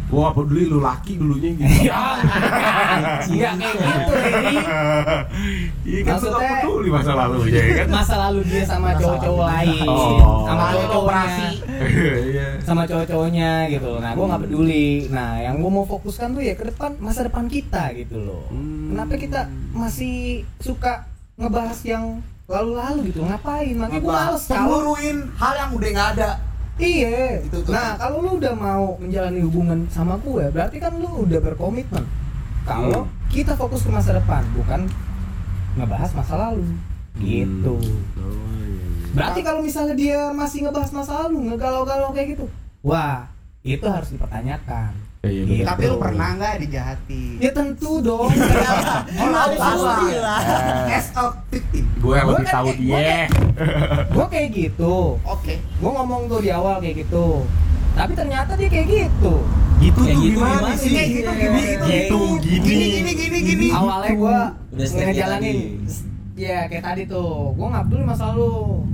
Gua 0.07 0.21
gak 0.25 0.35
peduli 0.37 0.65
lu 0.67 0.79
laki 0.79 1.13
dulunya 1.15 1.51
gitu. 1.53 1.67
Nggak 3.27 3.53
kayak 3.53 3.75
gitu, 3.83 4.13
Dedi. 4.15 4.57
Iya 5.85 6.01
kan 6.01 6.15
lu 6.15 6.23
gak 6.23 6.31
Maksudnya- 6.31 6.63
peduli 6.63 6.89
masa 6.89 7.13
lalu 7.13 7.39
ya 7.49 7.63
kan. 7.75 7.87
Masa 7.91 8.15
lalu 8.21 8.41
dia 8.45 8.63
sama 8.63 8.89
cowok-cowok 8.95 9.47
lain, 9.49 9.83
Oh. 9.85 10.45
sama 10.45 10.65
cowok-cowoknya. 10.69 11.49
Iya. 11.77 12.47
sama 12.63 12.83
cowok-cowoknya 12.85 13.51
gitu. 13.69 13.91
Nah, 13.97 14.11
gue 14.13 14.27
nggak 14.27 14.43
peduli. 14.43 14.89
Nah, 15.09 15.31
yang 15.39 15.57
gue 15.57 15.71
mau 15.73 15.85
fokuskan 15.85 16.29
tuh 16.33 16.43
ya 16.43 16.55
ke 16.55 16.67
depan 16.67 16.95
masa 16.99 17.23
depan 17.23 17.47
kita 17.47 17.91
gitu 17.93 18.17
loh. 18.19 18.47
Hmm. 18.49 18.91
Kenapa 18.91 19.15
kita 19.17 19.41
masih 19.71 20.17
suka 20.59 21.07
ngebahas 21.37 21.79
yang 21.83 22.05
lalu-lalu 22.47 23.11
gitu? 23.11 23.23
Ngapain? 23.23 23.75
Makanya 23.75 24.01
gue 24.01 24.13
males 24.13 24.43
Cemburuin 24.45 25.19
hal 25.37 25.53
yang 25.57 25.71
udah 25.73 25.89
nggak 25.93 26.11
ada. 26.15 26.31
Iya. 26.77 27.41
Nah, 27.69 27.97
kalau 27.97 28.21
lu 28.21 28.31
udah 28.37 28.55
mau 28.55 28.97
menjalani 29.01 29.41
hubungan 29.41 29.89
sama 29.89 30.21
gue, 30.21 30.45
berarti 30.53 30.77
kan 30.77 30.93
lu 30.97 31.25
udah 31.25 31.41
berkomitmen. 31.41 32.05
Kalau 32.67 33.07
Hmm. 33.07 33.13
kita 33.31 33.55
fokus 33.55 33.87
ke 33.87 33.91
masa 33.91 34.19
depan, 34.19 34.43
bukan 34.53 34.91
ngebahas 35.79 36.11
masa 36.13 36.35
lalu. 36.37 36.67
Gitu. 37.17 37.77
Oh, 37.77 38.37
iya. 38.67 39.15
Berarti 39.15 39.41
kalau 39.41 39.65
misalnya 39.65 39.95
dia 39.97 40.29
masih 40.35 40.67
ngebahas 40.67 40.91
masa 40.93 41.13
lalu, 41.25 41.49
ngegalau-galau 41.49 42.13
kayak 42.13 42.37
gitu, 42.37 42.45
wah 42.83 43.31
itu 43.65 43.87
harus 43.89 44.13
dipertanyakan. 44.13 44.93
Iya, 45.27 45.33
iya, 45.37 45.45
Gitu. 45.45 45.53
betul. 45.57 45.69
Tapi 45.69 45.83
lu 45.85 45.97
pernah 45.99 46.29
nggak 46.35 46.55
dijahati? 46.63 47.23
Ya 47.39 47.51
tentu 47.51 47.93
dong. 48.01 48.31
Oh, 48.31 49.29
lu 49.29 50.17
lah. 50.19 50.41
As 50.89 51.09
a 51.13 51.25
victim. 51.49 51.85
Gue 51.97 52.15
yang 52.15 52.27
Gua 52.27 52.35
lebih 52.35 52.47
kan 52.47 52.55
tahu 52.55 52.69
dia. 52.77 53.27
gue 54.07 54.27
kayak 54.29 54.49
gitu. 54.53 54.95
Oke. 55.19 55.55
Gue 55.59 55.91
ngomong 55.91 56.21
tuh 56.27 56.39
di 56.39 56.51
awal 56.51 56.79
kayak 56.79 56.97
gitu. 57.03 57.43
Tapi 57.93 58.13
ternyata 58.13 58.53
dia 58.55 58.69
kayak 58.69 58.87
gitu. 58.87 59.35
Gitu 59.77 59.93
tuh 59.95 60.09
gitu 60.09 60.21
gimana 60.33 60.57
gimana 60.57 60.77
sih? 60.77 60.89
sih? 60.89 61.07
Gitu, 61.21 61.31
gini, 61.31 61.61
Gitu, 61.85 62.21
gini. 62.41 62.61
Gini, 62.63 62.87
gini, 62.89 63.13
gini, 63.13 63.39
gini. 63.43 63.67
Awalnya 63.71 64.13
gue 64.13 64.39
ngejalanin. 64.77 65.59
Ya 66.37 66.69
kayak 66.69 66.85
tadi 66.85 67.03
tuh. 67.05 67.53
Gue 67.53 67.67
nggak 67.67 67.85
peduli 67.87 68.05
masa 68.05 68.33
lalu. 68.33 68.85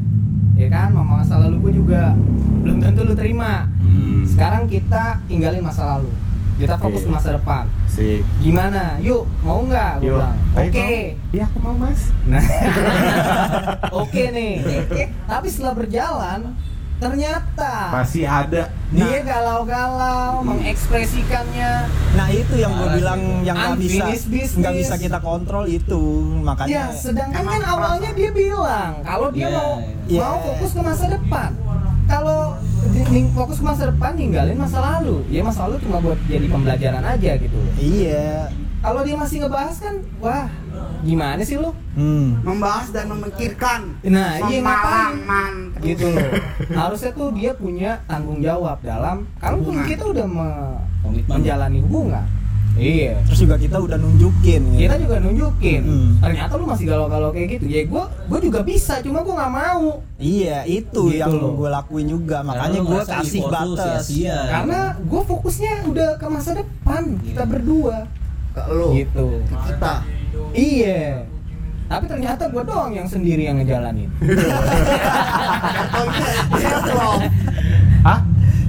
Ya 0.62 0.68
kan, 0.70 0.94
mama 0.94 1.26
masa 1.26 1.42
lalu 1.42 1.58
gue 1.58 1.72
juga 1.82 2.14
belum 2.62 2.78
tentu 2.78 3.02
lu 3.02 3.18
terima. 3.18 3.66
Hmm. 3.82 4.22
Sekarang 4.22 4.70
kita 4.70 5.18
tinggalin 5.26 5.58
masa 5.58 5.98
lalu. 5.98 6.06
Kita 6.54 6.78
fokus 6.78 7.02
ke 7.02 7.10
masa 7.10 7.34
depan. 7.34 7.66
Sip. 7.90 8.22
Gimana? 8.38 8.94
Yuk, 9.02 9.26
mau 9.42 9.66
nggak? 9.66 9.98
Gue 9.98 10.14
bilang. 10.14 10.38
Oke. 10.54 10.70
mau. 10.70 11.34
Iya, 11.34 11.44
aku 11.50 11.58
mau, 11.58 11.74
Mas. 11.74 12.14
Nah, 12.30 12.44
oke 14.06 14.22
nih. 14.30 14.62
Tapi 15.34 15.46
setelah 15.50 15.74
berjalan, 15.74 16.54
ternyata 17.02 17.72
Masih 17.90 18.24
ada. 18.24 18.62
dia 18.88 19.18
galau-galau 19.20 20.44
mengekspresikannya. 20.44 21.72
nah 22.12 22.28
itu 22.28 22.54
yang 22.54 22.72
gue 22.72 22.88
bilang 22.94 23.20
yang 23.42 23.56
nggak 23.56 23.76
bisa 23.76 24.04
nggak 24.54 24.74
bisa 24.76 24.94
kita 24.96 25.18
kontrol 25.18 25.64
itu 25.64 26.02
Ya, 26.32 26.44
makanya 26.44 26.82
sedangkan 26.92 27.42
Emang 27.42 27.54
kan 27.56 27.62
awalnya 27.66 28.10
dia 28.12 28.30
bilang 28.30 29.02
kalau 29.02 29.28
dia 29.28 29.48
Iya, 29.48 29.56
mau 29.56 29.70
iya. 30.06 30.20
mau 30.20 30.36
fokus 30.40 30.70
ke 30.72 30.80
masa 30.80 31.06
depan. 31.08 31.50
Kalau 32.04 32.40
fokus 33.32 33.56
ke 33.58 33.64
masa 33.64 33.82
depan 33.88 34.12
ninggalin 34.12 34.58
masa 34.58 34.78
lalu. 34.78 35.24
Ya 35.26 35.40
masa 35.40 35.64
lalu 35.64 35.80
cuma 35.80 35.98
buat 35.98 36.18
jadi 36.28 36.46
pembelajaran 36.46 37.02
aja 37.02 37.30
gitu. 37.36 37.58
iya 37.78 38.52
Kalau 38.82 39.06
dia 39.06 39.14
masih 39.14 39.46
ngebahas 39.46 39.78
kan, 39.78 39.94
wah 40.18 40.50
gimana 41.02 41.42
sih 41.42 41.56
lu? 41.56 41.70
hmm. 41.92 42.42
Membahas 42.42 42.88
dan 42.88 43.06
memikirkan. 43.08 43.80
Nah, 44.04 44.38
iya 44.44 44.58
ngapain? 44.58 45.12
Pengalaman. 45.20 45.52
gitu 45.80 46.06
loh 46.08 46.30
harusnya 46.78 47.10
tuh 47.10 47.28
dia 47.32 47.50
punya 47.52 47.98
tanggung 48.04 48.38
jawab 48.38 48.78
dalam 48.80 49.26
kalau 49.36 49.58
Hubungan. 49.60 49.82
kita 49.84 50.04
udah 50.06 50.26
me- 50.26 50.78
Komitmen. 51.02 51.30
menjalani 51.34 51.78
hubungan 51.80 52.22
iya 52.72 53.18
terus 53.26 53.42
juga 53.42 53.58
kita 53.58 53.76
udah 53.76 53.98
nunjukin 53.98 54.62
ya. 54.72 54.86
kita 54.86 54.96
juga 54.96 55.16
nunjukin 55.18 55.82
Hmm. 55.82 56.10
ternyata 56.22 56.54
lu 56.54 56.64
masih 56.64 56.86
galau-galau 56.86 57.28
kayak 57.28 57.48
gitu 57.52 57.64
ya 57.66 57.82
gue 57.84 58.04
gue 58.30 58.38
juga 58.40 58.60
bisa 58.62 59.02
cuma 59.02 59.20
gue 59.20 59.34
nggak 59.34 59.52
mau 59.52 60.00
iya 60.16 60.62
itu 60.64 61.02
Gitu 61.04 61.18
yang 61.18 61.34
gue 61.34 61.68
lakuin 61.68 62.06
juga 62.08 62.40
makanya 62.40 62.78
gue 62.80 63.00
kasih 63.04 63.42
batas 63.44 64.06
sia-sia. 64.06 64.38
karena 64.48 64.80
gue 64.96 65.22
fokusnya 65.26 65.72
udah 65.84 66.10
ke 66.14 66.26
masa 66.28 66.50
depan 66.54 67.02
kita 67.18 67.42
berdua 67.42 68.06
Ke 68.54 68.62
lu. 68.70 68.94
gitu 68.94 69.26
Ke 69.44 69.56
kita. 69.66 69.94
Iya 70.52 71.24
tapi 71.86 72.08
ternyata 72.08 72.48
gue 72.48 72.62
doang 72.62 72.88
yang 72.90 73.04
sendiri 73.04 73.44
yang 73.44 73.60
ngejalanin. 73.60 74.08
Hah? 78.02 78.20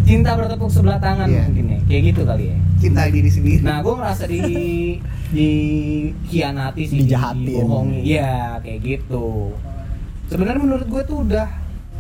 cinta 0.04 0.36
bertepuk 0.36 0.68
sebelah 0.68 1.00
tangan 1.00 1.32
Iya. 1.32 1.48
mungkin 1.48 1.66
ya 1.72 1.80
kayak 1.88 2.02
gitu 2.12 2.22
kali 2.28 2.52
ya 2.52 2.58
Cinta 2.84 3.08
diri 3.08 3.32
sendiri. 3.32 3.64
Nah, 3.64 3.80
gue 3.80 3.94
ngerasa 3.96 4.28
di 4.28 4.42
di 5.32 5.50
khianati 6.28 6.84
sih, 6.84 7.00
Dijahatin. 7.00 7.48
dibohongi. 7.48 8.00
Iya, 8.04 8.60
kayak 8.60 8.80
gitu. 8.84 9.56
Sebenarnya 10.28 10.60
menurut 10.60 10.88
gue 10.92 11.02
tuh 11.08 11.24
udah 11.24 11.48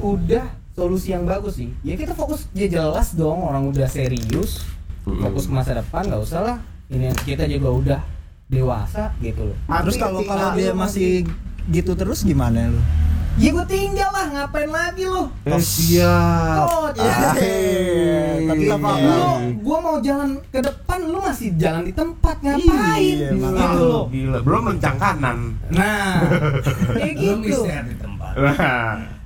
udah 0.03 0.43
solusi 0.75 1.15
yang 1.15 1.23
bagus 1.23 1.55
sih. 1.55 1.71
Ya 1.87 1.95
kita 1.95 2.11
fokus 2.11 2.51
ya 2.51 2.67
jelas 2.67 3.15
dong 3.15 3.39
orang 3.39 3.71
udah 3.71 3.87
serius, 3.87 4.67
fokus 5.07 5.47
ke 5.47 5.53
masa 5.55 5.79
depan 5.79 6.03
nggak 6.03 6.19
usah 6.19 6.41
lah. 6.43 6.57
Ini 6.91 7.15
kita 7.23 7.47
juga 7.47 7.69
udah 7.71 7.99
dewasa 8.45 9.11
gitu 9.19 9.41
loh. 9.45 9.57
terus 9.81 9.95
kalau 9.95 10.19
kalau 10.21 10.53
dia 10.53 10.71
masih 10.71 11.23
gitu 11.67 11.93
terus 11.93 12.21
gimana 12.21 12.67
lu 12.67 12.81
Ya 13.33 13.49
gue 13.49 13.65
tinggal 13.65 14.13
lah, 14.13 14.29
ngapain 14.29 14.69
lagi 14.69 15.09
lo? 15.09 15.25
Eh, 15.41 15.57
siap. 15.57 16.69
Oh, 16.69 16.85
Ah, 16.93 17.33
tetap 17.33 17.33
Iya. 18.53 18.77
apa? 18.77 18.89
lu, 18.93 19.25
gua 19.57 19.77
mau 19.81 19.97
jalan 19.97 20.37
ke 20.53 20.61
depan, 20.61 21.01
lu 21.01 21.17
masih 21.17 21.49
jalan 21.57 21.81
di 21.81 21.97
tempat 21.97 22.37
ngapain? 22.45 23.01
Iya, 23.01 23.33
gitu 23.33 23.81
loh. 23.81 24.05
Gila, 24.13 24.37
belum 24.37 24.61
lencang 24.69 25.01
kanan. 25.01 25.57
Nah, 25.73 26.21
kayak 26.93 27.13
gitu. 27.41 27.65
di 27.65 27.95
tempat. 27.97 28.33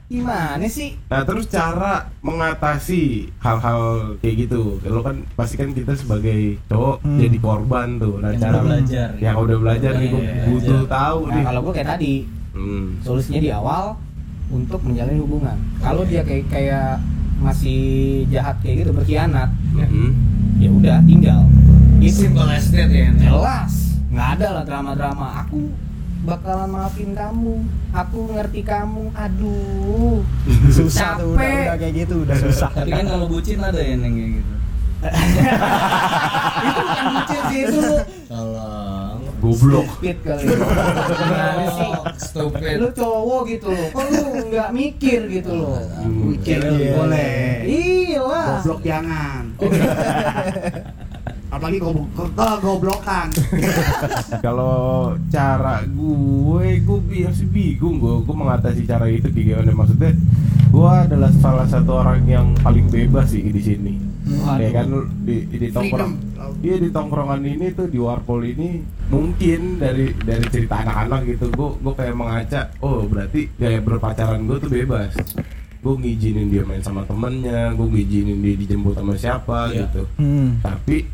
Gimana 0.07 0.63
sih? 0.65 0.95
nah 1.05 1.19
terus 1.21 1.45
cara 1.45 2.07
mengatasi 2.21 3.27
hal-hal 3.37 4.15
kayak 4.17 4.47
gitu. 4.47 4.79
Lo 4.81 5.03
kan 5.03 5.19
pasti 5.35 5.55
kan 5.55 5.69
kita 5.69 5.93
sebagai 5.93 6.55
cowok 6.65 7.03
Hmm. 7.03 7.19
jadi 7.19 7.37
korban 7.37 7.87
tuh. 7.97 8.15
Nah, 8.17 8.31
Yang 8.31 8.39
cara 8.39 8.51
udah 8.53 8.63
belajar. 8.63 9.07
Yang 9.17 9.35
udah 9.37 9.57
belajar 9.59 9.91
nih, 9.93 10.07
gue 10.07 10.21
Iya, 10.21 10.33
butuh 10.47 10.79
belajar. 10.79 10.95
tahu 10.95 11.19
Nah, 11.21 11.33
nih. 11.33 11.43
kalau 11.43 11.59
gua 11.61 11.73
kayak 11.73 11.89
tadi, 11.89 12.13
Hmm. 12.49 12.85
solusinya 13.03 13.41
di 13.41 13.51
awal 13.51 13.85
untuk 14.47 14.79
menjalin 14.81 15.19
hubungan. 15.19 15.57
Kalau 15.77 16.03
dia 16.03 16.21
kayak 16.23 16.45
kayak 16.47 16.89
masih 17.37 17.81
jahat 18.27 18.55
kayak 18.59 18.75
gitu 18.81 18.91
berkhianat, 18.91 19.49
ya, 19.73 19.85
Hmm. 19.85 20.11
ya 20.57 20.69
udah 20.71 20.97
tinggal. 21.03 21.41
Gitu. 21.97 22.23
Simple 22.23 22.47
as 22.47 22.71
that 22.71 22.87
ya. 22.87 23.11
Jelas, 23.11 23.73
nggak 24.07 24.29
ada 24.39 24.47
lah 24.55 24.63
drama-drama. 24.63 25.43
Aku 25.43 25.67
bakalan 26.27 26.67
maafin 26.67 27.15
kamu. 27.15 27.63
Aku 27.95 28.19
ngerti 28.35 28.61
kamu. 28.67 29.15
Aduh. 29.15 30.19
susah 30.75 31.15
tuh 31.15 31.39
udah, 31.39 31.47
udah 31.47 31.75
kayak 31.79 31.93
gitu 32.03 32.15
udah 32.27 32.35
susah 32.35 32.69
Tapi 32.75 32.91
kan 32.91 33.05
kalau 33.07 33.25
bucin 33.31 33.63
ada 33.63 33.79
yang 33.79 34.03
kayak 34.03 34.43
gitu. 34.43 34.53
itu 36.67 36.79
bukan 36.83 37.05
bucin 37.15 37.41
sih 37.47 37.59
itu 37.63 37.81
Tolong. 38.27 39.19
Goblok. 39.37 39.85
stupid 39.85 40.17
kali. 40.25 40.43
Gimana 40.49 41.65
sih? 41.69 41.91
Stupid. 42.17 42.75
Lu 42.81 42.89
cowok 42.91 43.41
gitu 43.47 43.67
loh. 43.69 43.87
Kok 43.93 44.03
lu 44.09 44.23
nggak 44.51 44.69
mikir 44.73 45.21
gitu 45.29 45.51
loh. 45.53 45.77
Iya. 46.43 46.91
boleh. 46.97 47.61
Iya 47.69 48.21
lah. 48.25 48.47
Goblok 48.59 48.81
jangan. 48.83 49.43
apalagi 51.47 51.79
goblok 51.79 52.07
goblokan 52.59 53.27
Kalau 54.45 54.77
cara 55.27 55.83
gue, 55.83 56.67
gue 56.79 56.99
biasa 57.01 57.43
bingung 57.47 57.97
gue, 57.97 58.15
gue 58.21 58.35
mengatasi 58.35 58.81
cara 58.83 59.07
itu 59.07 59.27
gimana 59.29 59.71
maksudnya. 59.71 60.11
Gue 60.67 60.83
adalah 60.87 61.31
salah 61.33 61.65
satu 61.65 61.91
orang 61.95 62.23
yang 62.23 62.47
paling 62.57 62.87
bebas 62.87 63.31
sih 63.31 63.43
di 63.43 63.61
sini. 63.61 63.93
Ya 64.59 64.69
kan 64.73 64.91
di 65.23 65.47
di 65.47 65.71
tongkrong, 65.71 66.13
iya 66.59 66.75
di 66.75 66.91
tongkrongan 66.91 67.39
ini 67.41 67.71
tuh 67.71 67.87
di 67.87 67.95
warpol 67.95 68.43
ini 68.43 68.83
mungkin 69.07 69.79
dari 69.79 70.11
dari 70.13 70.43
cerita 70.45 70.83
anak-anak 70.83 71.21
gitu, 71.25 71.47
gue 71.49 71.69
gue 71.79 71.93
kayak 71.95 72.11
mengaca, 72.13 72.61
oh 72.81 73.07
berarti 73.07 73.47
gaya 73.55 73.79
berpacaran 73.79 74.43
gue 74.43 74.57
tuh 74.59 74.67
bebas. 74.69 75.15
Gue 75.79 75.95
ngizinin 75.95 76.51
dia 76.51 76.67
main 76.67 76.83
sama 76.83 77.07
temennya, 77.07 77.71
gue 77.71 77.87
ngizinin 77.87 78.37
dia 78.37 78.55
dijemput 78.57 78.93
sama 78.93 79.15
siapa 79.15 79.71
Iya. 79.71 79.87
gitu 79.87 80.03
Hmm. 80.19 80.59
tapi 80.59 81.07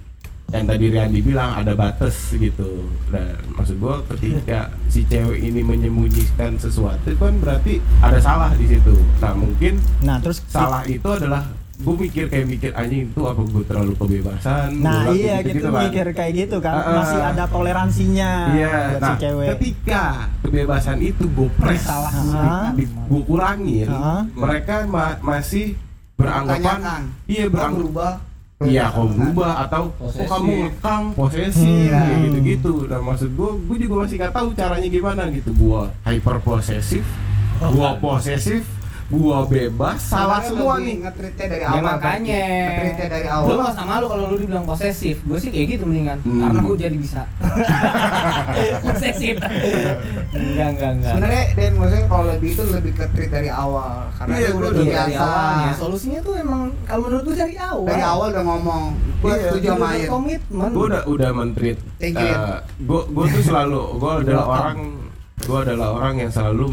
yang 0.54 0.66
tadi 0.66 0.86
Riandi 0.88 1.20
bilang 1.20 1.52
ada 1.52 1.74
batas 1.74 2.14
gitu 2.32 2.70
dan 3.10 3.34
maksud 3.52 3.76
gua 3.76 3.98
ketika 4.08 4.70
si 4.86 5.02
cewek 5.04 5.42
ini 5.42 5.60
menyembunyikan 5.60 6.56
sesuatu 6.56 7.10
itu 7.10 7.18
kan 7.18 7.34
berarti 7.36 7.74
ada 8.00 8.20
salah 8.20 8.54
di 8.54 8.70
situ 8.70 8.94
nah 9.18 9.34
mungkin 9.34 9.82
Nah, 10.00 10.22
terus 10.22 10.46
salah 10.46 10.86
itu 10.86 11.04
adalah 11.04 11.42
gue 11.74 11.96
mikir 12.00 12.30
kayak 12.30 12.46
mikir 12.46 12.72
anjing 12.72 13.10
itu 13.10 13.22
apa 13.24 13.42
gue 13.42 13.64
terlalu 13.66 13.94
kebebasan 13.98 14.78
Nah, 14.78 15.04
Gua 15.04 15.18
iya 15.18 15.42
gitu, 15.42 15.58
gitu, 15.58 15.68
kan. 15.68 15.82
mikir 15.82 16.06
kayak 16.14 16.34
gitu 16.38 16.58
kan. 16.60 16.74
Ah. 16.76 16.96
Masih 16.96 17.20
ada 17.20 17.44
toleransinya 17.50 18.32
Iya, 18.54 18.74
buat 18.94 19.02
nah 19.02 19.10
si 19.10 19.14
cewek. 19.20 19.48
ketika 19.52 20.02
kebebasan 20.40 20.98
itu 21.02 21.24
gue 21.26 21.50
press, 21.58 21.82
Salah. 21.82 22.14
Ah. 22.30 22.70
gue 22.78 23.22
kurangin, 23.26 23.90
Ah. 23.90 24.22
mereka 24.30 24.86
ma- 24.86 25.18
masih 25.20 25.74
beranggapan, 26.14 27.10
iya 27.26 27.50
berubah 27.50 28.22
Iya, 28.66 28.86
kok 28.88 29.06
berubah 29.10 29.52
atau 29.62 29.84
kok 29.90 30.00
Posesif. 30.04 30.28
kamu 30.28 30.52
ngekang, 30.64 31.04
posesif, 31.14 31.64
Hmm. 31.86 31.92
kayak 31.94 32.20
gitu-gitu. 32.24 32.74
Nah, 32.86 33.02
maksud 33.02 33.30
gue, 33.30 33.50
gue 33.62 33.78
juga 33.80 33.96
masih 34.02 34.16
nggak 34.18 34.34
tahu 34.34 34.48
caranya 34.54 34.88
gimana 34.88 35.24
gitu. 35.30 35.50
Gua 35.54 35.82
hyper 36.04 36.38
posesif, 36.40 37.04
gua 37.60 37.96
posesif, 37.96 38.64
gua 39.16 39.38
bebas, 39.46 40.00
salah 40.02 40.42
semua 40.42 40.78
nih. 40.78 40.96
nge-treatnya 41.00 41.46
dari 41.48 41.62
Ya 41.62 41.70
awal 41.70 41.84
makanya. 41.88 42.44
nge-treatnya 42.44 43.08
dari 43.10 43.28
awal 43.28 43.48
gak 43.60 43.74
sama 43.74 43.94
lu 43.96 44.08
kalau 44.08 44.26
lu 44.28 44.38
dibilang 44.38 44.64
posesif. 44.64 45.16
Gue 45.22 45.38
sih 45.38 45.50
kayak 45.50 45.68
gitu 45.72 45.84
mendingan. 45.84 46.18
Hmm. 46.20 46.42
Karena 46.42 46.60
gue 46.60 46.76
jadi 46.80 46.98
bisa. 46.98 47.22
posesif. 48.84 49.36
enggak, 50.32 50.68
enggak, 50.72 50.92
enggak. 50.92 51.14
sebenarnya 51.14 51.44
dan 51.54 51.72
maksudnya 51.76 52.06
kalau 52.08 52.26
lebih 52.28 52.50
itu 52.50 52.64
lebih 52.66 52.94
ke 52.94 53.06
treat 53.10 53.32
dari 53.32 53.50
awal 53.50 53.94
karena 54.16 54.34
Iya, 54.34 54.50
udah 54.52 54.70
gua 54.70 54.84
Iya, 54.84 54.94
dari 54.96 55.14
awalnya. 55.16 55.72
Solusinya 55.76 56.20
tuh 56.22 56.34
emang 56.36 56.62
kalau 56.84 57.02
menurut 57.04 57.24
gue 57.24 57.36
dari 57.38 57.56
awal. 57.56 57.86
dari 57.86 58.04
awal 58.04 58.28
udah 58.30 58.44
ngomong 58.44 58.84
gue 59.20 59.30
Iya, 59.30 59.44
setuju 59.48 59.68
Udah 59.70 59.78
sama 59.78 59.88
komitmen. 60.10 60.70
Gue 60.70 60.86
udah 60.86 61.02
udah 61.06 61.30
mentreat. 61.32 61.80
Thank 61.96 62.16
you, 62.16 62.28
eh, 62.28 62.60
gue 62.80 63.02
gue 63.06 63.26
tuh 63.30 63.44
selalu, 63.44 63.82
gue 63.96 64.12
adalah 64.22 64.46
orang, 64.50 64.78
gue 65.40 65.60
adalah 65.60 65.88
orang 65.94 66.16
yang 66.18 66.32
selalu 66.32 66.66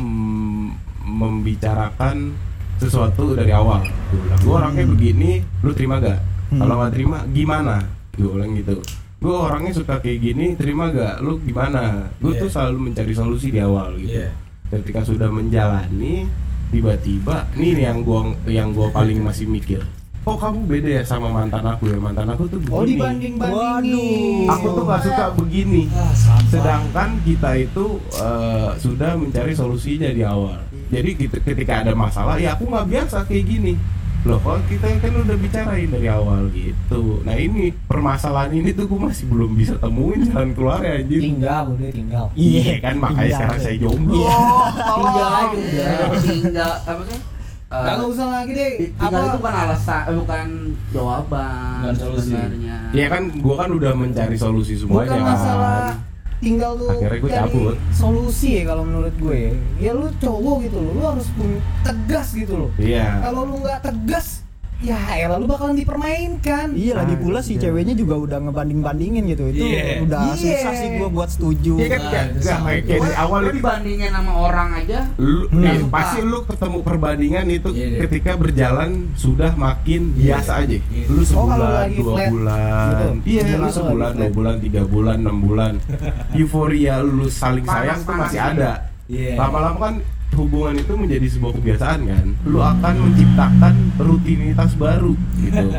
membicarakan 1.21 2.33
sesuatu 2.81 3.37
dari 3.37 3.53
awal. 3.53 3.85
Gue 4.09 4.18
bilang, 4.25 4.41
gue 4.41 4.55
orangnya 4.57 4.85
begini, 4.89 5.31
lu 5.61 5.77
terima 5.77 6.01
gak? 6.01 6.18
Kalau 6.51 6.75
nggak 6.81 6.93
terima, 6.97 7.18
gimana? 7.31 7.77
Gue 8.16 8.31
bilang 8.33 8.57
gitu. 8.57 8.81
Gue 9.21 9.37
orangnya 9.37 9.73
suka 9.77 10.01
kayak 10.01 10.18
gini, 10.25 10.47
terima 10.57 10.89
gak? 10.89 11.21
Lu 11.21 11.37
gimana? 11.45 12.09
Gue 12.18 12.33
Iya. 12.33 12.41
tuh 12.41 12.49
selalu 12.49 12.79
mencari 12.89 13.12
solusi 13.12 13.53
di 13.53 13.61
awal 13.61 14.01
gitu. 14.01 14.16
Iya. 14.16 14.33
Ketika 14.73 15.05
sudah 15.05 15.29
menjalani, 15.29 16.25
tiba-tiba, 16.73 17.45
nih 17.59 17.71
nih 17.75 17.85
yang 17.91 17.99
gua 18.07 18.21
yang 18.47 18.71
gua 18.71 18.89
paling 18.95 19.18
masih 19.21 19.51
mikir. 19.51 19.83
Oh 20.23 20.37
kamu 20.37 20.68
beda 20.68 21.01
ya 21.01 21.03
sama 21.03 21.33
mantan 21.33 21.64
aku 21.64 21.89
ya 21.91 21.97
mantan 21.97 22.29
aku 22.29 22.45
tuh 22.47 22.61
begini. 22.61 22.77
Oh 22.77 22.85
dibanding 22.85 23.35
bandingin. 23.41 24.47
Aku 24.53 24.66
tuh 24.79 24.85
gak 24.85 25.01
suka 25.03 25.25
begini. 25.33 25.89
Ah. 25.97 26.12
Sedangkan 26.47 27.18
kita 27.25 27.51
itu 27.57 27.99
eh, 28.14 28.71
sudah 28.79 29.16
mencari 29.16 29.57
solusinya 29.57 30.12
di 30.12 30.23
awal. 30.23 30.61
Jadi 30.91 31.11
gitu- 31.16 31.41
ketika 31.41 31.80
ada 31.80 31.95
masalah, 31.95 32.36
ya 32.36 32.53
aku 32.53 32.66
nggak 32.66 32.86
biasa 32.86 33.22
kayak 33.24 33.47
gini. 33.47 33.74
Loh, 34.20 34.36
kok 34.36 34.61
kita 34.68 34.84
kan 35.01 35.16
udah 35.16 35.32
bicarain 35.34 35.88
dari 35.88 36.05
awal 36.07 36.53
gitu. 36.53 37.24
Nah 37.24 37.32
ini 37.32 37.72
permasalahan 37.72 38.53
ini 38.53 38.68
tuh 38.70 38.84
gue 38.84 39.01
masih 39.01 39.24
belum 39.24 39.55
bisa 39.55 39.80
temuin 39.80 40.20
jalan 40.22 40.53
keluar 40.53 40.82
ya 40.82 40.93
anjir. 40.95 41.20
tinggal 41.22 41.64
udah 41.70 41.88
tinggal. 41.88 42.24
Iya 42.34 42.74
kan 42.80 42.95
makanya 42.97 43.24
Iya. 43.24 43.36
sekarang 43.38 43.59
saya 43.59 43.76
jomblo. 43.78 44.20
Tinggal 45.01 45.30
aja 45.30 45.57
udah. 45.57 46.20
tinggal 46.20 46.72
apa 46.84 47.03
sih 47.07 47.20
Eh, 47.70 47.78
Kagak 47.78 48.03
usah 48.05 48.28
lagi 48.28 48.51
deh. 48.51 48.72
tinggal 48.91 49.22
itu 49.22 49.30
Apa? 49.30 49.38
bukan 49.38 49.55
alasan 49.57 50.03
eh, 50.03 50.16
bukan 50.18 50.47
jawaban 50.91 51.78
Bukan 51.80 51.95
solusi. 51.97 52.28
sebenarnya 52.28 52.76
Iya 52.91 53.07
kan 53.09 53.22
gua 53.38 53.55
kan 53.57 53.70
udah 53.70 53.93
mencari 53.95 54.36
solusi 54.36 54.74
semuanya 54.74 55.07
Bukan 55.07 55.16
kan. 55.16 55.30
masalah 55.30 55.82
tinggal 56.41 56.72
lu 56.74 56.88
Akhirnya 56.88 57.20
gue 57.20 57.30
cabut. 57.30 57.76
solusi 57.93 58.49
ya 58.57 58.62
kalau 58.66 58.82
menurut 58.82 59.12
gue 59.14 59.53
ya 59.76 59.93
lu 59.93 60.09
cowok 60.16 60.57
gitu 60.64 60.76
loh 60.76 60.93
lu 60.93 61.03
harus 61.07 61.26
tegas 61.80 62.28
gitu 62.32 62.55
loh 62.57 62.70
Iya. 62.74 63.20
kalau 63.20 63.45
lu 63.45 63.61
nggak 63.61 63.80
tegas 63.82 64.39
ya 64.81 64.97
elah 65.14 65.37
lu 65.37 65.45
bakalan 65.45 65.76
dipermainkan 65.76 66.72
Iya 66.72 66.97
lagi 66.97 67.12
pula 67.14 67.39
si 67.39 67.55
Anjay. 67.55 67.68
ceweknya 67.68 67.93
juga 67.93 68.16
udah 68.16 68.39
ngebanding-bandingin 68.41 69.28
gitu. 69.28 69.45
Itu 69.47 69.61
Iya. 69.62 70.01
udah 70.03 70.20
Iya. 70.33 70.57
susah 70.57 70.72
sih 70.72 70.89
gua 70.97 71.09
buat 71.11 71.28
setuju. 71.28 71.74
Iya 71.76 71.89
kan 71.91 72.01
nggak, 72.03 72.24
sama. 72.41 72.66
kayak 72.66 72.83
di 72.87 73.12
awal 73.14 73.39
lu 73.39 73.47
itu 73.47 73.57
dibandingin 73.61 74.11
sama 74.11 74.33
orang 74.41 74.68
aja 74.74 74.99
lu 75.16 75.41
Hmm. 75.47 75.61
nih, 75.61 75.76
Suka. 75.78 75.93
pasti 75.93 76.18
lu 76.22 76.39
ketemu 76.43 76.78
perbandingan 76.81 77.47
itu 77.47 77.68
Iya, 77.70 77.87
iya. 77.87 77.99
ketika 78.03 78.33
berjalan 78.35 78.91
sudah 79.14 79.53
makin 79.55 80.01
Iya. 80.12 80.41
biasa 80.41 80.53
aja. 80.59 80.76
Iya. 80.81 81.05
Lu 81.07 81.20
Oh, 81.20 81.26
sebulan, 81.26 81.61
lagi 81.76 81.97
dua 81.97 82.14
flat, 82.14 82.31
bulan, 82.31 82.89
gitu. 82.89 83.07
iya 83.26 83.41
Sebulan 83.43 83.53
lu 83.53 83.66
tuh 83.66 83.74
sebulan, 83.76 84.12
dua 84.12 84.31
bulan, 84.31 84.55
tiga 84.59 84.83
bulan, 84.83 85.16
enam 85.18 85.39
bulan. 85.41 85.72
Euforia 86.35 86.95
lu 87.01 87.26
saling 87.28 87.64
sayang 87.64 88.01
tuh 88.01 88.14
masih 88.14 88.41
ada. 88.41 88.72
Iya. 89.07 89.35
Lama-lama 89.37 89.78
kan 89.78 89.95
hubungan 90.33 90.74
itu 90.76 90.93
menjadi 90.95 91.26
sebuah 91.28 91.53
kebiasaan 91.55 92.01
kan. 92.05 92.26
Lu 92.45 92.59
akan 92.59 92.95
menciptakan 93.03 93.74
rutinitas 93.97 94.72
baru 94.74 95.12
gitu. 95.39 95.66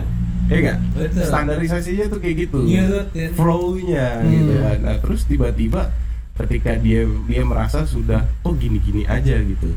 Iya 0.52 0.76
enggak? 0.76 0.80
Standarisasinya 1.24 2.12
tuh 2.12 2.20
kayak 2.20 2.36
gitu 2.44 2.60
Nyurut 2.62 3.08
kan. 3.16 3.32
flow-nya 3.40 4.20
Hmm. 4.20 4.28
gitu 4.28 4.52
kan. 4.60 4.78
Nah, 4.84 4.96
terus 5.00 5.24
tiba-tiba 5.24 5.96
ketika 6.44 6.76
dia 6.76 7.04
dia 7.26 7.42
merasa 7.42 7.84
sudah 7.84 8.26
oh 8.42 8.54
gini-gini 8.54 9.06
aja 9.06 9.38
gitu. 9.38 9.70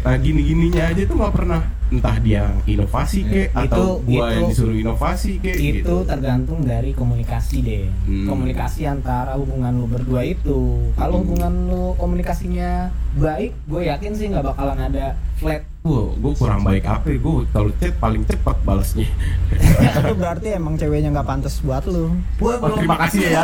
Nah, 0.00 0.16
gini-gininya 0.16 0.88
aja 0.88 1.02
tuh 1.04 1.12
nggak 1.12 1.34
pernah 1.34 1.60
entah 1.90 2.16
dia 2.18 2.46
inovasi 2.64 3.20
kek 3.22 3.48
Itu- 3.50 3.58
atau 3.58 3.84
gua 4.00 4.08
itu- 4.08 4.32
yang 4.32 4.44
disuruh 4.48 4.76
inovasi 4.78 5.32
kek 5.36 5.56
itu 5.58 5.82
gitu. 5.82 5.96
tergantung 6.06 6.62
dari 6.62 6.94
komunikasi 6.94 7.56
deh 7.60 7.84
Hmm. 8.06 8.24
komunikasi 8.24 8.86
antara 8.86 9.34
hubungan 9.34 9.74
lu 9.74 9.90
berdua 9.90 10.22
itu 10.22 10.88
kalau 10.94 11.18
Hmm. 11.18 11.22
hubungan 11.26 11.52
lu 11.66 11.82
komunikasinya 11.98 12.88
baik 13.12 13.52
gue 13.66 13.82
yakin 13.90 14.12
sih 14.14 14.30
nggak 14.30 14.46
bakalan 14.46 14.78
ada 14.80 15.18
flat 15.36 15.66
Wah, 15.80 16.12
gue 16.12 16.32
kurang 16.36 16.60
baik 16.60 16.84
apa? 16.84 17.08
Gue 17.08 17.48
kalau 17.56 17.72
chat 17.80 17.96
paling 17.96 18.20
cepat 18.28 18.52
balasnya. 18.68 19.08
itu 20.04 20.12
berarti 20.12 20.52
emang 20.52 20.76
ceweknya 20.76 21.08
nggak 21.08 21.24
pantas 21.24 21.56
buat 21.64 21.80
lu. 21.88 22.20
gue 22.36 22.52
Oh, 22.60 22.76
terima 22.76 23.00
kasih 23.00 23.32
ya. 23.32 23.40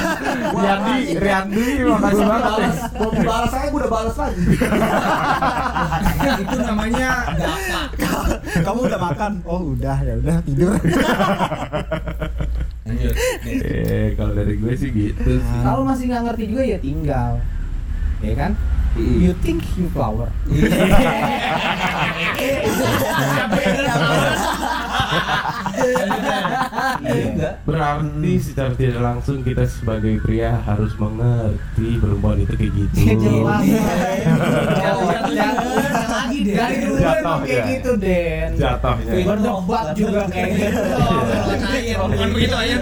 Riandi, 0.53 0.97
Riandi, 1.25 1.65
terima 1.81 1.97
kasih 1.97 2.25
banget 2.29 2.53
ya. 2.61 2.71
belum 2.93 3.15
balas 3.25 3.49
saya 3.49 3.73
gue 3.73 3.81
udah 3.81 3.89
balas 3.89 4.17
lagi 4.21 4.45
itu 6.45 6.57
namanya. 6.61 7.11
Kamu 8.61 8.81
udah 8.85 9.01
makan? 9.01 9.33
Oh 9.49 9.73
udah 9.73 9.97
ya 10.05 10.15
udah 10.21 10.37
tidur. 10.45 10.77
Lanjut. 12.85 13.15
Eh, 13.49 14.13
kalau 14.13 14.37
dari 14.37 14.61
gue 14.61 14.77
sih 14.77 14.93
gitu 14.93 15.41
sih. 15.41 15.59
kalau 15.65 15.89
masih 15.89 16.13
nggak 16.13 16.29
ngerti 16.29 16.45
juga 16.53 16.69
ya 16.69 16.77
tinggal 16.85 17.41
ya 18.21 18.37
kan. 18.37 18.53
You 18.99 19.33
think 19.35 19.63
you 19.77 19.89
Iya. 23.57 24.86
Berarti 27.63 28.33
secara 28.39 28.73
tidak 28.73 29.01
langsung 29.01 29.39
kita 29.41 29.65
sebagai 29.65 30.19
pria 30.21 30.59
harus 30.61 30.93
mengerti 30.97 31.99
perempuan 31.99 32.39
itu 32.39 32.55
kayak 32.55 32.73
gitu. 32.73 32.97
jelas 33.17 33.63
Jatuh-jatuhnya 34.77 35.49
lagi 36.07 36.39
deh. 36.43 36.55
dari 36.55 36.77
dulu 36.81 36.97
Jatuh, 36.97 37.21
emang 37.21 37.41
kayak 37.43 37.55
ya. 37.57 37.65
gitu 37.69 37.91
Den 37.97 38.51
Jatuhnya. 38.57 39.13
berdebat 39.25 39.87
juga 39.95 40.23
kayak 40.27 40.51
gitu 40.53 40.81
Bukan 42.07 42.29
begitu 42.33 42.55
Ayan. 42.57 42.81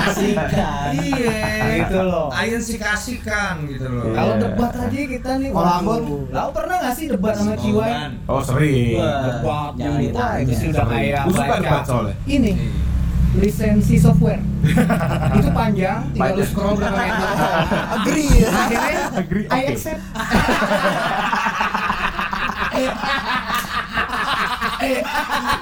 Kasihkan. 0.00 0.88
iya 0.96 1.38
itu 1.80 1.98
loh 2.00 2.28
Ayan 2.30 2.60
sih 2.60 2.76
kasihkan 2.76 3.54
gitu 3.66 3.86
loh. 3.86 4.04
kalau 4.10 4.32
Iya. 4.32 4.42
debat 4.42 4.72
aja 4.72 4.98
kita 5.08 5.30
nih 5.36 5.50
Kalau 5.50 6.50
pernah 6.50 6.76
gak 6.80 6.94
sih 6.94 7.06
debat 7.06 7.34
sama 7.34 7.54
Ciwai? 7.54 7.90
Kan. 7.90 8.10
Oh 8.26 8.40
sering. 8.40 8.98
Debat 9.00 9.70
jangan 9.74 10.00
ditanya. 10.00 10.40
itu 10.40 10.52
sih 10.52 10.66
udah 10.68 10.84
kayak 10.86 11.19
Suka 11.26 11.42
baca 11.42 11.58
debat 11.58 11.82
soalnya. 11.84 12.14
Ini 12.24 12.52
lisensi 13.30 13.94
software 13.94 14.42
itu 15.38 15.50
panjang 15.54 16.02
tinggal 16.10 16.34
lu 16.34 16.42
scroll 16.42 16.74
berapa 16.74 16.98
meter 16.98 17.30
Agree. 17.94 18.42
akhirnya 18.42 19.06
Agree, 19.14 19.46
I 19.46 19.54
oke. 19.54 19.70
accept 19.70 20.02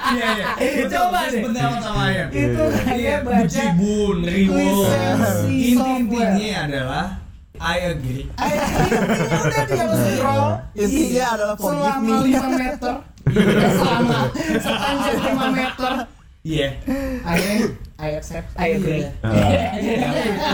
Iya 0.09 0.27
iya. 0.33 0.45
Itu 0.57 0.89
Coba 0.89 1.19
deh. 1.27 1.41
Sebentar 1.43 1.69
sama 1.77 2.01
ayam. 2.09 2.27
Itu 2.31 2.63
Iya, 2.89 3.15
baca 3.21 3.43
Bujibun, 3.43 4.17
Riwo. 4.25 4.57
lisensi 4.57 5.57
Inti-intinya 5.75 6.49
adalah 6.65 7.05
I 7.59 7.77
agree. 7.91 8.23
Intinya 8.31 9.39
udah 9.43 9.63
dia 9.67 9.83
harus 9.83 9.99
scroll 10.15 10.47
Intinya 10.73 11.25
adalah 11.35 11.55
forgive 11.59 11.83
selama 11.83 12.15
me. 12.23 12.31
5 12.31 12.61
meter 12.63 12.93
selama 13.27 14.19
sepanjang 14.35 15.19
5 15.19 15.57
meter. 15.57 15.93
Iya. 16.39 16.71
I 17.27 17.67
I 17.99 18.15
accept. 18.15 18.55
I 18.55 18.79
agree. 18.79 19.03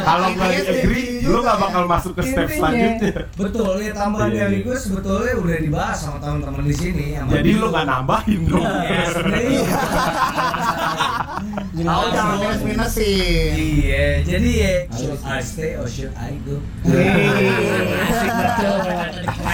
Kalau 0.01 0.27
nggak 0.33 0.49
di 0.49 0.61
agree, 0.65 1.21
lu 1.21 1.45
nggak 1.45 1.57
bakal 1.61 1.85
masuk 1.85 2.17
ke 2.17 2.25
step 2.25 2.49
selanjutnya. 2.49 3.29
Betul, 3.37 3.85
ya 3.85 3.93
tambahan 3.93 4.33
Iya, 4.33 4.49
dari 4.49 4.57
iya. 4.59 4.65
gue 4.65 4.77
sebetulnya 4.81 5.33
udah 5.37 5.57
dibahas 5.61 5.97
sama 6.01 6.17
teman-teman 6.17 6.65
di 6.65 6.73
sini. 6.73 7.13
sama 7.13 7.29
Jadi 7.37 7.49
lu 7.53 7.69
nggak 7.69 7.85
nambahin 7.85 8.41
dong. 8.49 8.65
Iya, 8.65 9.05
Tahu 11.85 12.05
jangan 12.09 12.35
minus 12.41 12.61
minusin. 12.65 13.53
Iya, 13.53 14.05
jadi 14.25 14.49
ya 14.57 14.73
should 14.89 15.21
I 15.21 15.37
stay 15.45 15.77
or 15.77 15.85
should 15.85 16.13
I 16.17 16.33
go? 16.41 16.57
Asik 16.81 18.29
betul 18.33 18.77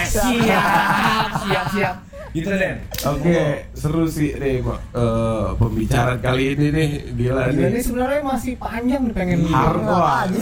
Siap 0.08 1.28
Siap 1.44 1.66
siap 1.76 1.96
Gitu 2.32 2.48
deh. 2.48 2.74
Oke, 3.04 3.68
seru 3.76 4.08
sih 4.08 4.32
nih. 4.40 4.64
Eh, 4.64 5.46
pembicaraan 5.60 6.16
kali 6.24 6.56
ini 6.56 6.66
nih 6.72 6.88
gila 7.12 7.52
Ini 7.52 7.76
nih. 7.76 7.82
sebenarnya 7.84 8.20
masih 8.24 8.56
panjang 8.56 9.02
nih 9.04 9.14
pengen 9.14 9.38
Hardcore. 9.52 10.32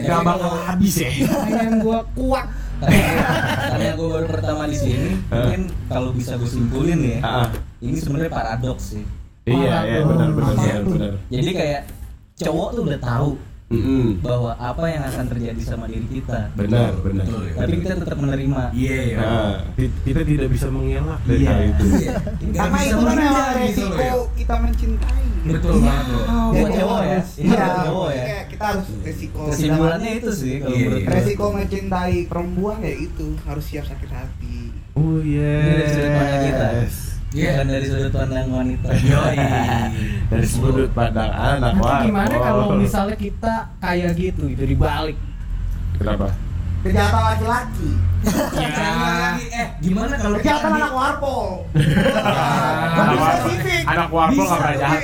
Gak 0.00 0.20
bakal 0.24 0.52
habis 0.64 0.94
ya. 0.96 1.10
pengen 1.44 1.84
gua 1.84 2.00
kuat 2.16 2.48
Karena 2.80 3.92
gue 3.92 4.08
baru 4.08 4.26
pertama 4.32 4.64
di 4.64 4.72
sini, 4.72 5.12
mungkin 5.28 5.68
kalau 5.84 6.16
bisa 6.16 6.40
gue 6.40 6.48
simpulin 6.48 7.20
ya, 7.20 7.20
ini 7.84 8.00
sebenarnya 8.00 8.32
paradoks 8.32 8.96
sih. 8.96 9.04
Iya, 9.44 9.76
iya 9.84 10.00
benar 10.08 10.32
benar 10.32 10.56
benar 10.56 10.82
benar. 10.88 11.12
Jadi 11.28 11.50
kayak 11.52 11.82
cowok 12.40 12.68
tuh 12.72 12.82
udah 12.88 13.00
tahu 13.04 13.30
Mm-mm. 13.70 14.18
bahwa 14.18 14.50
apa 14.52 14.82
yang 14.84 15.02
akan 15.04 15.30
terjadi 15.30 15.62
sama 15.62 15.86
diri 15.86 16.02
kita, 16.04 16.50
Benar 16.52 16.90
benar. 16.98 17.22
Betul, 17.22 17.42
ya. 17.46 17.54
tapi 17.56 17.74
kita 17.78 17.94
tetap 17.96 18.18
menerima. 18.18 18.62
Iya, 18.72 18.96
iya. 19.00 19.16
Nah, 19.16 19.54
ti- 19.72 19.94
kita 20.02 20.20
tidak 20.22 20.48
bisa 20.50 20.66
mengelak 20.68 21.20
dari 21.22 21.38
Iya. 21.38 21.48
hal 21.48 21.60
itu. 21.64 21.84
Iya. 21.86 22.14
Karena 22.50 22.74
bisa 22.74 22.82
itu 22.84 22.98
kan 23.00 23.14
memang 23.14 23.46
gitu 23.46 23.54
resiko 23.56 23.94
ya. 23.96 24.14
kita 24.34 24.54
mencintai. 24.58 25.24
Betul 25.40 25.72
banget 25.80 26.06
loh. 26.06 26.24
Buat 26.26 26.52
Jadi 26.52 26.72
cowok 26.74 27.00
ya, 27.00 27.20
Iya, 27.38 27.46
buat 27.46 27.78
cowok 27.80 28.08
ya. 28.10 28.24
kayak 28.26 28.44
kita 28.48 28.64
harus 28.66 28.86
resiko. 29.00 29.40
Kesimpulannya 29.46 30.10
itu 30.12 30.30
sih 30.32 30.54
kalau 30.58 30.74
Iya, 30.74 30.82
menurut 30.84 31.00
iya. 31.00 31.10
Resiko 31.14 31.44
mencintai 31.54 32.18
perempuan 32.26 32.78
ya 32.80 32.94
itu 32.98 33.26
harus 33.40 33.64
siap 33.64 33.84
sakit 33.86 34.10
hati. 34.10 34.58
Oh 34.92 35.22
iya. 35.22 35.54
Ini 35.56 35.72
dari 35.72 35.88
sudut 35.88 36.10
pandang 36.12 36.42
kita. 36.44 36.68
Iya. 37.30 37.62
Bukan 37.62 37.66
dari 37.70 37.86
sudut 37.86 38.10
pandang 38.10 38.48
wanita. 38.50 38.88
Dari 40.30 40.46
sudut 40.46 40.90
pandang 40.90 41.30
anak 41.30 41.74
Nanti 41.74 41.82
wah. 41.82 42.02
gimana 42.02 42.34
oh. 42.34 42.42
kalau 42.42 42.66
misalnya 42.74 43.16
kita 43.18 43.54
kayak 43.78 44.14
gitu 44.14 44.46
itu 44.46 44.62
dibalik 44.62 45.18
Kenapa? 45.98 46.30
Kejahatan 46.80 47.22
laki-laki. 47.28 47.90
Ya. 48.60 49.36
Eh, 49.40 49.68
gimana 49.80 50.12
kalau 50.16 50.36
kita 50.36 50.44
Kejahatan 50.60 50.72
anak 50.76 50.92
warpol. 50.92 51.44
Anak 53.00 53.16
warpol, 53.16 53.54
anak 53.88 54.08
warpol 54.12 54.44
nggak 54.44 54.60
pernah 54.60 54.76
jahat. 54.76 55.00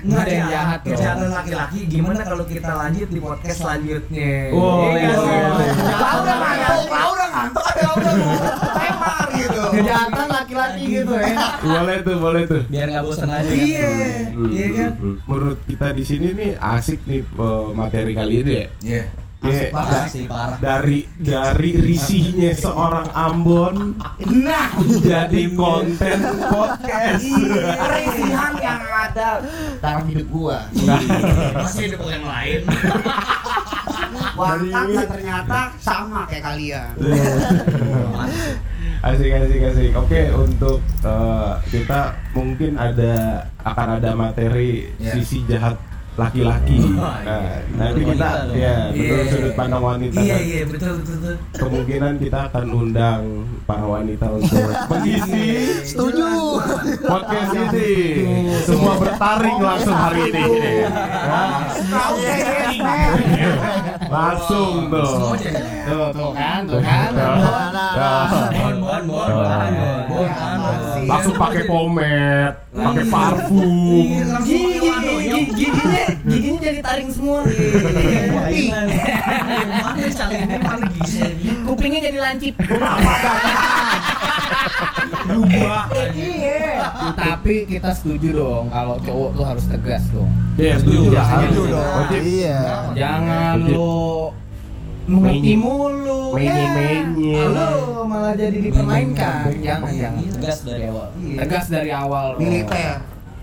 Nggak 0.00 0.20
ada 0.20 0.32
yang 0.32 0.48
Kejahatan- 0.48 0.52
jahat. 0.52 0.78
Kejahatan 0.84 1.28
laki-laki 1.32 1.78
gimana 1.86 2.20
kalau 2.24 2.44
kita 2.48 2.70
lanjut 2.72 3.08
di 3.08 3.20
podcast 3.20 3.58
selanjutnya? 3.60 4.32
Oh, 4.52 4.88
Iya 4.88 4.96
iya, 4.96 5.12
sih? 5.12 5.38
Iya, 7.78 7.90
iya. 8.10 8.50
Tembak 8.68 9.28
gitu. 9.32 9.60
kejahatan 9.70 10.26
laki-laki 10.28 10.82
gitu 10.92 11.14
ya 11.14 11.34
Boleh 11.60 11.96
tuh, 12.00 12.16
boleh 12.18 12.42
tuh. 12.44 12.62
Biar 12.66 12.86
nggak 12.88 13.04
bosan 13.04 13.28
aja. 13.28 13.44
kan? 13.44 13.54
Iya, 13.54 13.88
Hmm, 14.28 14.50
iya 14.50 14.66
kan? 14.68 14.90
hmm, 14.92 15.04
hmm. 15.04 15.14
Menurut 15.24 15.58
kita 15.64 15.86
di 15.90 16.04
sini 16.04 16.28
nih 16.32 16.50
asik 16.56 17.00
nih 17.04 17.22
eh, 17.22 17.66
materi 17.72 18.12
kali 18.12 18.34
ini 18.40 18.52
ya. 18.52 18.66
Iya. 18.82 19.04
Kayak 19.38 19.70
Parah 19.70 20.02
sih, 20.04 20.26
parah. 20.26 20.58
dari 20.58 21.06
dari 21.14 21.70
risihnya 21.78 22.50
seorang 22.52 23.06
Ambon 23.08 23.94
Nah, 24.26 24.66
jadi 24.98 25.54
konten 25.54 26.18
podcast. 26.42 27.22
kerisihan 27.22 28.52
yang 28.58 28.82
ada 28.82 29.38
dalam 29.78 30.02
hidup 30.06 30.26
gua. 30.28 30.66
Masih 31.54 31.94
ada 31.94 32.02
yang 32.08 32.26
lain. 32.26 32.60
Warteg 34.38 34.70
dan 34.88 35.06
ternyata 35.08 35.58
sama 35.78 36.20
kayak 36.24 36.44
kalian. 36.44 36.92
asik 39.00 39.30
asik 39.32 39.60
asik. 39.64 39.90
Oke 39.94 40.20
untuk 40.32 40.78
eh, 41.00 41.52
kita 41.68 42.00
mungkin 42.32 42.74
ada 42.74 43.14
akan 43.60 43.88
ada 43.98 44.10
materi 44.12 44.90
Ya. 44.96 45.14
sisi 45.14 45.42
jahat 45.44 45.78
laki-laki. 46.14 46.82
Oh, 46.98 46.98
Nah, 46.98 47.22
iya. 47.22 47.62
nanti 47.78 48.00
kita 48.02 48.26
wanita 48.26 48.50
ya 48.50 48.58
Iya, 48.58 48.74
menurut 48.90 49.22
iya, 49.22 49.30
sudut 49.30 49.46
iya. 49.46 49.54
pandang 49.54 49.82
wanita 49.84 50.18
Iya 50.18 50.34
kan. 50.34 50.42
iya 50.42 50.62
betul 50.66 50.92
betul. 50.98 51.14
betul. 51.14 51.34
kemungkinan 51.54 52.12
kita 52.18 52.38
akan 52.50 52.66
undang 52.72 53.22
para 53.62 53.84
wanita 53.86 54.26
untuk 54.28 54.66
mengisi 54.90 55.46
Setuju. 55.86 56.26
podcast 57.00 57.50
ini. 57.54 57.90
Semua 58.66 58.94
bertaring 58.98 59.58
langsung 59.60 59.94
hari 59.96 60.22
ini. 60.26 60.44
Tahu 61.86 62.14
kayak 62.18 62.47
Langsung 64.08 64.92
tuh. 64.92 65.36
Tuh, 65.88 66.06
tuh 66.12 66.30
kan 66.36 66.60
tuh 66.68 66.80
kan. 66.84 67.10
Langsung 71.08 71.36
pakai 71.40 71.64
pomade, 71.64 72.56
pakai 72.76 73.04
parfum. 73.08 74.04
Iya, 74.04 74.24
langsung 74.28 75.46
gigi 75.56 75.97
giginya 76.28 76.36
giginya 76.36 76.60
jadi 76.60 76.80
taring 76.84 77.10
semua. 77.10 77.40
Mana 79.80 80.00
ini 80.04 80.56
mana 80.60 80.86
gigi 80.92 81.24
kupingnya 81.64 82.00
jadi 82.12 82.18
lancip. 82.20 82.54
Berubah. 85.28 85.88
iya. 86.16 86.88
Tapi 87.12 87.68
kita 87.68 87.92
setuju 87.92 88.28
dong 88.36 88.64
kalau 88.72 88.96
cowok 89.00 89.30
tuh 89.36 89.44
harus 89.44 89.64
tegas 89.68 90.04
dong. 90.12 90.30
Iya, 90.56 90.74
setuju. 90.80 91.12
Setuju. 91.12 91.62
dong. 91.72 92.08
Iya. 92.12 92.60
jangan 92.96 93.56
lu 93.68 94.32
mengerti 95.08 95.52
mulu. 95.56 96.36
Menye-menye. 96.36 97.40
ya. 97.40 97.44
Lu 97.48 98.04
malah 98.04 98.34
jadi 98.36 98.58
dipermainkan. 98.60 99.52
Jangan 99.64 99.92
jangan. 99.92 100.22
Tegas 100.36 100.58
dari 100.64 100.84
awal. 100.88 101.08
tegas 101.16 101.64
dari 101.68 101.90
awal. 101.92 102.28
Militer, 102.36 103.00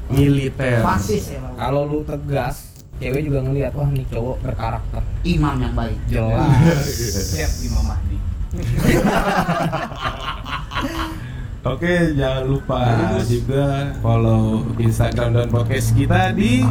Militer. 0.09 0.79
fasis 0.85 1.33
ya. 1.33 1.41
Kalau 1.57 1.81
lu 1.89 1.99
tegas 2.05 2.74
cewek 2.99 3.27
juga 3.27 3.39
ngelihat 3.43 3.71
wah 3.75 3.91
nih 3.91 4.05
cowok 4.07 4.37
berkarakter 4.39 5.03
Imam 5.27 5.55
yang 5.59 5.75
baik. 5.75 5.99
jelas 6.07 6.87
Siap 7.35 7.51
Imam 7.67 7.83
Mahdi. 7.83 8.17
Oke, 11.65 12.13
jangan 12.13 12.45
lupa 12.45 12.77
juga 13.25 13.89
follow 13.97 14.61
Instagram 14.77 15.33
dan 15.33 15.49
podcast 15.49 15.97
kita 15.97 16.29
di 16.37 16.61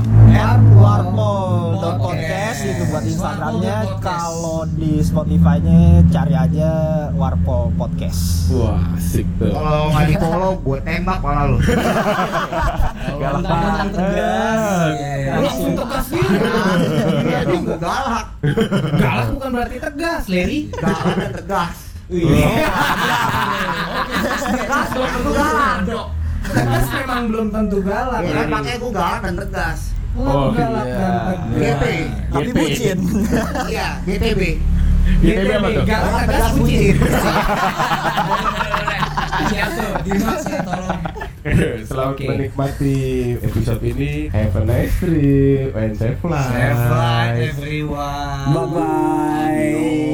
warpol.podcast 0.78 2.59
itu 2.62 2.82
buat 2.95 3.03
Instagramnya. 3.03 3.99
Kalau 3.99 4.62
di 4.78 5.03
Spotify-nya 5.03 5.99
cari 6.14 6.38
aja 6.38 6.70
warpol 7.11 7.74
podcast. 7.74 8.47
Wah, 8.55 8.95
asik 8.95 9.26
tuh. 9.42 9.51
Kalau 9.51 9.90
nggak 9.90 10.07
di 10.07 10.14
follow, 10.14 10.62
gue 10.62 10.78
tembak 10.86 11.18
malah 11.18 11.45
lu. 11.51 11.59
Galak 13.18 13.42
Mentang-mentang 13.42 13.90
tegas. 13.99 14.95
Iya. 14.95 15.42
langsung 15.42 15.74
tegas 15.74 16.07
gitu 16.07 16.38
galak, 17.82 18.26
galak. 19.03 19.26
Bukan 19.34 19.51
berarti 19.59 19.76
tegas 19.82 20.22
Larry 20.30 20.70
galak 20.70 21.18
dan 21.18 21.32
tegas. 21.42 21.93
Iya. 22.05 22.48
Tegas 24.44 24.88
belum 24.92 25.09
tentu 25.09 25.30
galak. 25.32 25.78
tegas 26.44 26.86
memang 26.92 27.22
belum 27.32 27.48
tentu 27.48 27.78
galak 27.80 28.20
Ya 28.20 28.32
kan 28.36 28.48
makanya 28.52 28.76
gue 28.76 28.92
galak 28.92 29.20
dan 29.24 29.34
tegas. 29.40 29.80
Oh, 30.14 30.52
galak 30.52 30.84
iya. 30.84 30.96
dan 31.00 31.12
tegas 31.16 31.40
GP. 31.57 31.84
tapi 32.28 32.50
bucin 32.52 32.98
Iya, 33.72 33.88
GTB. 34.05 34.42
GTB 35.24 35.50
apa 35.57 35.68
tuh? 35.72 35.84
galak 35.88 36.22
tegas 36.28 36.48
bucin 36.55 36.94
bucin. 37.00 37.34
Siap 39.44 39.68
tuh. 39.72 39.92
Dimas 40.05 40.42
ya 40.44 40.59
tolong. 40.61 41.00
Selamat 41.88 42.16
Oke. 42.16 42.24
menikmati 42.24 42.96
episode 43.40 43.82
ini. 43.82 44.28
Have 44.28 44.57
a 44.57 44.62
nice 44.64 44.92
trip 44.96 45.72
and 45.72 45.92
safe 45.96 46.20
flight. 46.20 46.52
Have 46.52 46.80
fun 46.88 47.28
everyone. 47.40 48.44
bye 48.52 48.64
bye 48.68 50.12